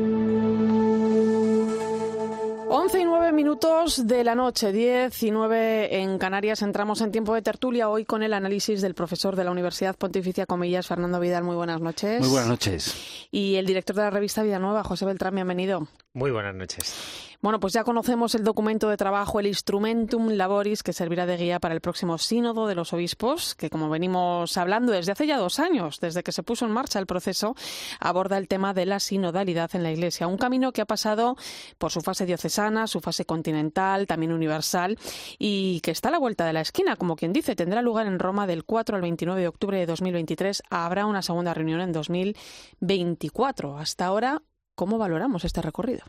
11 2.69 2.99
y 2.99 3.03
9 3.03 3.31
minutos 3.31 4.05
de 4.05 4.23
la 4.23 4.35
noche, 4.35 4.71
10 4.71 5.23
y 5.23 5.31
9 5.31 6.01
en 6.03 6.19
Canarias. 6.19 6.61
Entramos 6.61 7.01
en 7.01 7.11
tiempo 7.11 7.33
de 7.33 7.41
tertulia 7.41 7.89
hoy 7.89 8.05
con 8.05 8.21
el 8.21 8.31
análisis 8.31 8.79
del 8.83 8.93
profesor 8.93 9.35
de 9.35 9.43
la 9.43 9.49
Universidad 9.49 9.95
Pontificia 9.95 10.45
Comillas, 10.45 10.85
Fernando 10.85 11.19
Vidal. 11.19 11.43
Muy 11.43 11.55
buenas 11.55 11.81
noches. 11.81 12.19
Muy 12.19 12.29
buenas 12.29 12.47
noches. 12.47 13.27
Y 13.31 13.55
el 13.55 13.65
director 13.65 13.95
de 13.95 14.03
la 14.03 14.11
revista 14.11 14.43
Vida 14.43 14.59
Nueva, 14.59 14.83
José 14.83 15.05
Beltrán, 15.05 15.33
bienvenido. 15.33 15.87
Muy 16.13 16.29
buenas 16.29 16.53
noches. 16.53 17.32
Bueno, 17.43 17.59
pues 17.59 17.73
ya 17.73 17.83
conocemos 17.83 18.35
el 18.35 18.45
documento 18.45 18.87
de 18.87 18.95
trabajo, 18.95 19.41
el 19.41 19.47
Instrumentum 19.47 20.29
Laboris, 20.29 20.81
que 20.81 20.93
servirá 20.93 21.25
de 21.25 21.35
guía 21.35 21.59
para 21.59 21.73
el 21.73 21.81
próximo 21.81 22.17
Sínodo 22.17 22.67
de 22.67 22.73
los 22.73 22.93
Obispos, 22.93 23.53
que 23.53 23.69
como 23.69 23.89
venimos 23.89 24.55
hablando 24.55 24.93
desde 24.93 25.11
hace 25.11 25.27
ya 25.27 25.37
dos 25.37 25.59
años, 25.59 25.99
desde 25.99 26.23
que 26.23 26.31
se 26.31 26.41
puso 26.41 26.65
en 26.65 26.71
marcha 26.71 26.99
el 26.99 27.05
proceso, 27.05 27.53
aborda 27.99 28.37
el 28.37 28.47
tema 28.47 28.73
de 28.73 28.85
la 28.85 29.01
sinodalidad 29.01 29.69
en 29.75 29.83
la 29.83 29.91
Iglesia. 29.91 30.25
Un 30.27 30.37
camino 30.37 30.71
que 30.71 30.79
ha 30.79 30.85
pasado 30.85 31.35
por 31.77 31.91
su 31.91 31.99
fase 31.99 32.25
diocesana, 32.25 32.87
su 32.87 33.01
fase 33.01 33.25
continental, 33.25 34.07
también 34.07 34.31
universal, 34.31 34.97
y 35.37 35.81
que 35.81 35.91
está 35.91 36.07
a 36.07 36.11
la 36.13 36.19
vuelta 36.19 36.45
de 36.45 36.53
la 36.53 36.61
esquina, 36.61 36.95
como 36.95 37.17
quien 37.17 37.33
dice, 37.33 37.57
tendrá 37.57 37.81
lugar 37.81 38.07
en 38.07 38.19
Roma 38.19 38.47
del 38.47 38.63
4 38.63 38.95
al 38.95 39.01
29 39.01 39.41
de 39.41 39.47
octubre 39.49 39.77
de 39.77 39.85
2023. 39.85 40.63
Habrá 40.69 41.05
una 41.07 41.21
segunda 41.21 41.53
reunión 41.53 41.81
en 41.81 41.91
2024. 41.91 43.77
Hasta 43.79 44.05
ahora, 44.05 44.41
¿cómo 44.75 44.97
valoramos 44.97 45.43
este 45.43 45.61
recorrido? 45.61 46.05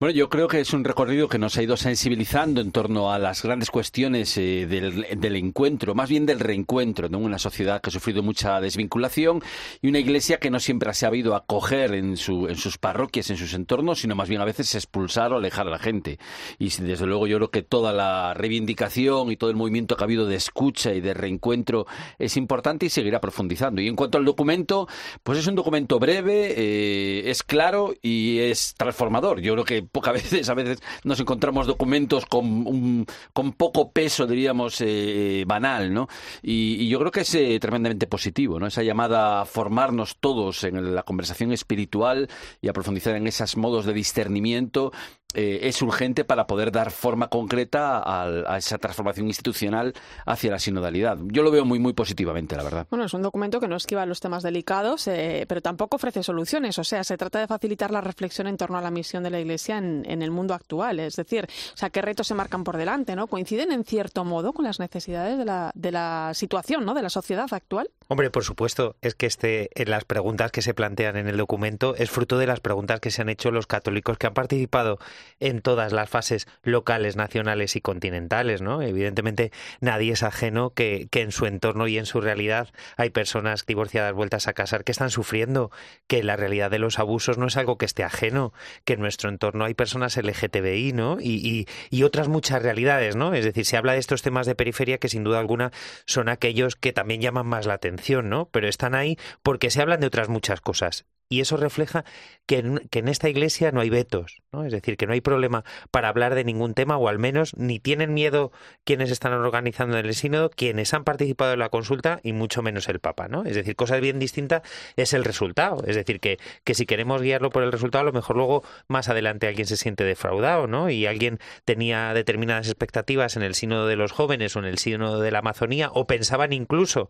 Bueno, 0.00 0.14
yo 0.14 0.30
creo 0.30 0.48
que 0.48 0.60
es 0.60 0.72
un 0.72 0.82
recorrido 0.82 1.28
que 1.28 1.36
nos 1.36 1.58
ha 1.58 1.62
ido 1.62 1.76
sensibilizando 1.76 2.62
en 2.62 2.72
torno 2.72 3.12
a 3.12 3.18
las 3.18 3.42
grandes 3.42 3.70
cuestiones 3.70 4.34
eh, 4.38 4.66
del, 4.66 5.36
encuentro, 5.36 5.94
más 5.94 6.08
bien 6.08 6.24
del 6.24 6.40
reencuentro, 6.40 7.06
en 7.06 7.16
una 7.16 7.38
sociedad 7.38 7.82
que 7.82 7.90
ha 7.90 7.92
sufrido 7.92 8.22
mucha 8.22 8.62
desvinculación 8.62 9.42
y 9.82 9.88
una 9.88 9.98
iglesia 9.98 10.38
que 10.38 10.48
no 10.48 10.58
siempre 10.58 10.88
ha 10.90 11.06
habido 11.06 11.34
acoger 11.34 11.92
en, 11.92 12.16
su, 12.16 12.48
en 12.48 12.56
sus 12.56 12.78
parroquias, 12.78 13.28
en 13.28 13.36
sus 13.36 13.52
entornos, 13.52 14.00
sino 14.00 14.14
más 14.16 14.30
bien 14.30 14.40
a 14.40 14.46
veces 14.46 14.74
expulsar 14.74 15.34
o 15.34 15.36
alejar 15.36 15.66
a 15.66 15.70
la 15.70 15.78
gente. 15.78 16.18
Y 16.58 16.70
desde 16.70 17.04
luego 17.04 17.26
yo 17.26 17.36
creo 17.36 17.50
que 17.50 17.62
toda 17.62 17.92
la 17.92 18.32
reivindicación 18.32 19.30
y 19.30 19.36
todo 19.36 19.50
el 19.50 19.56
movimiento 19.56 19.98
que 19.98 20.04
ha 20.04 20.06
habido 20.06 20.24
de 20.24 20.36
escucha 20.36 20.94
y 20.94 21.02
de 21.02 21.12
reencuentro 21.12 21.86
es 22.18 22.38
importante 22.38 22.86
y 22.86 22.88
seguirá 22.88 23.20
profundizando. 23.20 23.82
Y 23.82 23.88
en 23.88 23.96
cuanto 23.96 24.16
al 24.16 24.24
documento, 24.24 24.88
pues 25.22 25.38
es 25.38 25.46
un 25.46 25.56
documento 25.56 25.98
breve, 25.98 26.54
eh, 26.56 27.28
es 27.28 27.42
claro 27.42 27.92
y 28.00 28.38
es 28.38 28.72
transformador. 28.78 29.42
Yo 29.42 29.52
creo 29.52 29.64
que 29.66 29.89
pocas 29.92 30.14
veces, 30.22 30.48
a 30.48 30.54
veces 30.54 30.80
nos 31.04 31.20
encontramos 31.20 31.66
documentos 31.66 32.26
con, 32.26 33.06
con 33.32 33.52
poco 33.52 33.90
peso, 33.92 34.26
diríamos, 34.26 34.80
eh, 34.80 35.44
banal, 35.46 35.92
¿no? 35.92 36.08
Y, 36.42 36.88
yo 36.88 36.98
creo 36.98 37.10
que 37.12 37.20
es 37.20 37.34
eh, 37.34 37.58
tremendamente 37.60 38.06
positivo, 38.06 38.58
¿no? 38.58 38.66
Esa 38.66 38.82
llamada 38.82 39.42
a 39.42 39.44
formarnos 39.44 40.16
todos 40.18 40.64
en 40.64 40.94
la 40.94 41.02
conversación 41.02 41.52
espiritual 41.52 42.28
y 42.60 42.68
a 42.68 42.72
profundizar 42.72 43.14
en 43.14 43.26
esos 43.26 43.56
modos 43.56 43.86
de 43.86 43.92
discernimiento 43.92 44.92
eh, 45.34 45.60
es 45.62 45.80
urgente 45.82 46.24
para 46.24 46.46
poder 46.46 46.72
dar 46.72 46.90
forma 46.90 47.28
concreta 47.28 48.02
a, 48.04 48.58
esa 48.58 48.78
transformación 48.78 49.26
institucional 49.26 49.94
hacia 50.26 50.50
la 50.50 50.58
sinodalidad. 50.58 51.18
Yo 51.26 51.42
lo 51.42 51.50
veo 51.50 51.64
muy, 51.64 51.78
muy 51.78 51.92
positivamente, 51.92 52.56
la 52.56 52.62
verdad. 52.62 52.86
Bueno, 52.90 53.04
es 53.04 53.14
un 53.14 53.22
documento 53.22 53.60
que 53.60 53.68
no 53.68 53.76
esquiva 53.76 54.04
los 54.06 54.20
temas 54.20 54.42
delicados, 54.42 55.06
eh, 55.08 55.44
pero 55.48 55.60
tampoco 55.60 55.96
ofrece 55.96 56.22
soluciones. 56.22 56.78
O 56.78 56.84
sea, 56.84 57.04
se 57.04 57.16
trata 57.16 57.38
de 57.38 57.46
facilitar 57.46 57.90
la 57.90 58.00
reflexión 58.00 58.46
en 58.46 58.56
torno 58.56 58.78
a 58.78 58.80
la 58.80 58.90
misión 58.90 59.22
de 59.22 59.30
la 59.30 59.40
Iglesia 59.40 59.78
en, 59.78 60.20
el 60.20 60.30
mundo 60.30 60.54
actual. 60.54 61.00
Es 61.00 61.16
decir, 61.16 61.46
o 61.46 61.76
sea, 61.76 61.90
qué 61.90 62.02
retos 62.02 62.26
se 62.26 62.34
marcan 62.34 62.64
por 62.64 62.76
delante, 62.76 63.16
¿no? 63.16 63.26
¿Coinciden 63.26 63.72
en 63.72 63.84
cierto 63.84 64.24
modo 64.24 64.52
con 64.52 64.64
las 64.64 64.80
necesidades 64.80 65.38
de 65.38 65.44
la, 65.44 65.70
de 65.74 65.92
la 65.92 66.32
situación, 66.34 66.84
¿no? 66.84 66.94
De 66.94 67.02
la 67.02 67.10
sociedad 67.10 67.46
actual. 67.50 67.88
Hombre, 68.08 68.30
por 68.30 68.44
supuesto, 68.44 68.96
es 69.00 69.14
que 69.14 69.26
este, 69.26 69.70
en 69.80 69.90
las 69.90 70.04
preguntas 70.04 70.50
que 70.50 70.62
se 70.62 70.74
plantean 70.74 71.16
en 71.16 71.28
el 71.28 71.36
documento 71.36 71.94
es 71.94 72.10
fruto 72.10 72.38
de 72.38 72.46
las 72.46 72.60
preguntas 72.60 73.00
que 73.00 73.10
se 73.10 73.22
han 73.22 73.28
hecho 73.28 73.50
los 73.50 73.66
católicos 73.66 74.18
que 74.18 74.26
han 74.26 74.34
participado 74.34 74.98
en 75.38 75.60
todas 75.60 75.92
las 75.92 76.08
fases 76.08 76.46
locales, 76.62 77.16
nacionales 77.16 77.76
y 77.76 77.80
continentales, 77.80 78.62
¿no? 78.62 78.82
Evidentemente 78.82 79.52
nadie 79.80 80.12
es 80.12 80.22
ajeno 80.22 80.70
que, 80.70 81.08
que 81.10 81.22
en 81.22 81.32
su 81.32 81.46
entorno 81.46 81.88
y 81.88 81.98
en 81.98 82.06
su 82.06 82.20
realidad 82.20 82.68
hay 82.96 83.10
personas 83.10 83.66
divorciadas 83.66 84.12
vueltas 84.12 84.48
a 84.48 84.52
casar 84.52 84.84
que 84.84 84.92
están 84.92 85.10
sufriendo, 85.10 85.70
que 86.06 86.22
la 86.22 86.36
realidad 86.36 86.70
de 86.70 86.78
los 86.78 86.98
abusos 86.98 87.38
no 87.38 87.46
es 87.46 87.56
algo 87.56 87.78
que 87.78 87.86
esté 87.86 88.04
ajeno, 88.04 88.52
que 88.84 88.94
en 88.94 89.00
nuestro 89.00 89.28
entorno 89.30 89.64
hay 89.64 89.74
personas 89.74 90.16
LGTBI, 90.16 90.92
¿no? 90.92 91.18
Y, 91.20 91.66
y, 91.90 92.02
otras 92.02 92.28
muchas 92.28 92.62
realidades, 92.62 93.14
¿no? 93.14 93.34
Es 93.34 93.44
decir, 93.44 93.66
se 93.66 93.76
habla 93.76 93.92
de 93.92 93.98
estos 93.98 94.22
temas 94.22 94.46
de 94.46 94.54
periferia 94.54 94.98
que 94.98 95.08
sin 95.08 95.22
duda 95.22 95.38
alguna 95.38 95.70
son 96.06 96.28
aquellos 96.28 96.76
que 96.76 96.92
también 96.92 97.20
llaman 97.20 97.46
más 97.46 97.66
la 97.66 97.74
atención, 97.74 98.28
¿no? 98.28 98.48
Pero 98.50 98.68
están 98.68 98.94
ahí 98.94 99.18
porque 99.42 99.70
se 99.70 99.82
hablan 99.82 100.00
de 100.00 100.06
otras 100.06 100.28
muchas 100.28 100.60
cosas 100.60 101.04
y 101.32 101.40
eso 101.40 101.56
refleja 101.56 102.04
que 102.44 102.58
en, 102.58 103.08
esta 103.08 103.28
iglesia 103.28 103.70
no 103.70 103.80
hay 103.80 103.88
vetos, 103.88 104.42
¿no? 104.52 104.64
Es 104.64 104.72
decir, 104.72 104.96
que 104.96 105.06
no 105.06 105.12
hay 105.12 105.20
problema 105.20 105.64
para 105.90 106.08
hablar 106.08 106.34
de 106.34 106.44
ningún 106.44 106.74
tema, 106.74 106.96
o 106.96 107.08
al 107.08 107.18
menos 107.18 107.56
ni 107.56 107.78
tienen 107.78 108.14
miedo 108.14 108.52
quienes 108.84 109.10
están 109.10 109.32
organizando 109.32 109.98
el 109.98 110.14
sínodo, 110.14 110.50
quienes 110.50 110.92
han 110.94 111.04
participado 111.04 111.52
en 111.52 111.58
la 111.58 111.68
consulta, 111.68 112.20
y 112.22 112.32
mucho 112.32 112.62
menos 112.62 112.88
el 112.88 113.00
Papa, 113.00 113.28
¿no? 113.28 113.44
Es 113.44 113.54
decir, 113.54 113.76
cosa 113.76 113.98
bien 113.98 114.18
distinta 114.18 114.62
es 114.96 115.12
el 115.14 115.24
resultado. 115.24 115.82
Es 115.86 115.96
decir, 115.96 116.20
que, 116.20 116.38
que 116.64 116.74
si 116.74 116.86
queremos 116.86 117.22
guiarlo 117.22 117.50
por 117.50 117.62
el 117.62 117.72
resultado, 117.72 118.02
a 118.02 118.06
lo 118.06 118.12
mejor 118.12 118.36
luego 118.36 118.64
más 118.88 119.08
adelante 119.08 119.46
alguien 119.46 119.66
se 119.66 119.76
siente 119.76 120.04
defraudado, 120.04 120.66
¿no? 120.66 120.90
Y 120.90 121.06
alguien 121.06 121.38
tenía 121.64 122.12
determinadas 122.14 122.66
expectativas 122.66 123.36
en 123.36 123.42
el 123.42 123.54
sínodo 123.54 123.86
de 123.86 123.96
los 123.96 124.12
jóvenes 124.12 124.56
o 124.56 124.58
en 124.58 124.64
el 124.66 124.78
sínodo 124.78 125.20
de 125.20 125.30
la 125.30 125.40
Amazonía, 125.40 125.90
o 125.92 126.06
pensaban 126.06 126.52
incluso 126.52 127.08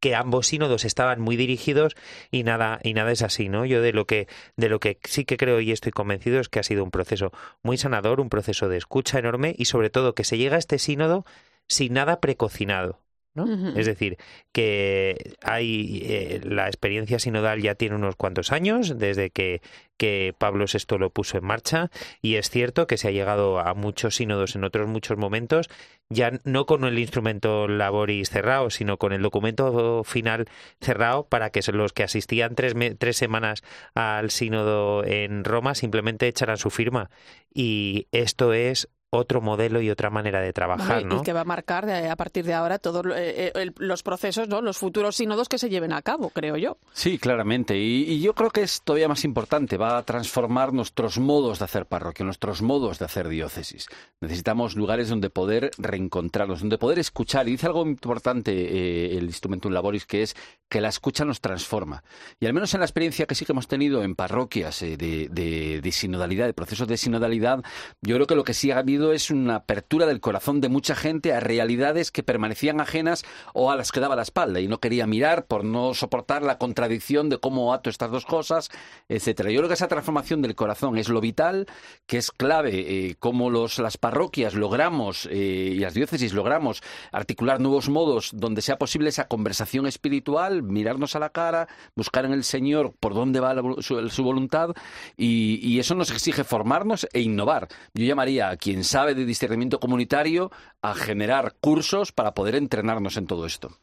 que 0.00 0.14
ambos 0.14 0.46
sínodos 0.46 0.84
estaban 0.84 1.20
muy 1.20 1.36
dirigidos 1.36 1.94
y 2.30 2.42
nada, 2.42 2.80
y 2.82 2.94
nada 2.94 3.12
es 3.12 3.22
así, 3.22 3.48
¿no? 3.48 3.66
Yo 3.66 3.82
de 3.82 3.92
lo 3.92 4.06
que, 4.06 4.26
de 4.56 4.68
lo 4.68 4.80
que 4.80 4.98
sí 5.04 5.24
que 5.24 5.36
creo 5.36 5.60
y 5.60 5.72
estoy 5.72 5.92
convencido 5.92 6.40
es 6.40 6.48
que 6.48 6.58
ha 6.58 6.62
sido 6.62 6.79
un 6.82 6.90
proceso 6.90 7.32
muy 7.62 7.76
sanador, 7.76 8.20
un 8.20 8.28
proceso 8.28 8.68
de 8.68 8.76
escucha 8.76 9.18
enorme 9.18 9.54
y 9.58 9.66
sobre 9.66 9.90
todo 9.90 10.14
que 10.14 10.24
se 10.24 10.38
llega 10.38 10.56
a 10.56 10.58
este 10.58 10.78
sínodo 10.78 11.24
sin 11.66 11.94
nada 11.94 12.20
precocinado. 12.20 12.98
¿No? 13.34 13.46
Es 13.76 13.86
decir, 13.86 14.16
que 14.52 15.34
hay 15.42 16.02
eh, 16.04 16.40
la 16.44 16.66
experiencia 16.66 17.18
sinodal 17.18 17.62
ya 17.62 17.74
tiene 17.74 17.94
unos 17.94 18.16
cuantos 18.16 18.52
años 18.52 18.98
desde 18.98 19.30
que, 19.30 19.62
que 19.96 20.34
Pablo 20.36 20.64
VI 20.72 20.98
lo 20.98 21.10
puso 21.10 21.38
en 21.38 21.44
marcha 21.44 21.90
y 22.22 22.36
es 22.36 22.50
cierto 22.50 22.86
que 22.86 22.96
se 22.96 23.08
ha 23.08 23.12
llegado 23.12 23.60
a 23.60 23.74
muchos 23.74 24.16
sínodos 24.16 24.56
en 24.56 24.64
otros 24.64 24.88
muchos 24.88 25.16
momentos 25.16 25.68
ya 26.10 26.32
no 26.44 26.66
con 26.66 26.84
el 26.84 26.98
instrumento 26.98 27.68
laboris 27.68 28.30
cerrado, 28.30 28.70
sino 28.70 28.98
con 28.98 29.12
el 29.12 29.22
documento 29.22 30.02
final 30.04 30.46
cerrado 30.80 31.28
para 31.28 31.50
que 31.50 31.60
los 31.72 31.92
que 31.92 32.02
asistían 32.02 32.56
tres, 32.56 32.74
tres 32.98 33.16
semanas 33.16 33.62
al 33.94 34.30
sínodo 34.30 35.04
en 35.04 35.44
Roma 35.44 35.76
simplemente 35.76 36.26
echaran 36.26 36.56
su 36.56 36.70
firma. 36.70 37.10
Y 37.54 38.08
esto 38.10 38.52
es 38.52 38.88
otro 39.10 39.40
modelo 39.40 39.80
y 39.80 39.90
otra 39.90 40.08
manera 40.08 40.40
de 40.40 40.52
trabajar, 40.52 41.04
¿no? 41.04 41.20
Y 41.20 41.22
que 41.22 41.32
va 41.32 41.40
a 41.40 41.44
marcar 41.44 41.88
eh, 41.88 42.08
a 42.08 42.14
partir 42.14 42.44
de 42.44 42.54
ahora 42.54 42.78
todos 42.78 43.04
eh, 43.06 43.52
eh, 43.54 43.70
los 43.78 44.04
procesos, 44.04 44.48
¿no? 44.48 44.62
Los 44.62 44.78
futuros 44.78 45.16
sínodos 45.16 45.48
que 45.48 45.58
se 45.58 45.68
lleven 45.68 45.92
a 45.92 46.00
cabo, 46.00 46.30
creo 46.30 46.56
yo. 46.56 46.78
Sí, 46.92 47.18
claramente. 47.18 47.76
Y, 47.76 48.20
yo 48.20 48.34
creo 48.34 48.50
que 48.50 48.62
es 48.62 48.82
todavía 48.82 49.08
más 49.08 49.24
importante. 49.24 49.76
Va 49.76 49.98
a 49.98 50.02
transformar 50.04 50.72
nuestros 50.72 51.18
modos 51.18 51.58
de 51.58 51.64
hacer 51.64 51.86
parroquia, 51.86 52.24
nuestros 52.24 52.62
modos 52.62 53.00
de 53.00 53.06
hacer 53.06 53.28
diócesis. 53.28 53.88
Necesitamos 54.20 54.76
lugares 54.76 55.08
donde 55.08 55.28
poder 55.28 55.72
reencontrarnos, 55.78 56.60
donde 56.60 56.78
poder 56.78 57.00
escuchar. 57.00 57.48
Y 57.48 57.52
dice 57.52 57.66
algo 57.66 57.84
importante 57.84 59.16
el 59.16 59.24
Instrumentum 59.24 59.72
Laboris, 59.72 60.06
que 60.06 60.22
es 60.22 60.36
que 60.68 60.80
la 60.80 60.88
escucha 60.88 61.24
nos 61.24 61.40
transforma. 61.40 62.04
Y 62.38 62.46
al 62.46 62.52
menos 62.52 62.72
en 62.74 62.80
la 62.80 62.86
experiencia 62.86 63.26
que 63.26 63.34
sí 63.34 63.44
que 63.44 63.52
hemos 63.52 63.66
tenido 63.66 64.04
en 64.04 64.14
parroquias 64.14 64.80
de, 64.80 64.96
de, 64.96 65.80
de 65.82 65.92
sinodalidad, 65.92 66.46
de 66.46 66.54
procesos 66.54 66.86
de 66.86 66.96
sinodalidad, 66.96 67.64
yo 68.02 68.14
creo 68.14 68.26
que 68.26 68.36
lo 68.36 68.44
que 68.44 68.54
sí 68.54 68.70
ha 68.70 68.78
habido 68.78 68.99
es 69.12 69.30
una 69.30 69.56
apertura 69.56 70.06
del 70.06 70.20
corazón 70.20 70.60
de 70.60 70.68
mucha 70.68 70.94
gente 70.94 71.32
a 71.32 71.40
realidades 71.40 72.10
que 72.10 72.22
permanecían 72.22 72.80
ajenas 72.80 73.24
o 73.54 73.70
a 73.70 73.76
las 73.76 73.92
que 73.92 74.00
daba 74.00 74.16
la 74.16 74.22
espalda 74.22 74.60
y 74.60 74.68
no 74.68 74.78
quería 74.78 75.06
mirar 75.06 75.46
por 75.46 75.64
no 75.64 75.94
soportar 75.94 76.42
la 76.42 76.58
contradicción 76.58 77.28
de 77.28 77.38
cómo 77.38 77.72
ato 77.72 77.90
estas 77.90 78.10
dos 78.10 78.26
cosas, 78.26 78.70
etcétera. 79.08 79.50
Yo 79.50 79.58
creo 79.58 79.68
que 79.68 79.74
esa 79.74 79.88
transformación 79.88 80.42
del 80.42 80.54
corazón 80.54 80.98
es 80.98 81.08
lo 81.08 81.20
vital, 81.20 81.66
que 82.06 82.18
es 82.18 82.30
clave, 82.30 83.08
eh, 83.08 83.16
cómo 83.18 83.50
las 83.50 83.96
parroquias 83.98 84.54
logramos 84.54 85.26
eh, 85.30 85.72
y 85.74 85.78
las 85.78 85.94
diócesis 85.94 86.32
logramos 86.32 86.82
articular 87.12 87.60
nuevos 87.60 87.88
modos 87.88 88.30
donde 88.34 88.62
sea 88.62 88.78
posible 88.78 89.08
esa 89.08 89.28
conversación 89.28 89.86
espiritual, 89.86 90.62
mirarnos 90.62 91.16
a 91.16 91.18
la 91.18 91.30
cara, 91.30 91.68
buscar 91.96 92.24
en 92.24 92.32
el 92.32 92.44
Señor 92.44 92.94
por 93.00 93.14
dónde 93.14 93.40
va 93.40 93.54
su, 93.80 94.22
voluntad 94.22 94.70
y, 95.16 95.58
y 95.62 95.78
eso 95.78 95.94
nos 95.94 96.10
exige 96.10 96.44
formarnos 96.44 97.08
e 97.12 97.20
innovar. 97.20 97.68
Yo 97.94 98.04
llamaría 98.04 98.50
a 98.50 98.56
quien 98.56 98.84
sabe 98.90 99.14
de 99.14 99.24
discernimiento 99.24 99.78
comunitario 99.78 100.50
a 100.82 100.94
generar 100.94 101.54
cursos 101.60 102.10
para 102.10 102.34
poder 102.34 102.56
entrenarnos 102.56 103.16
en 103.16 103.26
todo 103.26 103.46
esto. 103.46 103.78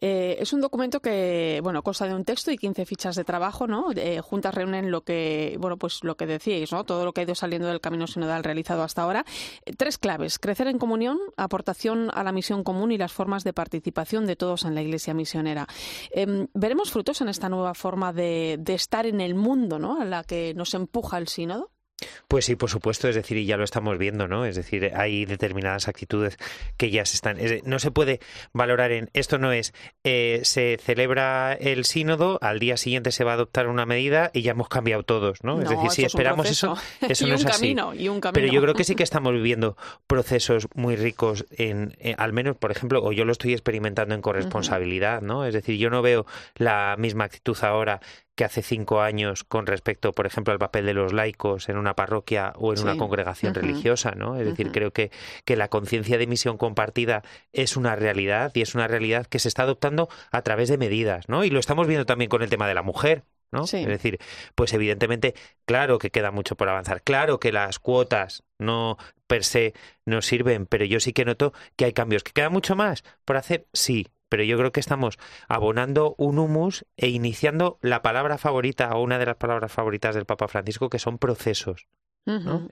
Eh, 0.00 0.36
es 0.40 0.52
un 0.52 0.60
documento 0.60 1.00
que, 1.00 1.60
bueno, 1.62 1.82
consta 1.82 2.06
de 2.06 2.14
un 2.14 2.24
texto 2.24 2.50
y 2.50 2.58
15 2.58 2.84
fichas 2.84 3.14
de 3.14 3.24
trabajo, 3.24 3.66
¿no? 3.66 3.86
Juntas 4.22 4.54
reúnen 4.54 4.90
lo 4.90 5.02
que, 5.02 5.56
bueno, 5.60 5.76
pues 5.76 6.02
lo 6.02 6.16
que 6.16 6.26
decíais, 6.26 6.72
¿no? 6.72 6.84
Todo 6.84 7.04
lo 7.04 7.12
que 7.12 7.20
ha 7.20 7.24
ido 7.24 7.34
saliendo 7.34 7.68
del 7.68 7.80
camino 7.80 8.06
sinodal 8.06 8.42
realizado 8.42 8.82
hasta 8.82 9.02
ahora. 9.02 9.24
Eh, 9.64 9.72
tres 9.76 9.98
claves: 9.98 10.38
crecer 10.38 10.66
en 10.66 10.78
comunión, 10.78 11.18
aportación 11.36 12.10
a 12.12 12.24
la 12.24 12.32
misión 12.32 12.64
común 12.64 12.92
y 12.92 12.98
las 12.98 13.12
formas 13.12 13.44
de 13.44 13.52
participación 13.52 14.26
de 14.26 14.36
todos 14.36 14.64
en 14.64 14.74
la 14.74 14.82
Iglesia 14.82 15.14
misionera. 15.14 15.68
Em, 16.10 16.48
veremos 16.52 16.90
frutos 16.90 17.20
en 17.20 17.28
esta 17.28 17.48
nueva 17.48 17.74
forma 17.74 18.12
de, 18.12 18.56
de 18.58 18.74
estar 18.74 19.06
en 19.06 19.20
el 19.20 19.34
mundo, 19.34 19.78
¿no? 19.78 20.00
A 20.00 20.04
la 20.04 20.24
que 20.24 20.54
nos 20.54 20.74
empuja 20.74 21.18
el 21.18 21.28
sínodo. 21.28 21.70
Pues 22.28 22.44
sí, 22.44 22.56
por 22.56 22.70
supuesto, 22.70 23.08
es 23.08 23.14
decir, 23.14 23.36
y 23.36 23.46
ya 23.46 23.56
lo 23.56 23.64
estamos 23.64 23.98
viendo, 23.98 24.28
¿no? 24.28 24.44
Es 24.44 24.56
decir, 24.56 24.92
hay 24.94 25.24
determinadas 25.24 25.88
actitudes 25.88 26.36
que 26.76 26.90
ya 26.90 27.04
se 27.04 27.16
están. 27.16 27.38
no 27.64 27.78
se 27.78 27.90
puede 27.90 28.20
valorar 28.52 28.92
en. 28.92 29.10
Esto 29.12 29.38
no 29.38 29.52
es. 29.52 29.72
Eh, 30.04 30.40
se 30.44 30.78
celebra 30.82 31.52
el 31.54 31.84
sínodo, 31.84 32.38
al 32.42 32.58
día 32.58 32.76
siguiente 32.76 33.12
se 33.12 33.24
va 33.24 33.32
a 33.32 33.34
adoptar 33.34 33.68
una 33.68 33.86
medida 33.86 34.30
y 34.32 34.42
ya 34.42 34.52
hemos 34.52 34.68
cambiado 34.68 35.02
todos, 35.02 35.42
¿no? 35.42 35.60
es 35.60 35.68
decir, 35.68 35.90
si 35.90 36.04
esperamos 36.04 36.50
eso, 36.50 36.76
eso 37.00 37.26
no 37.26 37.34
es 37.34 37.46
así. 37.46 37.76
Pero 38.32 38.46
yo 38.46 38.62
creo 38.62 38.74
que 38.74 38.84
sí 38.84 38.94
que 38.94 39.02
estamos 39.10 39.32
viviendo 39.32 39.76
procesos 40.06 40.68
muy 40.74 40.96
ricos 40.96 41.46
en, 41.50 41.96
eh, 41.98 42.14
al 42.18 42.32
menos, 42.32 42.56
por 42.56 42.70
ejemplo, 42.70 43.02
o 43.02 43.12
yo 43.12 43.24
lo 43.24 43.32
estoy 43.32 43.52
experimentando 43.52 44.14
en 44.14 44.22
corresponsabilidad, 44.22 45.22
¿no? 45.22 45.44
Es 45.44 45.54
decir, 45.54 45.76
yo 45.76 45.90
no 45.90 46.02
veo 46.02 46.26
la 46.56 46.96
misma 46.98 47.24
actitud 47.24 47.56
ahora 47.62 48.00
que 48.40 48.46
hace 48.46 48.62
cinco 48.62 49.02
años 49.02 49.44
con 49.44 49.66
respecto, 49.66 50.14
por 50.14 50.24
ejemplo, 50.24 50.54
al 50.54 50.58
papel 50.58 50.86
de 50.86 50.94
los 50.94 51.12
laicos 51.12 51.68
en 51.68 51.76
una 51.76 51.94
parroquia 51.94 52.54
o 52.56 52.72
en 52.72 52.80
una 52.80 52.96
congregación 52.96 53.52
religiosa, 53.52 54.12
¿no? 54.12 54.34
Es 54.38 54.46
decir, 54.46 54.72
creo 54.72 54.94
que, 54.94 55.10
que 55.44 55.56
la 55.56 55.68
conciencia 55.68 56.16
de 56.16 56.26
misión 56.26 56.56
compartida 56.56 57.22
es 57.52 57.76
una 57.76 57.96
realidad 57.96 58.50
y 58.54 58.62
es 58.62 58.74
una 58.74 58.88
realidad 58.88 59.26
que 59.26 59.40
se 59.40 59.48
está 59.48 59.64
adoptando 59.64 60.08
a 60.32 60.40
través 60.40 60.70
de 60.70 60.78
medidas, 60.78 61.28
¿no? 61.28 61.44
Y 61.44 61.50
lo 61.50 61.60
estamos 61.60 61.86
viendo 61.86 62.06
también 62.06 62.30
con 62.30 62.40
el 62.40 62.48
tema 62.48 62.66
de 62.66 62.72
la 62.72 62.82
mujer, 62.82 63.24
¿no? 63.52 63.64
Es 63.64 63.86
decir, 63.86 64.18
pues 64.54 64.72
evidentemente, 64.72 65.34
claro 65.66 65.98
que 65.98 66.08
queda 66.08 66.30
mucho 66.30 66.56
por 66.56 66.70
avanzar, 66.70 67.02
claro 67.02 67.40
que 67.40 67.52
las 67.52 67.78
cuotas 67.78 68.42
no 68.58 68.96
per 69.26 69.44
se 69.44 69.74
no 70.06 70.22
sirven, 70.22 70.64
pero 70.64 70.86
yo 70.86 70.98
sí 70.98 71.12
que 71.12 71.26
noto 71.26 71.52
que 71.76 71.84
hay 71.84 71.92
cambios. 71.92 72.24
¿Que 72.24 72.32
queda 72.32 72.48
mucho 72.48 72.74
más 72.74 73.04
por 73.26 73.36
hacer? 73.36 73.66
Sí, 73.74 74.06
pero 74.30 74.44
yo 74.44 74.56
creo 74.56 74.72
que 74.72 74.80
estamos 74.80 75.18
abonando 75.48 76.14
un 76.16 76.38
humus 76.38 76.86
e 76.96 77.08
iniciando 77.08 77.78
la 77.82 78.00
palabra 78.00 78.38
favorita 78.38 78.88
o 78.94 79.02
una 79.02 79.18
de 79.18 79.26
las 79.26 79.36
palabras 79.36 79.70
favoritas 79.70 80.14
del 80.14 80.24
Papa 80.24 80.48
Francisco, 80.48 80.88
que 80.88 80.98
son 80.98 81.18
procesos. 81.18 81.88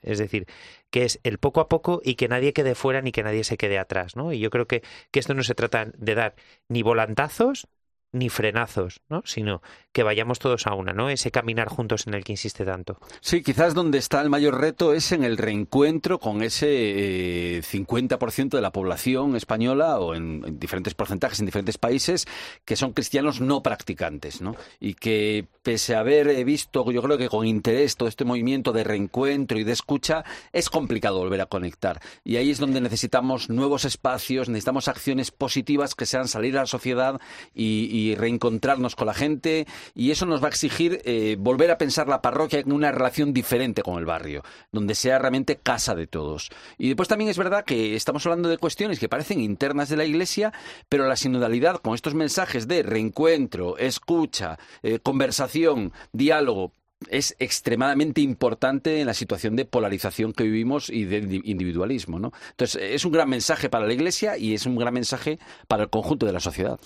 Es 0.03 0.19
decir, 0.19 0.47
que 0.91 1.05
es 1.05 1.19
el 1.25 1.39
poco 1.39 1.61
a 1.61 1.69
poco 1.69 2.01
y 2.05 2.15
que 2.15 2.29
nadie 2.29 2.53
quede 2.53 2.77
fuera 2.77 3.03
ni 3.03 3.11
que 3.11 3.25
nadie 3.25 3.43
se 3.43 3.57
quede 3.57 3.79
atrás, 3.79 4.15
¿no? 4.15 4.33
Y 4.33 4.39
yo 4.39 4.51
creo 4.51 4.69
que, 4.69 4.83
que 5.11 5.19
esto 5.19 5.35
no 5.35 5.43
se 5.43 5.57
trata 5.57 5.87
de 5.97 6.15
dar 6.15 6.37
ni 6.69 6.83
volantazos 6.83 7.67
ni 8.13 8.29
frenazos, 8.29 9.01
¿no? 9.09 9.23
sino 9.27 9.61
que 9.93 10.03
vayamos 10.03 10.39
todos 10.39 10.67
a 10.67 10.75
una, 10.75 10.93
¿no? 10.93 11.11
Ese 11.11 11.31
caminar 11.31 11.69
juntos 11.69 12.07
en 12.07 12.15
el 12.15 12.25
que 12.25 12.33
insiste 12.33 12.65
tanto. 12.65 12.99
Sí, 13.21 13.43
quizás 13.43 13.75
donde 13.75 13.99
está 13.99 14.21
el 14.23 14.31
mayor 14.31 14.61
reto 14.61 14.95
es 14.95 15.13
en 15.13 15.25
el 15.25 15.37
reencuentro 15.37 16.19
con 16.19 16.43
ese 16.43 17.61
50% 17.63 18.45
eh, 18.45 18.57
de 18.57 18.63
la 18.63 18.71
población 18.71 19.37
española 19.37 19.99
o 19.99 20.15
en, 20.15 20.59
diferentes 20.59 20.95
porcentajes 20.95 21.41
en 21.41 21.47
diferentes 21.47 21.79
países 21.79 22.27
que 22.65 22.77
son 22.77 22.93
cristianos 22.93 23.41
no 23.41 23.63
practicantes, 23.63 24.41
¿no? 24.41 24.55
Y 24.81 24.95
que 24.95 25.47
pese 25.63 25.95
a 25.95 26.01
haber 26.01 26.45
visto, 26.45 26.91
yo 26.91 27.03
creo 27.03 27.19
que 27.19 27.29
con 27.29 27.47
interés 27.47 27.97
todo 27.97 28.09
este 28.09 28.25
movimiento 28.25 28.73
de 28.73 28.85
reencuentro 28.85 29.59
y 29.59 29.65
de 29.65 29.73
escucha, 29.73 30.25
es 30.53 30.71
complicado 30.71 31.19
volver 31.19 31.41
a 31.41 31.47
conectar. 31.47 32.01
Y 32.25 32.37
ahí 32.37 32.51
es 32.51 32.59
donde 32.59 32.81
necesitamos 32.81 33.51
nuevos 33.51 33.85
espacios, 33.85 34.49
necesitamos 34.49 34.89
acciones 34.89 35.31
positivas 35.31 35.95
que 35.95 36.07
sean 36.07 36.29
salir 36.29 36.57
a 36.57 36.61
la 36.61 36.67
sociedad 36.67 37.21
y 37.53 37.98
reencontrarnos 38.15 38.97
con 38.97 39.07
la 39.07 39.15
gente 39.15 39.67
y 39.95 40.11
eso 40.11 40.27
nos 40.27 40.43
va 40.43 40.47
a 40.47 40.51
exigir 40.51 41.01
eh, 41.05 41.37
volver 41.39 41.71
a 41.71 41.79
pensar 41.79 42.09
la 42.09 42.23
parroquia 42.23 42.61
en 42.61 42.73
una 42.73 42.93
relación 42.93 43.33
diferente 43.33 43.83
con 43.83 43.99
el 43.99 44.05
barrio, 44.05 44.43
donde 44.73 44.95
sea 44.95 45.19
realmente 45.19 45.57
casa 45.57 45.95
de 45.95 46.07
todos. 46.07 46.51
Y 46.79 46.89
después 46.89 47.09
también 47.09 47.31
es 47.31 47.39
verdad 47.39 47.65
que 47.65 47.97
estamos 47.97 48.25
hablando 48.27 48.49
de 48.49 48.59
cuestiones 48.59 48.99
que 48.99 49.09
parecen 49.09 49.41
internas 49.41 49.89
de 49.89 49.97
la 49.97 50.05
Iglesia, 50.05 50.53
pero 50.89 51.07
la 51.07 51.17
sinodalidad 51.17 51.77
con 51.77 51.95
estos 51.95 52.15
mensajes 52.15 52.69
de 52.69 52.83
reencuentro, 52.83 53.79
escucha, 53.79 54.59
eh, 54.83 54.99
conversación, 55.01 55.93
diálogo, 56.13 56.73
es 57.09 57.37
extremadamente 57.39 58.21
importante 58.21 59.01
en 59.01 59.07
la 59.07 59.15
situación 59.15 59.57
de 59.57 59.65
polarización 59.65 60.33
que 60.33 60.45
vivimos 60.45 60.91
y 60.91 61.05
de 61.05 61.41
individualismo. 61.45 62.19
¿no? 62.19 62.33
Entonces, 62.51 62.83
es 62.83 63.05
un 63.05 63.13
gran 63.13 63.29
mensaje 63.29 63.69
para 63.69 63.87
la 63.87 63.93
Iglesia 63.93 64.37
y 64.37 64.55
es 64.55 64.67
un 64.67 64.77
gran 64.77 64.95
mensaje 64.95 65.39
para 65.69 65.85
el 65.85 65.91
conjunto 65.91 66.27
de 66.27 66.33
la 66.33 66.41
sociedad. 66.41 66.79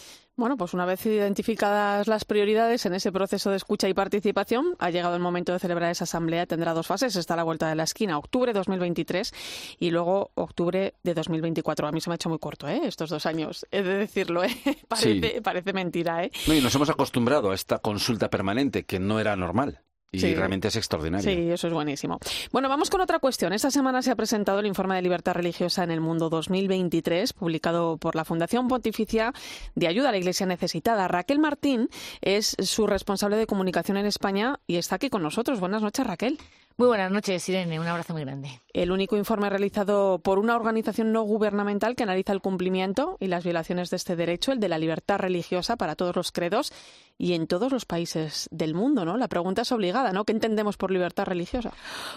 Bueno, 0.42 0.56
pues 0.56 0.74
una 0.74 0.84
vez 0.86 1.06
identificadas 1.06 2.08
las 2.08 2.24
prioridades 2.24 2.84
en 2.84 2.94
ese 2.94 3.12
proceso 3.12 3.50
de 3.50 3.56
escucha 3.56 3.88
y 3.88 3.94
participación, 3.94 4.74
ha 4.80 4.90
llegado 4.90 5.14
el 5.14 5.22
momento 5.22 5.52
de 5.52 5.60
celebrar 5.60 5.92
esa 5.92 6.02
asamblea. 6.02 6.46
Tendrá 6.46 6.74
dos 6.74 6.88
fases. 6.88 7.14
Está 7.14 7.34
a 7.34 7.36
la 7.36 7.44
vuelta 7.44 7.68
de 7.68 7.76
la 7.76 7.84
esquina, 7.84 8.18
octubre 8.18 8.52
de 8.52 8.58
2023 8.58 9.32
y 9.78 9.92
luego 9.92 10.32
octubre 10.34 10.94
de 11.00 11.14
2024. 11.14 11.86
A 11.86 11.92
mí 11.92 12.00
se 12.00 12.10
me 12.10 12.14
ha 12.14 12.16
hecho 12.16 12.28
muy 12.28 12.40
corto, 12.40 12.66
¿eh? 12.66 12.80
Estos 12.82 13.10
dos 13.10 13.24
años, 13.24 13.64
he 13.70 13.84
de 13.84 13.94
decirlo, 13.94 14.42
¿eh? 14.42 14.50
Parece, 14.88 15.42
parece 15.42 15.72
mentira, 15.72 16.24
¿eh? 16.24 16.32
No, 16.48 16.54
y 16.54 16.60
nos 16.60 16.74
hemos 16.74 16.90
acostumbrado 16.90 17.52
a 17.52 17.54
esta 17.54 17.78
consulta 17.78 18.28
permanente 18.28 18.82
que 18.84 18.98
no 18.98 19.20
era 19.20 19.36
normal. 19.36 19.78
Y 20.14 20.34
realmente 20.34 20.68
es 20.68 20.76
extraordinario. 20.76 21.24
Sí, 21.24 21.50
eso 21.50 21.68
es 21.68 21.72
buenísimo. 21.72 22.18
Bueno, 22.52 22.68
vamos 22.68 22.90
con 22.90 23.00
otra 23.00 23.18
cuestión. 23.18 23.54
Esta 23.54 23.70
semana 23.70 24.02
se 24.02 24.10
ha 24.10 24.14
presentado 24.14 24.60
el 24.60 24.66
Informe 24.66 24.94
de 24.94 25.00
Libertad 25.00 25.32
Religiosa 25.32 25.84
en 25.84 25.90
el 25.90 26.02
Mundo 26.02 26.28
2023, 26.28 27.32
publicado 27.32 27.96
por 27.96 28.14
la 28.14 28.26
Fundación 28.26 28.68
Pontificia 28.68 29.32
de 29.74 29.86
Ayuda 29.86 30.10
a 30.10 30.12
la 30.12 30.18
Iglesia 30.18 30.44
Necesitada. 30.44 31.08
Raquel 31.08 31.38
Martín 31.38 31.88
es 32.20 32.54
su 32.58 32.86
responsable 32.86 33.38
de 33.38 33.46
comunicación 33.46 33.96
en 33.96 34.04
España 34.04 34.60
y 34.66 34.76
está 34.76 34.96
aquí 34.96 35.08
con 35.08 35.22
nosotros. 35.22 35.60
Buenas 35.60 35.80
noches, 35.80 36.06
Raquel. 36.06 36.38
Muy 36.76 36.88
buenas 36.88 37.10
noches, 37.10 37.46
Irene. 37.48 37.78
Un 37.78 37.86
abrazo 37.86 38.12
muy 38.12 38.22
grande. 38.22 38.60
El 38.72 38.90
único 38.90 39.16
informe 39.16 39.50
realizado 39.50 40.20
por 40.20 40.38
una 40.38 40.56
organización 40.56 41.12
no 41.12 41.22
gubernamental 41.22 41.94
que 41.94 42.02
analiza 42.02 42.32
el 42.32 42.40
cumplimiento 42.40 43.18
y 43.20 43.26
las 43.26 43.44
violaciones 43.44 43.90
de 43.90 43.96
este 43.96 44.16
derecho, 44.16 44.52
el 44.52 44.60
de 44.60 44.68
la 44.68 44.78
libertad 44.78 45.18
religiosa 45.18 45.76
para 45.76 45.94
todos 45.96 46.16
los 46.16 46.32
credos 46.32 46.72
y 47.18 47.34
en 47.34 47.46
todos 47.46 47.70
los 47.70 47.84
países 47.84 48.48
del 48.50 48.74
mundo, 48.74 49.04
¿no? 49.04 49.16
La 49.16 49.28
pregunta 49.28 49.62
es 49.62 49.72
obligada, 49.72 50.12
¿no? 50.12 50.24
¿Qué 50.24 50.32
entendemos 50.32 50.76
por 50.76 50.90
libertad 50.90 51.26
religiosa? 51.26 51.72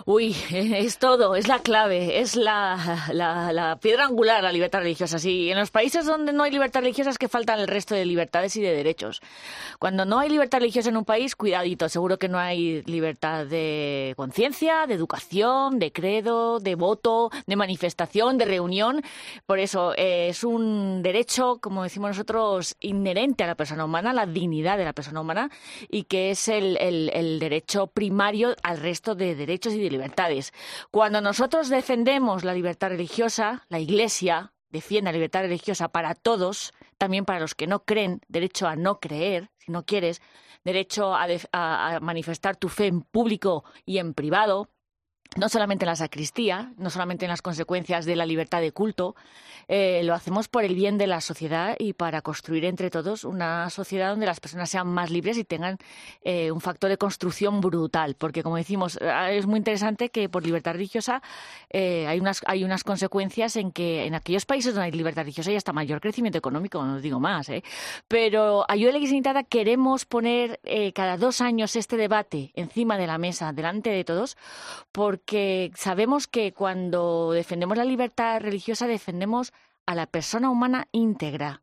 Uy, 0.05 0.35
es 0.51 0.97
todo, 0.97 1.35
es 1.35 1.47
la 1.47 1.59
clave, 1.59 2.21
es 2.21 2.35
la, 2.35 3.05
la, 3.11 3.77
piedra 3.81 4.05
angular 4.05 4.41
la 4.41 4.51
libertad 4.51 4.79
religiosa. 4.79 5.19
Sí, 5.19 5.51
en 5.51 5.59
los 5.59 5.71
países 5.71 6.05
donde 6.05 6.31
no 6.33 6.43
hay 6.43 6.51
libertad 6.51 6.79
religiosa 6.79 7.09
es 7.09 7.17
que 7.17 7.27
faltan 7.27 7.59
el 7.59 7.67
resto 7.67 7.93
de 7.93 8.05
libertades 8.05 8.55
y 8.55 8.61
de 8.61 8.73
derechos. 8.73 9.21
Cuando 9.79 10.05
no 10.05 10.19
hay 10.19 10.29
libertad 10.29 10.59
religiosa 10.59 10.89
en 10.89 10.97
un 10.97 11.05
país, 11.05 11.35
cuidadito, 11.35 11.89
seguro 11.89 12.17
que 12.17 12.29
no 12.29 12.39
hay 12.39 12.81
libertad 12.83 13.45
de 13.45 14.13
conciencia, 14.15 14.44
de 14.45 14.93
educación, 14.93 15.79
de 15.79 15.91
credo, 15.91 16.59
de 16.59 16.75
voto, 16.75 17.31
de 17.47 17.55
manifestación, 17.55 18.37
de 18.37 18.45
reunión. 18.45 19.01
Por 19.47 19.57
eso 19.57 19.93
eh, 19.95 20.29
es 20.29 20.43
un 20.43 21.01
derecho, 21.01 21.57
como 21.59 21.81
decimos 21.81 22.09
nosotros, 22.09 22.75
inherente 22.79 23.43
a 23.43 23.47
la 23.47 23.55
persona 23.55 23.85
humana, 23.85 24.13
la 24.13 24.27
dignidad 24.27 24.77
de 24.77 24.85
la 24.85 24.93
persona 24.93 25.21
humana 25.21 25.49
y 25.89 26.03
que 26.03 26.29
es 26.29 26.47
el, 26.47 26.77
el, 26.77 27.39
derecho 27.39 27.87
primario 27.87 28.55
al 28.61 28.77
resto 28.77 29.15
de 29.15 29.33
derechos 29.33 29.73
y 29.73 29.81
de 29.81 29.89
libertades. 29.89 30.53
Cuando 30.91 31.21
nosotros 31.21 31.69
defendemos 31.69 32.43
la 32.43 32.53
libertad 32.53 32.89
religiosa, 32.89 33.65
la 33.69 33.79
Iglesia 33.79 34.53
defiende 34.69 35.09
la 35.09 35.13
libertad 35.13 35.41
religiosa 35.41 35.87
para 35.87 36.13
todos, 36.13 36.71
también 36.99 37.25
para 37.25 37.39
los 37.39 37.55
que 37.55 37.65
no 37.65 37.83
creen, 37.83 38.21
derecho 38.27 38.67
a 38.67 38.75
no 38.75 38.99
creer, 38.99 39.49
si 39.57 39.71
no 39.71 39.85
quieres, 39.85 40.21
derecho 40.65 41.15
a, 41.15 41.27
a 41.53 41.99
manifestar 42.01 42.57
tu 42.57 42.67
fe 42.67 42.87
en 42.87 43.01
público 43.01 43.63
y 43.85 43.99
en 43.99 44.13
privado, 44.13 44.69
no 45.35 45.49
solamente 45.49 45.83
en 45.85 45.87
la 45.87 45.95
sacristía, 45.95 46.71
no 46.77 46.89
solamente 46.89 47.25
en 47.25 47.29
las 47.29 47.41
consecuencias 47.41 48.05
de 48.05 48.15
la 48.15 48.25
libertad 48.25 48.61
de 48.61 48.71
culto, 48.71 49.15
eh, 49.67 50.01
lo 50.03 50.13
hacemos 50.13 50.47
por 50.47 50.63
el 50.63 50.75
bien 50.75 50.97
de 50.97 51.07
la 51.07 51.21
sociedad 51.21 51.75
y 51.79 51.93
para 51.93 52.21
construir 52.21 52.65
entre 52.65 52.89
todos 52.89 53.23
una 53.23 53.69
sociedad 53.69 54.11
donde 54.11 54.25
las 54.25 54.39
personas 54.39 54.69
sean 54.69 54.87
más 54.87 55.09
libres 55.09 55.37
y 55.37 55.43
tengan 55.43 55.77
eh, 56.21 56.51
un 56.51 56.61
factor 56.61 56.89
de 56.89 56.97
construcción 56.97 57.61
brutal. 57.61 58.15
Porque, 58.15 58.43
como 58.43 58.57
decimos, 58.57 58.97
eh, 59.01 59.37
es 59.37 59.45
muy 59.45 59.57
interesante 59.57 60.09
que 60.09 60.29
por 60.29 60.45
libertad 60.45 60.73
religiosa 60.73 61.21
hay, 61.73 62.19
unas, 62.19 62.41
hay 62.45 62.63
unas 62.63 62.83
consecuencias 62.83 63.55
en 63.57 63.71
que 63.71 64.05
en 64.05 64.15
aquellos 64.15 64.45
países 64.45 64.73
donde 64.73 64.85
hay 64.85 64.91
libertad 64.91 65.23
religiosa 65.23 65.49
hay 65.49 65.57
hasta 65.57 65.73
mayor 65.73 65.99
crecimiento 65.99 66.37
económico, 66.37 66.83
no 66.83 67.01
digo 67.01 67.19
más. 67.19 67.51
Pero 68.07 68.63
a 68.69 68.75
la 68.75 68.97
Iglesia 68.97 69.43
queremos 69.43 70.05
poner 70.05 70.59
cada 70.93 71.17
dos 71.17 71.41
años 71.41 71.75
este 71.75 71.97
debate 71.97 72.51
encima 72.55 72.97
de 72.97 73.07
la 73.07 73.17
mesa, 73.17 73.51
delante 73.51 73.89
de 73.89 74.03
todos, 74.03 74.37
porque 74.91 75.24
sabemos 75.75 76.27
que 76.27 76.53
cuando 76.53 77.31
defendemos 77.31 77.77
la 77.77 77.85
libertad 77.85 78.39
religiosa 78.41 78.87
defendemos 78.87 79.53
a 79.85 79.95
la 79.95 80.07
persona 80.07 80.49
humana 80.49 80.87
íntegra, 80.91 81.61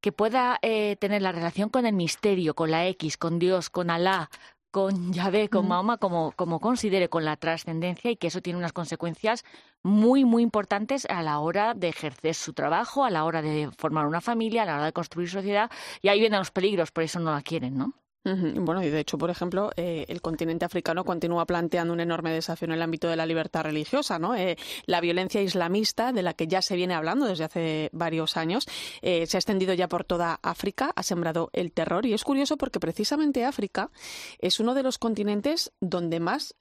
que 0.00 0.12
pueda 0.12 0.58
eh, 0.62 0.96
tener 0.96 1.22
la 1.22 1.32
relación 1.32 1.70
con 1.70 1.86
el 1.86 1.94
misterio, 1.94 2.54
con 2.54 2.70
la 2.70 2.86
X, 2.88 3.16
con 3.16 3.38
Dios, 3.38 3.70
con 3.70 3.90
Alá, 3.90 4.30
con 4.70 5.12
Yahvé, 5.12 5.48
con 5.48 5.68
Mahoma, 5.68 5.98
como, 5.98 6.32
como 6.32 6.58
considere, 6.58 7.08
con 7.08 7.24
la 7.24 7.36
trascendencia 7.36 8.10
y 8.10 8.16
que 8.16 8.26
eso 8.26 8.42
tiene 8.42 8.58
unas 8.58 8.72
consecuencias 8.72 9.44
muy, 9.84 10.24
muy 10.24 10.42
importantes 10.42 11.06
a 11.08 11.22
la 11.22 11.38
hora 11.38 11.74
de 11.74 11.88
ejercer 11.88 12.34
su 12.34 12.52
trabajo, 12.54 13.04
a 13.04 13.10
la 13.10 13.24
hora 13.24 13.40
de 13.40 13.70
formar 13.78 14.06
una 14.06 14.20
familia, 14.20 14.64
a 14.64 14.66
la 14.66 14.74
hora 14.74 14.84
de 14.86 14.92
construir 14.92 15.30
sociedad. 15.30 15.70
Y 16.02 16.08
ahí 16.08 16.18
vienen 16.18 16.40
los 16.40 16.50
peligros, 16.50 16.90
por 16.90 17.04
eso 17.04 17.20
no 17.20 17.30
la 17.30 17.42
quieren, 17.42 17.78
¿no? 17.78 17.94
Bueno, 18.24 18.82
y 18.82 18.88
de 18.88 19.00
hecho, 19.00 19.18
por 19.18 19.28
ejemplo, 19.28 19.70
eh, 19.76 20.06
el 20.08 20.22
continente 20.22 20.64
africano 20.64 21.04
continúa 21.04 21.44
planteando 21.44 21.92
un 21.92 22.00
enorme 22.00 22.32
desafío 22.32 22.64
en 22.64 22.72
el 22.72 22.80
ámbito 22.80 23.06
de 23.06 23.16
la 23.16 23.26
libertad 23.26 23.64
religiosa, 23.64 24.18
¿no? 24.18 24.34
Eh, 24.34 24.56
la 24.86 25.02
violencia 25.02 25.42
islamista, 25.42 26.10
de 26.10 26.22
la 26.22 26.32
que 26.32 26.46
ya 26.46 26.62
se 26.62 26.74
viene 26.74 26.94
hablando 26.94 27.26
desde 27.26 27.44
hace 27.44 27.90
varios 27.92 28.38
años, 28.38 28.66
eh, 29.02 29.26
se 29.26 29.36
ha 29.36 29.40
extendido 29.40 29.74
ya 29.74 29.88
por 29.88 30.04
toda 30.04 30.40
África, 30.42 30.90
ha 30.96 31.02
sembrado 31.02 31.50
el 31.52 31.70
terror 31.72 32.06
y 32.06 32.14
es 32.14 32.24
curioso 32.24 32.56
porque 32.56 32.80
precisamente 32.80 33.44
África 33.44 33.90
es 34.38 34.58
uno 34.58 34.72
de 34.72 34.82
los 34.82 34.96
continentes 34.96 35.72
donde 35.80 36.18
más 36.18 36.54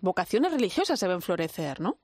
vocaciones 0.00 0.52
religiosas 0.52 0.98
se 0.98 1.06
ven 1.06 1.22
florecer, 1.22 1.80
¿no? 1.80 1.98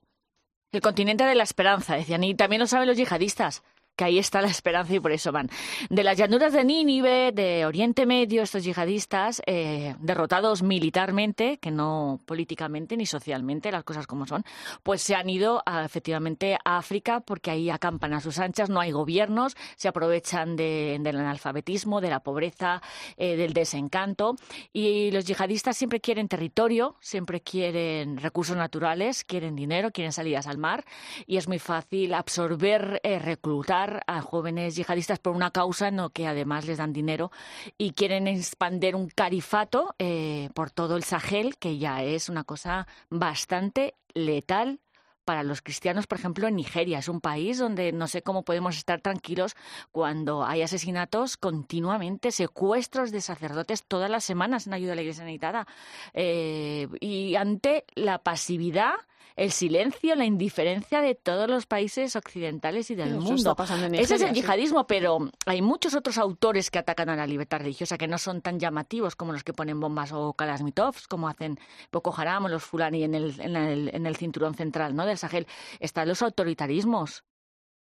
El 0.71 0.81
continente 0.81 1.25
de 1.25 1.35
la 1.35 1.43
esperanza, 1.43 1.95
decían, 1.95 2.23
y 2.23 2.35
también 2.35 2.61
lo 2.61 2.67
saben 2.67 2.87
los 2.87 2.97
yihadistas 2.97 3.63
que 3.97 4.05
ahí 4.05 4.19
está 4.19 4.41
la 4.41 4.47
esperanza 4.47 4.93
y 4.93 4.99
por 4.99 5.11
eso 5.11 5.31
van. 5.31 5.49
De 5.89 6.03
las 6.03 6.17
llanuras 6.17 6.53
de 6.53 6.63
Nínive, 6.63 7.31
de 7.33 7.65
Oriente 7.65 8.05
Medio, 8.05 8.43
estos 8.43 8.63
yihadistas, 8.63 9.41
eh, 9.47 9.95
derrotados 9.99 10.61
militarmente, 10.61 11.57
que 11.57 11.71
no 11.71 12.19
políticamente 12.25 12.95
ni 12.95 13.07
socialmente, 13.07 13.71
las 13.71 13.83
cosas 13.83 14.05
como 14.05 14.27
son, 14.27 14.43
pues 14.83 15.01
se 15.01 15.15
han 15.15 15.29
ido 15.29 15.63
efectivamente 15.83 16.57
a 16.63 16.77
África 16.77 17.21
porque 17.21 17.49
ahí 17.49 17.69
acampan 17.69 18.13
a 18.13 18.21
sus 18.21 18.37
anchas, 18.37 18.69
no 18.69 18.79
hay 18.79 18.91
gobiernos, 18.91 19.55
se 19.75 19.87
aprovechan 19.87 20.55
del 20.55 21.17
analfabetismo, 21.17 21.99
de 21.99 22.09
la 22.09 22.19
pobreza, 22.19 22.81
eh, 23.17 23.35
del 23.35 23.53
desencanto. 23.53 24.35
Y 24.71 25.09
los 25.09 25.25
yihadistas 25.25 25.75
siempre 25.75 25.99
quieren 25.99 26.27
territorio, 26.27 26.95
siempre 26.99 27.41
quieren 27.41 28.17
recursos 28.17 28.55
naturales, 28.55 29.23
quieren 29.23 29.55
dinero, 29.55 29.91
quieren 29.91 30.11
salidas 30.11 30.45
al 30.45 30.59
mar 30.59 30.85
y 31.25 31.37
es 31.37 31.47
muy 31.47 31.57
fácil 31.57 32.13
absorber, 32.13 32.99
eh, 33.03 33.17
reclutar 33.17 33.86
a 34.07 34.21
jóvenes 34.21 34.75
yihadistas 34.75 35.19
por 35.19 35.35
una 35.35 35.51
causa 35.51 35.91
no 35.91 36.09
que 36.09 36.27
además 36.27 36.65
les 36.65 36.77
dan 36.77 36.93
dinero 36.93 37.31
y 37.77 37.93
quieren 37.93 38.27
expandir 38.27 38.95
un 38.95 39.09
califato 39.09 39.95
eh, 39.99 40.49
por 40.53 40.71
todo 40.71 40.95
el 40.97 41.03
Sahel, 41.03 41.57
que 41.57 41.77
ya 41.77 42.03
es 42.03 42.29
una 42.29 42.43
cosa 42.43 42.87
bastante 43.09 43.95
letal 44.13 44.79
para 45.27 45.43
los 45.43 45.61
cristianos, 45.61 46.07
por 46.07 46.17
ejemplo, 46.17 46.47
en 46.47 46.55
Nigeria. 46.55 46.99
Es 46.99 47.09
un 47.09 47.19
país 47.19 47.57
donde 47.57 47.91
no 47.91 48.07
sé 48.07 48.21
cómo 48.21 48.43
podemos 48.43 48.77
estar 48.77 49.01
tranquilos 49.01 49.57
cuando 49.91 50.45
hay 50.45 50.61
asesinatos 50.61 51.35
continuamente, 51.35 52.31
secuestros 52.31 53.11
de 53.11 53.19
sacerdotes 53.19 53.83
todas 53.83 54.09
las 54.09 54.23
semanas 54.23 54.67
en 54.67 54.73
ayuda 54.73 54.93
a 54.93 54.95
la 54.95 55.01
Iglesia 55.01 55.25
necesitada. 55.25 55.67
Eh, 56.13 56.87
y 57.01 57.35
ante 57.35 57.83
la 57.95 58.19
pasividad 58.19 58.95
el 59.37 59.51
silencio, 59.51 60.15
la 60.15 60.25
indiferencia 60.25 60.99
de 60.99 61.13
todos 61.13 61.47
los 61.47 61.67
países 61.67 62.15
occidentales 62.15 62.89
y 62.89 62.95
del 62.95 63.11
mundo. 63.11 63.55
Ese 63.93 64.15
es 64.15 64.21
el 64.23 64.33
yihadismo, 64.33 64.87
pero 64.87 65.29
hay 65.45 65.61
muchos 65.61 65.93
otros 65.93 66.17
autores 66.17 66.71
que 66.71 66.79
atacan 66.79 67.09
a 67.09 67.15
la 67.15 67.27
libertad 67.27 67.59
religiosa 67.59 67.99
que 67.99 68.07
no 68.07 68.17
son 68.17 68.41
tan 68.41 68.59
llamativos 68.59 69.15
como 69.15 69.33
los 69.33 69.43
que 69.43 69.53
ponen 69.53 69.79
bombas 69.79 70.11
o 70.11 70.33
kalasmitovs, 70.33 71.07
como 71.07 71.29
hacen 71.29 71.59
Boko 71.91 72.13
Haram 72.17 72.45
o 72.45 72.49
los 72.49 72.63
Fulani 72.63 73.03
en 73.03 73.13
el, 73.13 73.39
en 73.39 73.55
el, 73.55 73.91
en 73.93 74.07
el 74.07 74.15
cinturón 74.15 74.55
central 74.55 74.95
¿no? 74.95 75.05
Sahel. 75.17 75.47
Están 75.79 76.07
los 76.07 76.21
autoritarismos. 76.21 77.23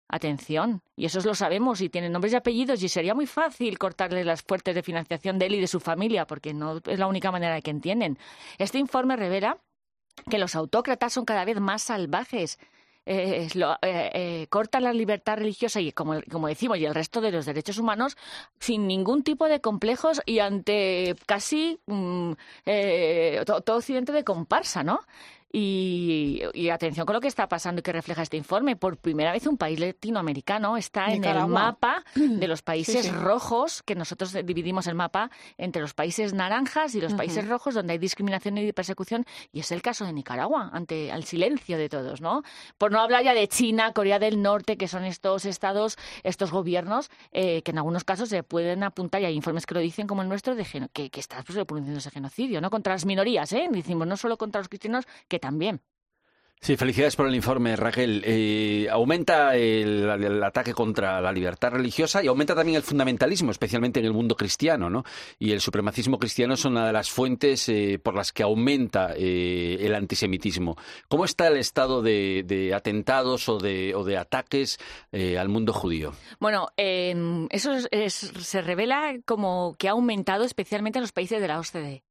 Atención, 0.07 0.83
y 0.97 1.07
esos 1.07 1.25
lo 1.25 1.35
sabemos 1.35 1.81
y 1.81 1.89
tienen 1.89 2.13
nombres 2.13 2.35
y 2.35 2.37
apellidos 2.37 2.83
y 2.83 2.91
sería 2.91 3.15
muy 3.15 3.27
fácil 3.27 3.79
cortarle 3.79 4.23
las 4.23 4.43
fuertes 4.43 4.75
de 4.75 4.83
financiación 4.83 5.39
de 5.39 5.47
él 5.47 5.55
y 5.55 5.61
de 5.61 5.67
su 5.67 5.81
familia 5.81 6.27
porque 6.27 6.53
no 6.53 6.83
es 6.87 6.99
la 6.99 7.07
única 7.07 7.33
manera 7.33 7.55
de 7.55 7.63
que 7.63 7.71
entienden. 7.71 8.19
Este 8.59 8.79
informe 8.79 9.17
revela 9.17 9.59
que 10.31 10.39
los 10.39 10.55
autócratas 10.55 11.13
son 11.13 11.25
cada 11.25 11.45
vez 11.47 11.59
más 11.59 11.83
salvajes. 11.83 12.59
Eh, 13.07 13.49
eh, 13.55 13.71
eh, 13.83 14.47
cortan 14.49 14.85
la 14.85 14.93
libertad 14.93 15.37
religiosa 15.37 15.79
y, 15.79 15.93
como, 15.93 16.21
decimos, 16.49 16.79
y 16.79 16.87
el 16.87 16.95
resto 16.95 17.21
de 17.21 17.33
los 17.33 17.45
derechos 17.45 17.77
humanos 17.77 18.17
sin 18.59 18.87
ningún 18.87 19.23
tipo 19.23 19.47
de 19.47 19.61
complejos 19.61 20.23
y 20.25 20.39
ante 20.39 21.15
casi 21.27 21.81
mm, 21.85 22.33
todo, 23.45 23.61
todo 23.61 23.77
occidente 23.77 24.13
de 24.13 24.25
comparsa, 24.25 24.83
¿no? 24.83 25.01
Y, 25.57 26.69
atención 26.69 27.07
con 27.07 27.15
lo 27.15 27.21
que 27.21 27.29
está 27.29 27.49
pasando 27.49 27.79
y 27.79 27.83
que 27.85 27.93
refleja 27.93 28.23
este 28.23 28.37
informe. 28.37 28.75
Por 28.75 28.97
primera 28.97 29.31
vez 29.31 29.47
un 29.47 29.57
país 29.57 29.79
latinoamericano 29.79 30.77
está 30.77 31.13
en 31.13 31.23
el 31.25 31.47
mapa 31.47 32.03
de 32.17 32.49
los 32.49 32.63
países 32.63 33.15
rojos, 33.15 33.85
que 33.85 33.95
nosotros 33.95 34.33
dividimos 34.45 34.89
el 34.89 34.97
mapa 34.97 35.31
entre 35.57 35.81
los 35.81 35.95
países 35.95 36.35
naranjas 36.35 36.97
y 36.97 37.01
los 37.01 37.15
países 37.15 37.47
rojos, 37.47 37.75
donde 37.75 37.93
hay 37.93 37.99
discriminación 38.01 38.59
y 38.59 38.73
persecución. 38.73 39.27
Y 39.53 39.61
es 39.61 39.71
el 39.71 39.81
caso 39.81 40.05
de 40.05 40.13
Nicaragua, 40.13 40.71
ante 40.73 41.11
el 41.11 41.23
silencio 41.23 41.79
de 41.79 41.89
todos, 41.89 42.21
¿no? 42.21 42.43
Por 42.77 42.91
no 42.91 43.01
hablar 43.01 43.23
ya 43.23 43.33
de 43.33 43.47
China, 43.47 43.93
Corea 43.93 44.19
del 44.19 44.43
Norte, 44.43 44.77
que 44.77 44.89
son 44.89 45.05
estos 45.05 45.45
estados, 45.45 45.97
estos 46.25 46.51
gobiernos, 46.51 47.13
eh, 47.31 47.63
que 47.63 47.71
en 47.71 47.79
algunos 47.79 48.03
casos 48.03 48.29
se 48.29 48.43
pueden 48.43 48.83
apuntar, 48.83 49.23
y 49.23 49.27
hay 49.27 49.37
informes 49.37 49.67
que 49.67 49.75
lo 49.75 49.81
dicen 49.81 50.09
como 50.09 50.23
el 50.23 50.29
nuestro, 50.29 50.57
de 50.57 50.65
que, 50.93 51.11
que 51.11 51.21
está 51.21 51.45
pues, 51.45 51.65
produciendo 51.65 52.01
genocidio, 52.11 52.61
¿no? 52.61 52.71
Contra 52.71 52.95
las 52.95 53.07
minorías, 53.07 53.53
¿eh? 53.53 53.69
Decimos, 53.71 54.09
no 54.09 54.17
solo 54.17 54.37
contra 54.37 54.61
los 54.61 54.69
cristianos, 54.69 55.05
que 55.29 55.44
también. 55.45 55.83
Sí, 56.65 56.79
felicidades 56.79 57.15
por 57.15 57.29
el 57.29 57.35
informe, 57.35 57.77
Raquel. 57.77 58.23
Eh, 58.25 58.89
aumenta 58.91 59.55
el, 59.55 60.43
ataque 60.43 60.73
contra 60.73 61.21
la 61.21 61.31
libertad 61.31 61.73
religiosa 61.73 62.25
y 62.25 62.29
aumenta 62.29 62.55
también 62.55 62.77
el 62.77 62.83
fundamentalismo, 62.83 63.51
especialmente 63.51 64.01
en 64.01 64.07
el 64.07 64.15
mundo 64.15 64.35
cristiano, 64.35 64.89
¿no? 64.89 65.05
Y 65.39 65.53
el 65.53 65.61
supremacismo 65.61 66.19
cristiano 66.19 66.55
es 66.55 66.65
una 66.65 66.87
de 66.87 66.95
las 66.95 67.11
fuentes 67.11 67.69
eh, 67.69 68.01
por 68.03 68.15
las 68.15 68.33
que 68.33 68.45
aumenta 68.45 69.13
eh, 69.15 69.77
el 69.79 69.95
antisemitismo. 69.95 70.79
¿Cómo 71.07 71.27
está 71.27 71.49
el 71.49 71.59
estado 71.59 72.01
de, 72.01 72.73
atentados 72.75 73.47
o 73.51 73.59
de, 73.59 73.95
o 73.95 74.03
de 74.03 74.17
ataques 74.17 74.79
al 75.13 75.51
mundo 75.51 75.75
judío? 75.75 76.15
Bueno, 76.41 76.69
eso 76.79 77.75
se 77.91 78.63
revela 78.63 79.17
como 79.27 79.77
que 79.79 79.89
ha 79.89 79.93
aumentado 79.93 80.45
especialmente 80.45 80.99
en 80.99 81.03
los 81.03 81.13
países 81.13 81.43
de 81.43 81.49
la 81.49 81.61
OCDE 81.61 82.05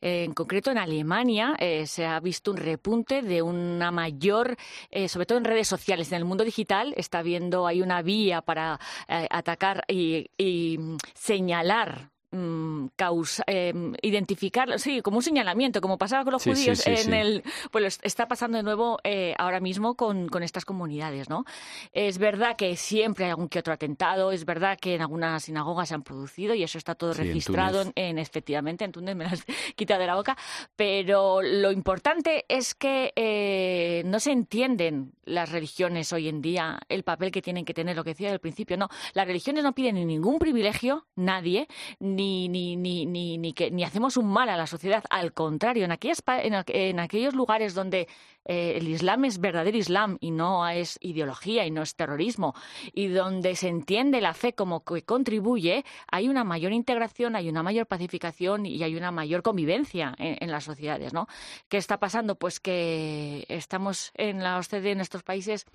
en 0.00 0.32
concreto 0.32 0.70
en 0.70 0.78
Alemania 0.78 1.54
eh, 1.58 1.86
se 1.86 2.06
ha 2.06 2.20
visto 2.20 2.50
un 2.50 2.56
repunte 2.56 3.22
de 3.22 3.42
una 3.42 3.90
mayor, 3.90 4.56
eh, 4.90 5.08
sobre 5.08 5.26
todo 5.26 5.38
en 5.38 5.44
redes 5.44 5.68
sociales, 5.68 6.10
en 6.12 6.18
el 6.18 6.24
mundo 6.24 6.44
digital 6.44 6.94
está 6.96 7.18
habiendo, 7.18 7.66
hay 7.66 7.82
una 7.82 8.02
vía 8.02 8.42
para 8.42 8.78
eh, 9.08 9.26
atacar 9.30 9.84
y, 9.88 10.30
y 10.38 10.78
señalar 11.14 12.10
Mm, 12.32 12.90
causa, 12.94 13.42
eh, 13.48 13.74
identificarlo, 14.02 14.78
sí, 14.78 15.02
como 15.02 15.16
un 15.16 15.22
señalamiento, 15.24 15.80
como 15.80 15.98
pasaba 15.98 16.22
con 16.22 16.32
los 16.34 16.44
judíos 16.44 16.86
en 16.86 17.12
el, 17.12 17.42
pues 17.72 17.98
está 18.02 18.28
pasando 18.28 18.56
de 18.56 18.62
nuevo 18.62 18.98
eh, 19.02 19.34
ahora 19.36 19.58
mismo 19.58 19.96
con, 19.96 20.28
con, 20.28 20.44
estas 20.44 20.64
comunidades, 20.64 21.28
¿no? 21.28 21.44
Es 21.92 22.18
verdad 22.18 22.54
que 22.54 22.76
siempre 22.76 23.24
hay 23.24 23.30
algún 23.30 23.48
que 23.48 23.58
otro 23.58 23.72
atentado, 23.72 24.30
es 24.30 24.44
verdad 24.44 24.78
que 24.80 24.94
en 24.94 25.00
algunas 25.00 25.42
sinagogas 25.42 25.88
se 25.88 25.96
han 25.96 26.04
producido 26.04 26.54
y 26.54 26.62
eso 26.62 26.78
está 26.78 26.94
todo 26.94 27.14
registrado 27.14 27.82
en, 27.96 28.18
efectivamente 28.18 28.84
en 28.84 28.92
Túnez 28.92 29.16
me 29.16 29.24
las 29.24 29.44
quita 29.74 29.98
de 29.98 30.06
la 30.06 30.14
boca, 30.14 30.38
pero 30.76 31.42
lo 31.42 31.72
importante 31.72 32.44
es 32.48 32.76
que 32.76 33.12
eh, 33.16 34.02
no 34.06 34.20
se 34.20 34.30
entienden 34.30 35.14
las 35.24 35.50
religiones 35.50 36.12
hoy 36.12 36.28
en 36.28 36.42
día, 36.42 36.78
el 36.88 37.02
papel 37.02 37.32
que 37.32 37.42
tienen 37.42 37.64
que 37.64 37.74
tener, 37.74 37.96
lo 37.96 38.04
que 38.04 38.10
decía 38.10 38.30
al 38.30 38.40
principio, 38.40 38.76
no, 38.76 38.88
las 39.14 39.26
religiones 39.26 39.64
no 39.64 39.74
piden 39.74 40.06
ningún 40.06 40.38
privilegio, 40.38 41.06
nadie, 41.16 41.66
ni, 41.98 42.19
ni, 42.48 42.76
ni, 42.76 43.06
ni, 43.06 43.38
ni, 43.38 43.52
que, 43.52 43.70
ni 43.70 43.84
hacemos 43.84 44.16
un 44.16 44.26
mal 44.26 44.48
a 44.48 44.56
la 44.56 44.66
sociedad. 44.66 45.04
Al 45.10 45.32
contrario, 45.32 45.84
en, 45.84 45.92
aquellas, 45.92 46.22
en, 46.26 46.54
en 46.66 47.00
aquellos 47.00 47.34
lugares 47.34 47.74
donde 47.74 48.08
eh, 48.44 48.74
el 48.76 48.88
Islam 48.88 49.24
es 49.24 49.38
verdadero 49.38 49.76
Islam 49.76 50.16
y 50.20 50.30
no 50.30 50.66
es 50.68 50.98
ideología 51.00 51.66
y 51.66 51.70
no 51.70 51.82
es 51.82 51.94
terrorismo, 51.94 52.54
y 52.92 53.08
donde 53.08 53.54
se 53.54 53.68
entiende 53.68 54.20
la 54.20 54.34
fe 54.34 54.54
como 54.54 54.84
que 54.84 55.02
contribuye, 55.02 55.84
hay 56.10 56.28
una 56.28 56.44
mayor 56.44 56.72
integración, 56.72 57.36
hay 57.36 57.48
una 57.48 57.62
mayor 57.62 57.86
pacificación 57.86 58.66
y 58.66 58.82
hay 58.82 58.96
una 58.96 59.10
mayor 59.10 59.42
convivencia 59.42 60.14
en, 60.18 60.50
las 60.50 60.64
sociedades, 60.64 61.12
¿no? 61.12 61.28
¿Qué 61.68 61.76
está 61.76 61.98
pasando? 61.98 62.34
Pues 62.34 62.60
que 62.60 63.44
estamos 63.48 64.10
en 64.14 64.42
la 64.42 64.58
OCDE, 64.58 64.92
en 64.92 65.00
estos 65.00 65.22
países, 65.22 65.66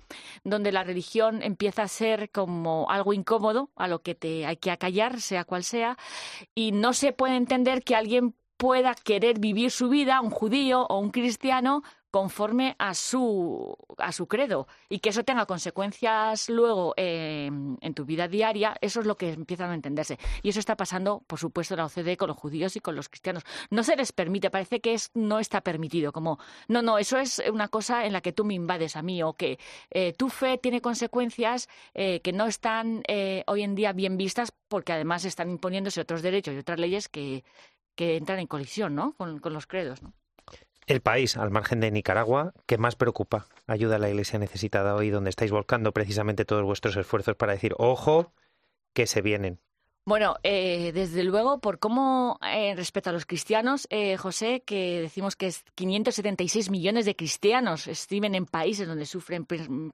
donde 0.44 0.72
la 0.72 0.84
religión 0.84 1.42
empieza 1.42 1.84
a 1.84 1.88
ser 1.88 2.30
como 2.30 2.90
algo 2.90 3.12
incómodo, 3.12 3.70
a 3.76 3.88
lo 3.88 4.02
que 4.02 4.14
te 4.14 4.44
hay 4.44 4.56
que 4.56 4.70
acallar, 4.70 5.20
sea 5.20 5.44
cual 5.44 5.64
sea, 5.64 5.96
y 6.54 6.72
no 6.72 6.92
se 6.92 7.12
puede 7.12 7.36
entender 7.36 7.82
que 7.82 7.94
alguien 7.94 8.34
pueda 8.56 8.94
querer 8.94 9.38
vivir 9.38 9.70
su 9.70 9.88
vida, 9.88 10.20
un 10.20 10.30
judío 10.30 10.86
o 10.88 10.98
un 10.98 11.10
cristiano, 11.10 11.82
conforme 12.16 12.76
a 12.78 12.94
su, 12.94 13.76
a 13.98 14.10
su 14.10 14.26
credo 14.26 14.68
y 14.88 15.00
que 15.00 15.10
eso 15.10 15.22
tenga 15.22 15.44
consecuencias 15.44 16.48
luego 16.48 16.94
eh, 16.96 17.44
en 17.46 17.94
tu 17.94 18.06
vida 18.06 18.26
diaria, 18.26 18.74
eso 18.80 19.00
es 19.00 19.06
lo 19.06 19.18
que 19.18 19.32
empiezan 19.32 19.70
a 19.70 19.74
entenderse. 19.74 20.18
Y 20.42 20.48
eso 20.48 20.58
está 20.58 20.78
pasando, 20.78 21.22
por 21.26 21.38
supuesto, 21.38 21.74
en 21.74 21.78
la 21.78 21.84
OCDE 21.84 22.16
con 22.16 22.28
los 22.28 22.38
judíos 22.38 22.74
y 22.74 22.80
con 22.80 22.96
los 22.96 23.10
cristianos. 23.10 23.42
No 23.68 23.82
se 23.82 23.96
les 23.96 24.12
permite, 24.12 24.48
parece 24.48 24.80
que 24.80 24.94
es, 24.94 25.10
no 25.12 25.40
está 25.40 25.60
permitido, 25.60 26.10
como, 26.10 26.38
no, 26.68 26.80
no, 26.80 26.96
eso 26.96 27.18
es 27.18 27.42
una 27.52 27.68
cosa 27.68 28.06
en 28.06 28.14
la 28.14 28.22
que 28.22 28.32
tú 28.32 28.46
me 28.46 28.54
invades 28.54 28.96
a 28.96 29.02
mí 29.02 29.22
o 29.22 29.34
que 29.34 29.58
eh, 29.90 30.14
tu 30.14 30.30
fe 30.30 30.56
tiene 30.56 30.80
consecuencias 30.80 31.68
eh, 31.92 32.20
que 32.20 32.32
no 32.32 32.46
están 32.46 33.02
hoy 33.46 33.62
en 33.62 33.74
día 33.74 33.92
bien 33.92 34.16
vistas 34.16 34.52
porque 34.68 34.92
además 34.92 35.26
están 35.26 35.50
imponiéndose 35.50 36.00
otros 36.00 36.22
derechos 36.22 36.54
y 36.54 36.58
otras 36.58 36.80
leyes 36.80 37.08
que 37.08 37.44
que 37.96 38.16
entran 38.16 38.38
en 38.38 38.46
colisión 38.46 38.94
¿no? 38.94 39.14
con, 39.16 39.40
con 39.40 39.52
los 39.52 39.66
credos. 39.66 40.00
El 40.86 41.00
país, 41.00 41.36
al 41.36 41.50
margen 41.50 41.80
de 41.80 41.90
Nicaragua, 41.90 42.52
que 42.66 42.78
más 42.78 42.94
preocupa, 42.94 43.48
ayuda 43.66 43.96
a 43.96 43.98
la 43.98 44.08
Iglesia 44.08 44.38
necesitada 44.38 44.94
hoy, 44.94 45.10
donde 45.10 45.30
estáis 45.30 45.50
volcando 45.50 45.92
precisamente 45.92 46.44
todos 46.44 46.62
vuestros 46.62 46.96
esfuerzos 46.96 47.34
para 47.34 47.54
decir, 47.54 47.74
ojo, 47.78 48.32
que 48.92 49.08
se 49.08 49.20
vienen. 49.20 49.58
Bueno, 50.08 50.36
eh, 50.44 50.92
desde 50.94 51.24
luego, 51.24 51.58
por 51.58 51.80
cómo 51.80 52.38
eh, 52.40 52.76
respecto 52.76 53.10
a 53.10 53.12
los 53.12 53.26
cristianos, 53.26 53.88
eh, 53.90 54.16
José, 54.16 54.62
que 54.64 55.00
decimos 55.00 55.34
que 55.34 55.48
es 55.48 55.64
576 55.74 56.70
millones 56.70 57.06
de 57.06 57.16
cristianos 57.16 57.90
viven 58.08 58.36
en 58.36 58.46
países 58.46 58.86
donde 58.86 59.04
sufren 59.04 59.44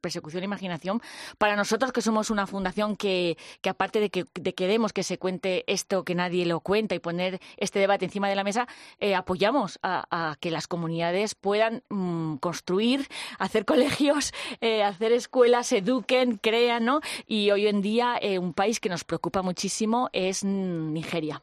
persecución 0.02 0.42
e 0.42 0.44
imaginación, 0.44 1.00
para 1.38 1.56
nosotros 1.56 1.92
que 1.92 2.02
somos 2.02 2.28
una 2.28 2.46
fundación 2.46 2.94
que, 2.94 3.38
que 3.62 3.70
aparte 3.70 4.00
de 4.00 4.10
que 4.10 4.26
queremos 4.52 4.92
que 4.92 5.02
se 5.02 5.16
cuente 5.16 5.64
esto, 5.66 6.04
que 6.04 6.14
nadie 6.14 6.44
lo 6.44 6.60
cuenta 6.60 6.94
y 6.94 6.98
poner 6.98 7.40
este 7.56 7.78
debate 7.78 8.04
encima 8.04 8.28
de 8.28 8.36
la 8.36 8.44
mesa, 8.44 8.68
eh, 9.00 9.14
apoyamos 9.14 9.78
a, 9.82 10.36
que 10.40 10.50
las 10.50 10.66
comunidades 10.66 11.34
puedan 11.34 11.84
mm, 11.88 12.36
construir, 12.36 13.08
hacer 13.38 13.64
colegios, 13.64 14.34
eh, 14.60 14.82
hacer 14.82 15.12
escuelas, 15.12 15.72
eduquen, 15.72 16.36
crean, 16.36 16.84
¿no? 16.84 17.00
Y 17.26 17.50
hoy 17.50 17.66
en 17.66 17.80
día 17.80 18.18
eh, 18.20 18.38
un 18.38 18.52
país 18.52 18.78
que 18.78 18.90
nos 18.90 19.04
preocupa 19.04 19.40
muchísimo 19.40 20.01
es 20.12 20.44
Nigeria. 20.44 21.42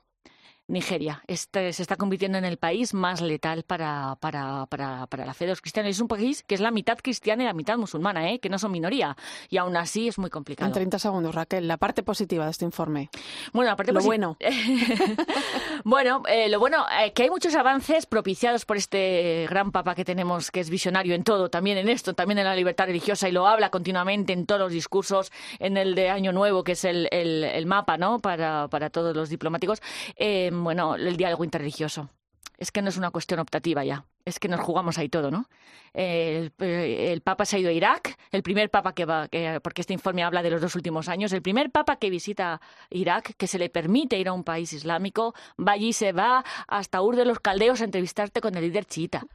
Nigeria. 0.69 1.23
Este 1.27 1.73
se 1.73 1.81
está 1.81 1.95
convirtiendo 1.95 2.37
en 2.37 2.45
el 2.45 2.57
país 2.57 2.93
más 2.93 3.21
letal 3.21 3.63
para, 3.63 4.15
para, 4.19 4.67
para, 4.67 5.07
para, 5.07 5.25
la 5.25 5.33
fe 5.33 5.45
de 5.45 5.51
los 5.51 5.61
cristianos. 5.61 5.89
Es 5.89 5.99
un 5.99 6.07
país 6.07 6.43
que 6.43 6.55
es 6.55 6.61
la 6.61 6.71
mitad 6.71 6.97
cristiana 6.97 7.43
y 7.43 7.45
la 7.47 7.53
mitad 7.53 7.77
musulmana, 7.77 8.31
¿eh? 8.31 8.39
que 8.39 8.49
no 8.49 8.59
son 8.59 8.71
minoría. 8.71 9.17
Y 9.49 9.57
aún 9.57 9.75
así 9.75 10.07
es 10.07 10.19
muy 10.19 10.29
complicado. 10.29 10.67
En 10.67 10.73
30 10.73 10.99
segundos, 10.99 11.33
Raquel, 11.33 11.67
la 11.67 11.77
parte 11.77 12.03
positiva 12.03 12.45
de 12.45 12.51
este 12.51 12.65
informe. 12.65 13.09
Bueno, 13.51 13.71
la 13.71 13.75
parte 13.75 13.91
lo 13.91 14.01
bueno. 14.01 14.37
bueno, 15.83 16.23
eh, 16.27 16.49
lo 16.49 16.59
bueno, 16.59 16.85
eh, 17.01 17.13
que 17.13 17.23
hay 17.23 17.29
muchos 17.29 17.55
avances 17.55 18.05
propiciados 18.05 18.65
por 18.65 18.77
este 18.77 19.47
gran 19.49 19.71
papa 19.71 19.95
que 19.95 20.05
tenemos, 20.05 20.51
que 20.51 20.59
es 20.59 20.69
visionario 20.69 21.15
en 21.15 21.23
todo, 21.23 21.49
también 21.49 21.77
en 21.77 21.89
esto, 21.89 22.13
también 22.13 22.37
en 22.39 22.45
la 22.45 22.55
libertad 22.55 22.85
religiosa, 22.85 23.27
y 23.27 23.31
lo 23.31 23.47
habla 23.47 23.71
continuamente 23.71 24.33
en 24.33 24.45
todos 24.45 24.61
los 24.61 24.71
discursos, 24.71 25.31
en 25.57 25.77
el 25.77 25.95
de 25.95 26.09
Año 26.09 26.31
Nuevo, 26.31 26.63
que 26.63 26.73
es 26.73 26.85
el, 26.85 27.07
el, 27.11 27.43
el 27.43 27.65
mapa 27.65 27.97
¿no? 27.97 28.19
para, 28.19 28.67
para 28.67 28.89
todos 28.89 29.15
los 29.15 29.29
diplomáticos. 29.29 29.81
Eh, 30.15 30.51
bueno, 30.63 30.95
el 30.95 31.17
diálogo 31.17 31.43
interreligioso. 31.43 32.09
Es 32.57 32.71
que 32.71 32.81
no 32.81 32.89
es 32.89 32.97
una 32.97 33.11
cuestión 33.11 33.39
optativa 33.39 33.85
ya, 33.85 34.05
es 34.25 34.37
que 34.37 34.49
nos 34.49 34.59
jugamos 34.59 34.97
ahí 34.97 35.07
todo, 35.07 35.31
¿no? 35.31 35.47
El, 35.93 36.51
Papa 37.23 37.45
se 37.45 37.55
ha 37.55 37.59
ido 37.59 37.69
a 37.69 37.73
Irak, 37.73 38.17
el 38.31 38.43
primer 38.43 38.69
Papa 38.69 38.93
que 38.93 39.05
va, 39.05 39.29
porque 39.63 39.81
este 39.81 39.93
informe 39.93 40.23
habla 40.23 40.43
de 40.43 40.51
los 40.51 40.59
dos 40.59 40.75
últimos 40.75 41.07
años, 41.07 41.31
el 41.31 41.41
primer 41.41 41.71
Papa 41.71 41.95
que 41.95 42.09
visita 42.09 42.59
Irak, 42.89 43.33
que 43.37 43.47
se 43.47 43.59
le 43.59 43.69
permite 43.69 44.19
ir 44.19 44.27
a 44.27 44.33
un 44.33 44.43
país 44.43 44.73
islámico, 44.73 45.33
va 45.57 45.71
allí, 45.73 45.93
se 45.93 46.11
va 46.11 46.43
hasta 46.67 47.01
Ur 47.01 47.15
de 47.15 47.23
los 47.23 47.39
Caldeos 47.39 47.79
a 47.79 47.85
entrevistarte 47.85 48.41
con 48.41 48.55
el 48.55 48.63
líder 48.63 48.85
chiita 48.85 49.25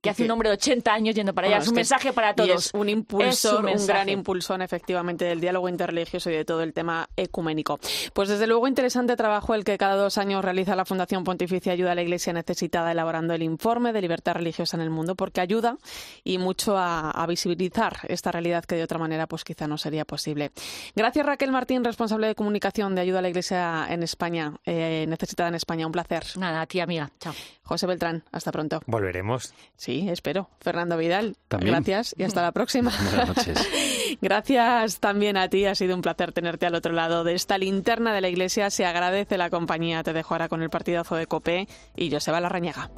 que 0.00 0.10
hace 0.10 0.24
un 0.24 0.30
hombre 0.30 0.48
de 0.48 0.54
80 0.54 0.92
años 0.92 1.14
yendo 1.14 1.34
para 1.34 1.48
allá. 1.48 1.58
es 1.58 1.68
un 1.68 1.74
mensaje 1.74 2.12
para 2.12 2.34
todos. 2.34 2.66
es 2.66 2.74
un 2.74 2.88
impulsor, 2.88 3.66
un, 3.66 3.86
gran 3.86 4.08
impulsor 4.08 4.62
efectivamente 4.62 5.24
del 5.24 5.40
diálogo 5.40 5.68
interreligioso 5.68 6.30
y 6.30 6.34
de 6.34 6.44
todo 6.44 6.62
el 6.62 6.72
tema 6.72 7.08
ecuménico. 7.16 7.78
Pues 8.14 8.28
desde 8.28 8.46
luego 8.46 8.66
interesante 8.66 9.16
trabajo 9.16 9.54
el 9.54 9.64
que 9.64 9.76
cada 9.76 9.96
dos 9.96 10.16
años 10.18 10.44
realiza 10.44 10.74
la 10.74 10.84
Fundación 10.84 11.24
Pontificia 11.24 11.72
Ayuda 11.72 11.92
a 11.92 11.94
la 11.94 12.02
Iglesia 12.02 12.32
Necesitada 12.32 12.92
elaborando 12.92 13.34
el 13.34 13.42
informe 13.42 13.92
de 13.92 14.00
libertad 14.00 14.34
religiosa 14.34 14.76
en 14.76 14.82
el 14.82 14.90
mundo 14.90 15.14
porque 15.14 15.40
ayuda 15.40 15.76
y 16.24 16.38
mucho 16.38 16.76
a, 16.76 17.26
visibilizar 17.28 17.98
esta 18.08 18.32
realidad 18.32 18.64
que 18.64 18.74
de 18.74 18.82
otra 18.82 18.98
manera 18.98 19.28
pues 19.28 19.44
quizá 19.44 19.68
no 19.68 19.78
sería 19.78 20.04
posible. 20.04 20.50
Gracias 20.96 21.24
Raquel 21.24 21.52
Martín, 21.52 21.84
responsable 21.84 22.26
de 22.26 22.34
comunicación 22.34 22.94
de 22.94 23.02
Ayuda 23.02 23.20
a 23.20 23.22
la 23.22 23.28
Iglesia 23.28 23.86
en 23.88 24.02
España, 24.02 24.54
eh, 24.64 25.04
Necesitada 25.08 25.48
en 25.48 25.54
España. 25.54 25.86
Un 25.86 25.92
placer. 25.92 26.24
Nada, 26.36 26.62
a 26.62 26.66
ti 26.66 26.80
amiga. 26.80 27.10
Chao. 27.20 27.34
José 27.62 27.86
Beltrán, 27.86 28.24
hasta 28.32 28.50
pronto. 28.50 28.80
Volveremos. 28.86 29.54
Sí, 29.76 29.89
espero. 30.08 30.48
Fernando 30.60 30.96
Vidal, 30.96 31.36
también. 31.48 31.72
gracias 31.74 32.14
y 32.16 32.24
hasta 32.24 32.42
la 32.42 32.52
próxima. 32.52 32.92
Buenas 33.10 33.28
noches. 33.36 33.68
gracias 34.20 35.00
también 35.00 35.36
a 35.36 35.48
ti. 35.48 35.66
Ha 35.66 35.74
sido 35.74 35.94
un 35.94 36.02
placer 36.02 36.32
tenerte 36.32 36.66
al 36.66 36.74
otro 36.74 36.92
lado 36.92 37.24
de 37.24 37.34
esta 37.34 37.58
linterna 37.58 38.14
de 38.14 38.20
la 38.20 38.28
iglesia. 38.28 38.70
Se 38.70 38.84
agradece 38.84 39.38
la 39.38 39.50
compañía. 39.50 40.02
Te 40.02 40.12
dejo 40.12 40.34
ahora 40.34 40.48
con 40.48 40.62
el 40.62 40.70
partidazo 40.70 41.16
de 41.16 41.26
Copé 41.26 41.68
y 41.96 42.10
Joseba 42.10 42.40
Larrañaga. 42.40 42.90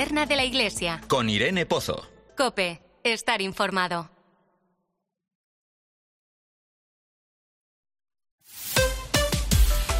De 0.00 0.34
la 0.34 0.46
iglesia. 0.46 1.02
Con 1.08 1.28
Irene 1.28 1.66
Pozo. 1.66 2.08
Cope, 2.34 2.80
estar 3.04 3.42
informado. 3.42 4.08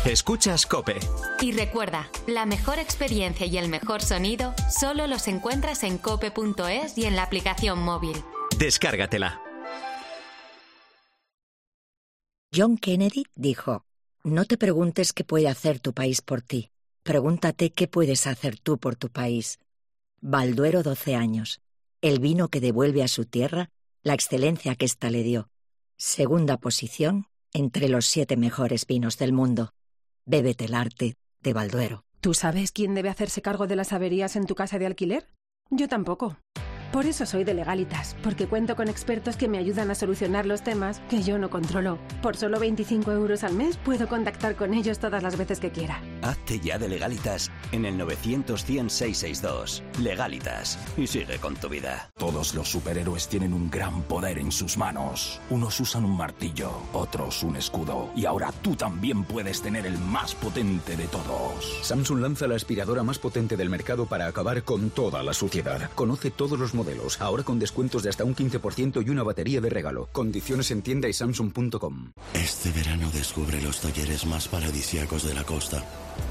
Escuchas 0.06 0.64
Cope. 0.64 0.96
Y 1.42 1.52
recuerda, 1.52 2.08
la 2.26 2.46
mejor 2.46 2.78
experiencia 2.78 3.44
y 3.44 3.58
el 3.58 3.68
mejor 3.68 4.00
sonido 4.00 4.54
solo 4.70 5.06
los 5.06 5.28
encuentras 5.28 5.84
en 5.84 5.98
cope.es 5.98 6.96
y 6.96 7.04
en 7.04 7.14
la 7.14 7.22
aplicación 7.22 7.78
móvil. 7.80 8.16
Descárgatela. 8.58 9.42
John 12.56 12.78
Kennedy 12.78 13.24
dijo, 13.34 13.84
no 14.24 14.46
te 14.46 14.56
preguntes 14.56 15.12
qué 15.12 15.24
puede 15.24 15.48
hacer 15.48 15.78
tu 15.78 15.92
país 15.92 16.22
por 16.22 16.40
ti 16.40 16.70
Pregúntate 17.02 17.70
qué 17.70 17.88
puedes 17.88 18.26
hacer 18.26 18.58
tú 18.58 18.78
por 18.78 18.94
tu 18.94 19.08
país. 19.08 19.58
Balduero 20.22 20.82
12 20.82 21.14
años. 21.14 21.62
El 22.02 22.20
vino 22.20 22.48
que 22.48 22.60
devuelve 22.60 23.02
a 23.02 23.08
su 23.08 23.24
tierra 23.24 23.70
la 24.02 24.12
excelencia 24.12 24.74
que 24.74 24.84
ésta 24.84 25.08
le 25.08 25.22
dio. 25.22 25.48
Segunda 25.96 26.58
posición 26.58 27.26
entre 27.54 27.88
los 27.88 28.04
siete 28.04 28.36
mejores 28.36 28.86
vinos 28.86 29.16
del 29.16 29.32
mundo. 29.32 29.72
Bébete 30.26 30.66
el 30.66 30.74
arte 30.74 31.16
de 31.40 31.52
Balduero. 31.54 32.04
¿Tú 32.20 32.34
sabes 32.34 32.70
quién 32.70 32.94
debe 32.94 33.08
hacerse 33.08 33.40
cargo 33.40 33.66
de 33.66 33.76
las 33.76 33.94
averías 33.94 34.36
en 34.36 34.44
tu 34.44 34.54
casa 34.54 34.78
de 34.78 34.84
alquiler? 34.84 35.26
Yo 35.70 35.88
tampoco. 35.88 36.36
Por 36.92 37.06
eso 37.06 37.24
soy 37.24 37.44
de 37.44 37.54
Legalitas, 37.54 38.16
porque 38.22 38.48
cuento 38.48 38.74
con 38.74 38.88
expertos 38.88 39.36
que 39.36 39.46
me 39.46 39.58
ayudan 39.58 39.92
a 39.92 39.94
solucionar 39.94 40.44
los 40.44 40.62
temas 40.62 41.00
que 41.08 41.22
yo 41.22 41.38
no 41.38 41.48
controlo. 41.48 41.98
Por 42.20 42.36
solo 42.36 42.58
25 42.58 43.12
euros 43.12 43.44
al 43.44 43.54
mes 43.54 43.76
puedo 43.76 44.08
contactar 44.08 44.56
con 44.56 44.74
ellos 44.74 44.98
todas 44.98 45.22
las 45.22 45.38
veces 45.38 45.60
que 45.60 45.70
quiera. 45.70 46.02
Hazte 46.22 46.58
ya 46.58 46.78
de 46.78 46.88
Legalitas 46.88 47.50
en 47.70 47.84
el 47.84 47.96
900 47.96 48.60
662 48.60 49.84
Legalitas 50.00 50.78
y 50.96 51.06
sigue 51.06 51.38
con 51.38 51.54
tu 51.54 51.68
vida. 51.68 52.10
Todos 52.18 52.54
los 52.54 52.68
superhéroes 52.68 53.28
tienen 53.28 53.52
un 53.52 53.70
gran 53.70 54.02
poder 54.02 54.38
en 54.38 54.50
sus 54.50 54.76
manos. 54.76 55.40
Unos 55.48 55.78
usan 55.78 56.04
un 56.04 56.16
martillo, 56.16 56.72
otros 56.92 57.44
un 57.44 57.54
escudo. 57.54 58.10
Y 58.16 58.24
ahora 58.24 58.50
tú 58.62 58.74
también 58.74 59.22
puedes 59.22 59.62
tener 59.62 59.86
el 59.86 59.96
más 59.98 60.34
potente 60.34 60.96
de 60.96 61.06
todos. 61.06 61.78
Samsung 61.82 62.20
lanza 62.20 62.48
la 62.48 62.56
aspiradora 62.56 63.04
más 63.04 63.20
potente 63.20 63.56
del 63.56 63.70
mercado 63.70 64.06
para 64.06 64.26
acabar 64.26 64.64
con 64.64 64.90
toda 64.90 65.22
la 65.22 65.34
suciedad. 65.34 65.90
Conoce 65.94 66.30
todos 66.30 66.58
los 66.58 66.74
modelos, 66.80 67.20
ahora 67.20 67.42
con 67.42 67.58
descuentos 67.58 68.02
de 68.02 68.08
hasta 68.08 68.24
un 68.24 68.34
15% 68.34 69.04
y 69.06 69.10
una 69.10 69.22
batería 69.22 69.60
de 69.60 69.68
regalo. 69.68 70.08
Condiciones 70.12 70.70
en 70.70 70.80
tienda 70.80 71.08
y 71.08 71.12
samsung.com. 71.12 72.12
Este 72.32 72.70
verano 72.70 73.10
descubre 73.12 73.60
los 73.60 73.80
talleres 73.80 74.24
más 74.24 74.48
paradisíacos 74.48 75.24
de 75.24 75.34
la 75.34 75.44
costa. 75.44 75.84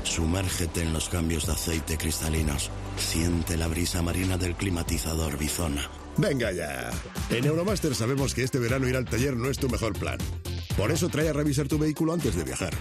Sumérgete 0.03 0.81
en 0.81 0.93
los 0.93 1.07
cambios 1.07 1.45
de 1.45 1.53
aceite 1.53 1.97
cristalinos. 1.97 2.71
Siente 2.97 3.57
la 3.57 3.67
brisa 3.67 4.01
marina 4.01 4.37
del 4.37 4.55
climatizador 4.55 5.37
Bizona. 5.37 5.87
Venga 6.17 6.51
ya. 6.51 6.89
En 7.29 7.45
Euromaster 7.45 7.93
sabemos 7.93 8.33
que 8.33 8.43
este 8.43 8.57
verano 8.57 8.87
ir 8.87 8.97
al 8.97 9.05
taller 9.05 9.37
no 9.37 9.49
es 9.49 9.59
tu 9.59 9.69
mejor 9.69 9.93
plan. 9.93 10.17
Por 10.75 10.91
eso 10.91 11.09
trae 11.09 11.29
a 11.29 11.33
revisar 11.33 11.67
tu 11.67 11.77
vehículo 11.77 12.13
antes 12.13 12.35
de 12.35 12.43
viajar. 12.43 12.73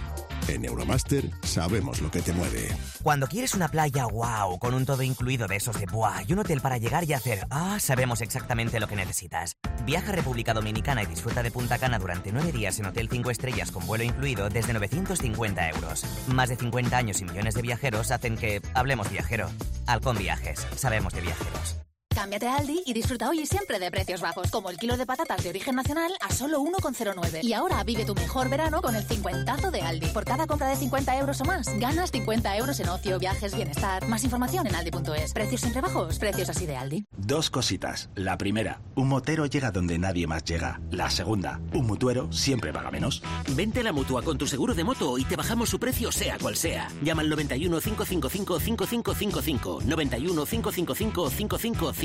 En 0.49 0.65
Euromaster 0.65 1.29
sabemos 1.43 2.01
lo 2.01 2.09
que 2.09 2.23
te 2.23 2.33
mueve. 2.33 2.75
Cuando 3.03 3.27
quieres 3.27 3.53
una 3.53 3.67
playa 3.67 4.07
wow, 4.07 4.57
con 4.57 4.73
un 4.73 4.83
todo 4.83 5.03
incluido 5.03 5.47
de 5.47 5.57
esos 5.57 5.79
de 5.79 5.85
buah 5.85 6.23
y 6.27 6.33
un 6.33 6.39
hotel 6.39 6.59
para 6.59 6.79
llegar 6.79 7.03
y 7.03 7.13
hacer 7.13 7.45
ah, 7.51 7.77
sabemos 7.79 8.21
exactamente 8.21 8.79
lo 8.79 8.87
que 8.87 8.95
necesitas. 8.95 9.57
Viaja 9.85 10.11
a 10.11 10.15
República 10.15 10.55
Dominicana 10.55 11.03
y 11.03 11.05
disfruta 11.05 11.43
de 11.43 11.51
Punta 11.51 11.77
Cana 11.77 11.99
durante 11.99 12.31
nueve 12.31 12.51
días 12.51 12.79
en 12.79 12.87
Hotel 12.87 13.09
5 13.11 13.29
Estrellas 13.29 13.71
con 13.71 13.85
vuelo 13.85 14.03
incluido 14.03 14.49
desde 14.49 14.73
950 14.73 15.69
euros. 15.69 16.03
Más 16.27 16.49
de 16.49 16.55
50 16.55 16.97
años 16.97 17.21
y 17.21 17.25
millones 17.25 17.53
de 17.53 17.61
viajeros 17.61 18.09
hacen 18.09 18.35
que 18.35 18.59
hablemos 18.73 19.11
viajero. 19.11 19.51
Halcón 19.85 20.17
Viajes, 20.17 20.65
sabemos 20.75 21.13
de 21.13 21.21
viajeros. 21.21 21.88
Cámbiate 22.15 22.47
a 22.47 22.57
Aldi 22.57 22.83
y 22.85 22.93
disfruta 22.93 23.29
hoy 23.29 23.41
y 23.41 23.45
siempre 23.45 23.79
de 23.79 23.89
precios 23.91 24.19
bajos, 24.19 24.49
como 24.51 24.69
el 24.69 24.77
kilo 24.77 24.97
de 24.97 25.05
patatas 25.05 25.43
de 25.43 25.49
origen 25.49 25.75
nacional 25.75 26.11
a 26.19 26.33
solo 26.33 26.59
1,09. 26.59 27.43
Y 27.43 27.53
ahora 27.53 27.83
vive 27.83 28.03
tu 28.03 28.15
mejor 28.15 28.49
verano 28.49 28.81
con 28.81 28.95
el 28.95 29.03
cincuentazo 29.03 29.71
de 29.71 29.81
Aldi. 29.81 30.07
Por 30.07 30.25
cada 30.25 30.47
compra 30.47 30.67
de 30.67 30.75
50 30.75 31.17
euros 31.17 31.39
o 31.39 31.45
más, 31.45 31.67
ganas 31.79 32.11
50 32.11 32.57
euros 32.57 32.79
en 32.79 32.89
ocio, 32.89 33.19
viajes, 33.19 33.55
bienestar. 33.55 34.07
Más 34.07 34.23
información 34.23 34.67
en 34.67 34.75
aldi.es. 34.75 35.33
Precios 35.33 35.63
entre 35.63 35.81
bajos, 35.81 36.19
precios 36.19 36.49
así 36.49 36.65
de 36.65 36.75
Aldi. 36.75 37.05
Dos 37.15 37.49
cositas. 37.49 38.09
La 38.15 38.37
primera, 38.37 38.81
un 38.95 39.07
motero 39.07 39.45
llega 39.45 39.71
donde 39.71 39.97
nadie 39.97 40.27
más 40.27 40.43
llega. 40.43 40.81
La 40.91 41.09
segunda, 41.09 41.61
un 41.73 41.85
mutuero 41.85 42.31
siempre 42.33 42.73
paga 42.73 42.91
menos. 42.91 43.21
Vente 43.55 43.79
a 43.79 43.83
la 43.83 43.93
mutua 43.93 44.23
con 44.23 44.37
tu 44.37 44.47
seguro 44.47 44.73
de 44.73 44.83
moto 44.83 45.17
y 45.17 45.23
te 45.25 45.35
bajamos 45.35 45.69
su 45.69 45.79
precio 45.79 46.11
sea 46.11 46.37
cual 46.39 46.55
sea. 46.55 46.89
Llama 47.03 47.21
al 47.21 47.29
91 47.29 47.79
555 47.79 48.59
5555. 48.59 49.79
91 49.85 50.45
555 50.45 51.29
5555. 51.29 51.99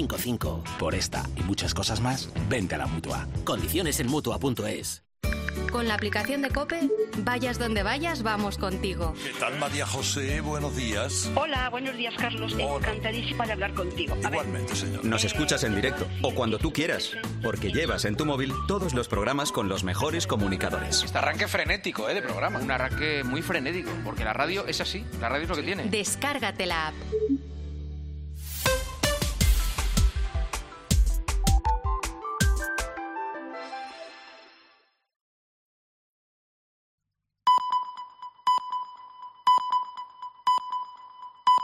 Por 0.78 0.94
esta 0.94 1.22
y 1.36 1.42
muchas 1.42 1.74
cosas 1.74 2.00
más, 2.00 2.28
vente 2.48 2.74
a 2.74 2.78
la 2.78 2.86
mutua. 2.86 3.26
Condiciones 3.44 4.00
en 4.00 4.08
mutua.es. 4.08 5.02
Con 5.72 5.88
la 5.88 5.94
aplicación 5.94 6.40
de 6.42 6.50
Cope, 6.50 6.88
vayas 7.24 7.58
donde 7.58 7.82
vayas, 7.82 8.22
vamos 8.22 8.58
contigo. 8.58 9.12
¿Qué 9.24 9.32
tal, 9.40 9.58
María 9.58 9.84
José? 9.84 10.40
Buenos 10.40 10.76
días. 10.76 11.28
Hola, 11.34 11.68
buenos 11.68 11.96
días, 11.96 12.14
Carlos. 12.16 12.54
Encantadísima 12.56 13.44
de 13.44 13.52
hablar 13.54 13.74
contigo. 13.74 14.14
A 14.14 14.30
ver, 14.30 14.40
Igualmente, 14.40 14.76
señor. 14.76 15.04
Nos 15.04 15.24
escuchas 15.24 15.64
en 15.64 15.74
directo 15.74 16.06
o 16.22 16.32
cuando 16.32 16.58
tú 16.58 16.72
quieras, 16.72 17.10
porque 17.42 17.72
llevas 17.72 18.04
en 18.04 18.16
tu 18.16 18.24
móvil 18.24 18.52
todos 18.68 18.94
los 18.94 19.08
programas 19.08 19.50
con 19.50 19.68
los 19.68 19.82
mejores 19.82 20.28
comunicadores. 20.28 21.02
Este 21.02 21.18
arranque 21.18 21.48
frenético, 21.48 22.08
¿eh? 22.08 22.14
De 22.14 22.22
programa. 22.22 22.60
Un 22.60 22.70
arranque 22.70 23.24
muy 23.24 23.42
frenético, 23.42 23.90
porque 24.04 24.22
la 24.22 24.32
radio 24.32 24.66
es 24.68 24.80
así. 24.80 25.04
La 25.20 25.28
radio 25.28 25.42
es 25.42 25.48
lo 25.48 25.56
que 25.56 25.62
tiene. 25.62 25.84
Descárgate 25.84 26.66
la 26.66 26.88
app. 26.88 26.94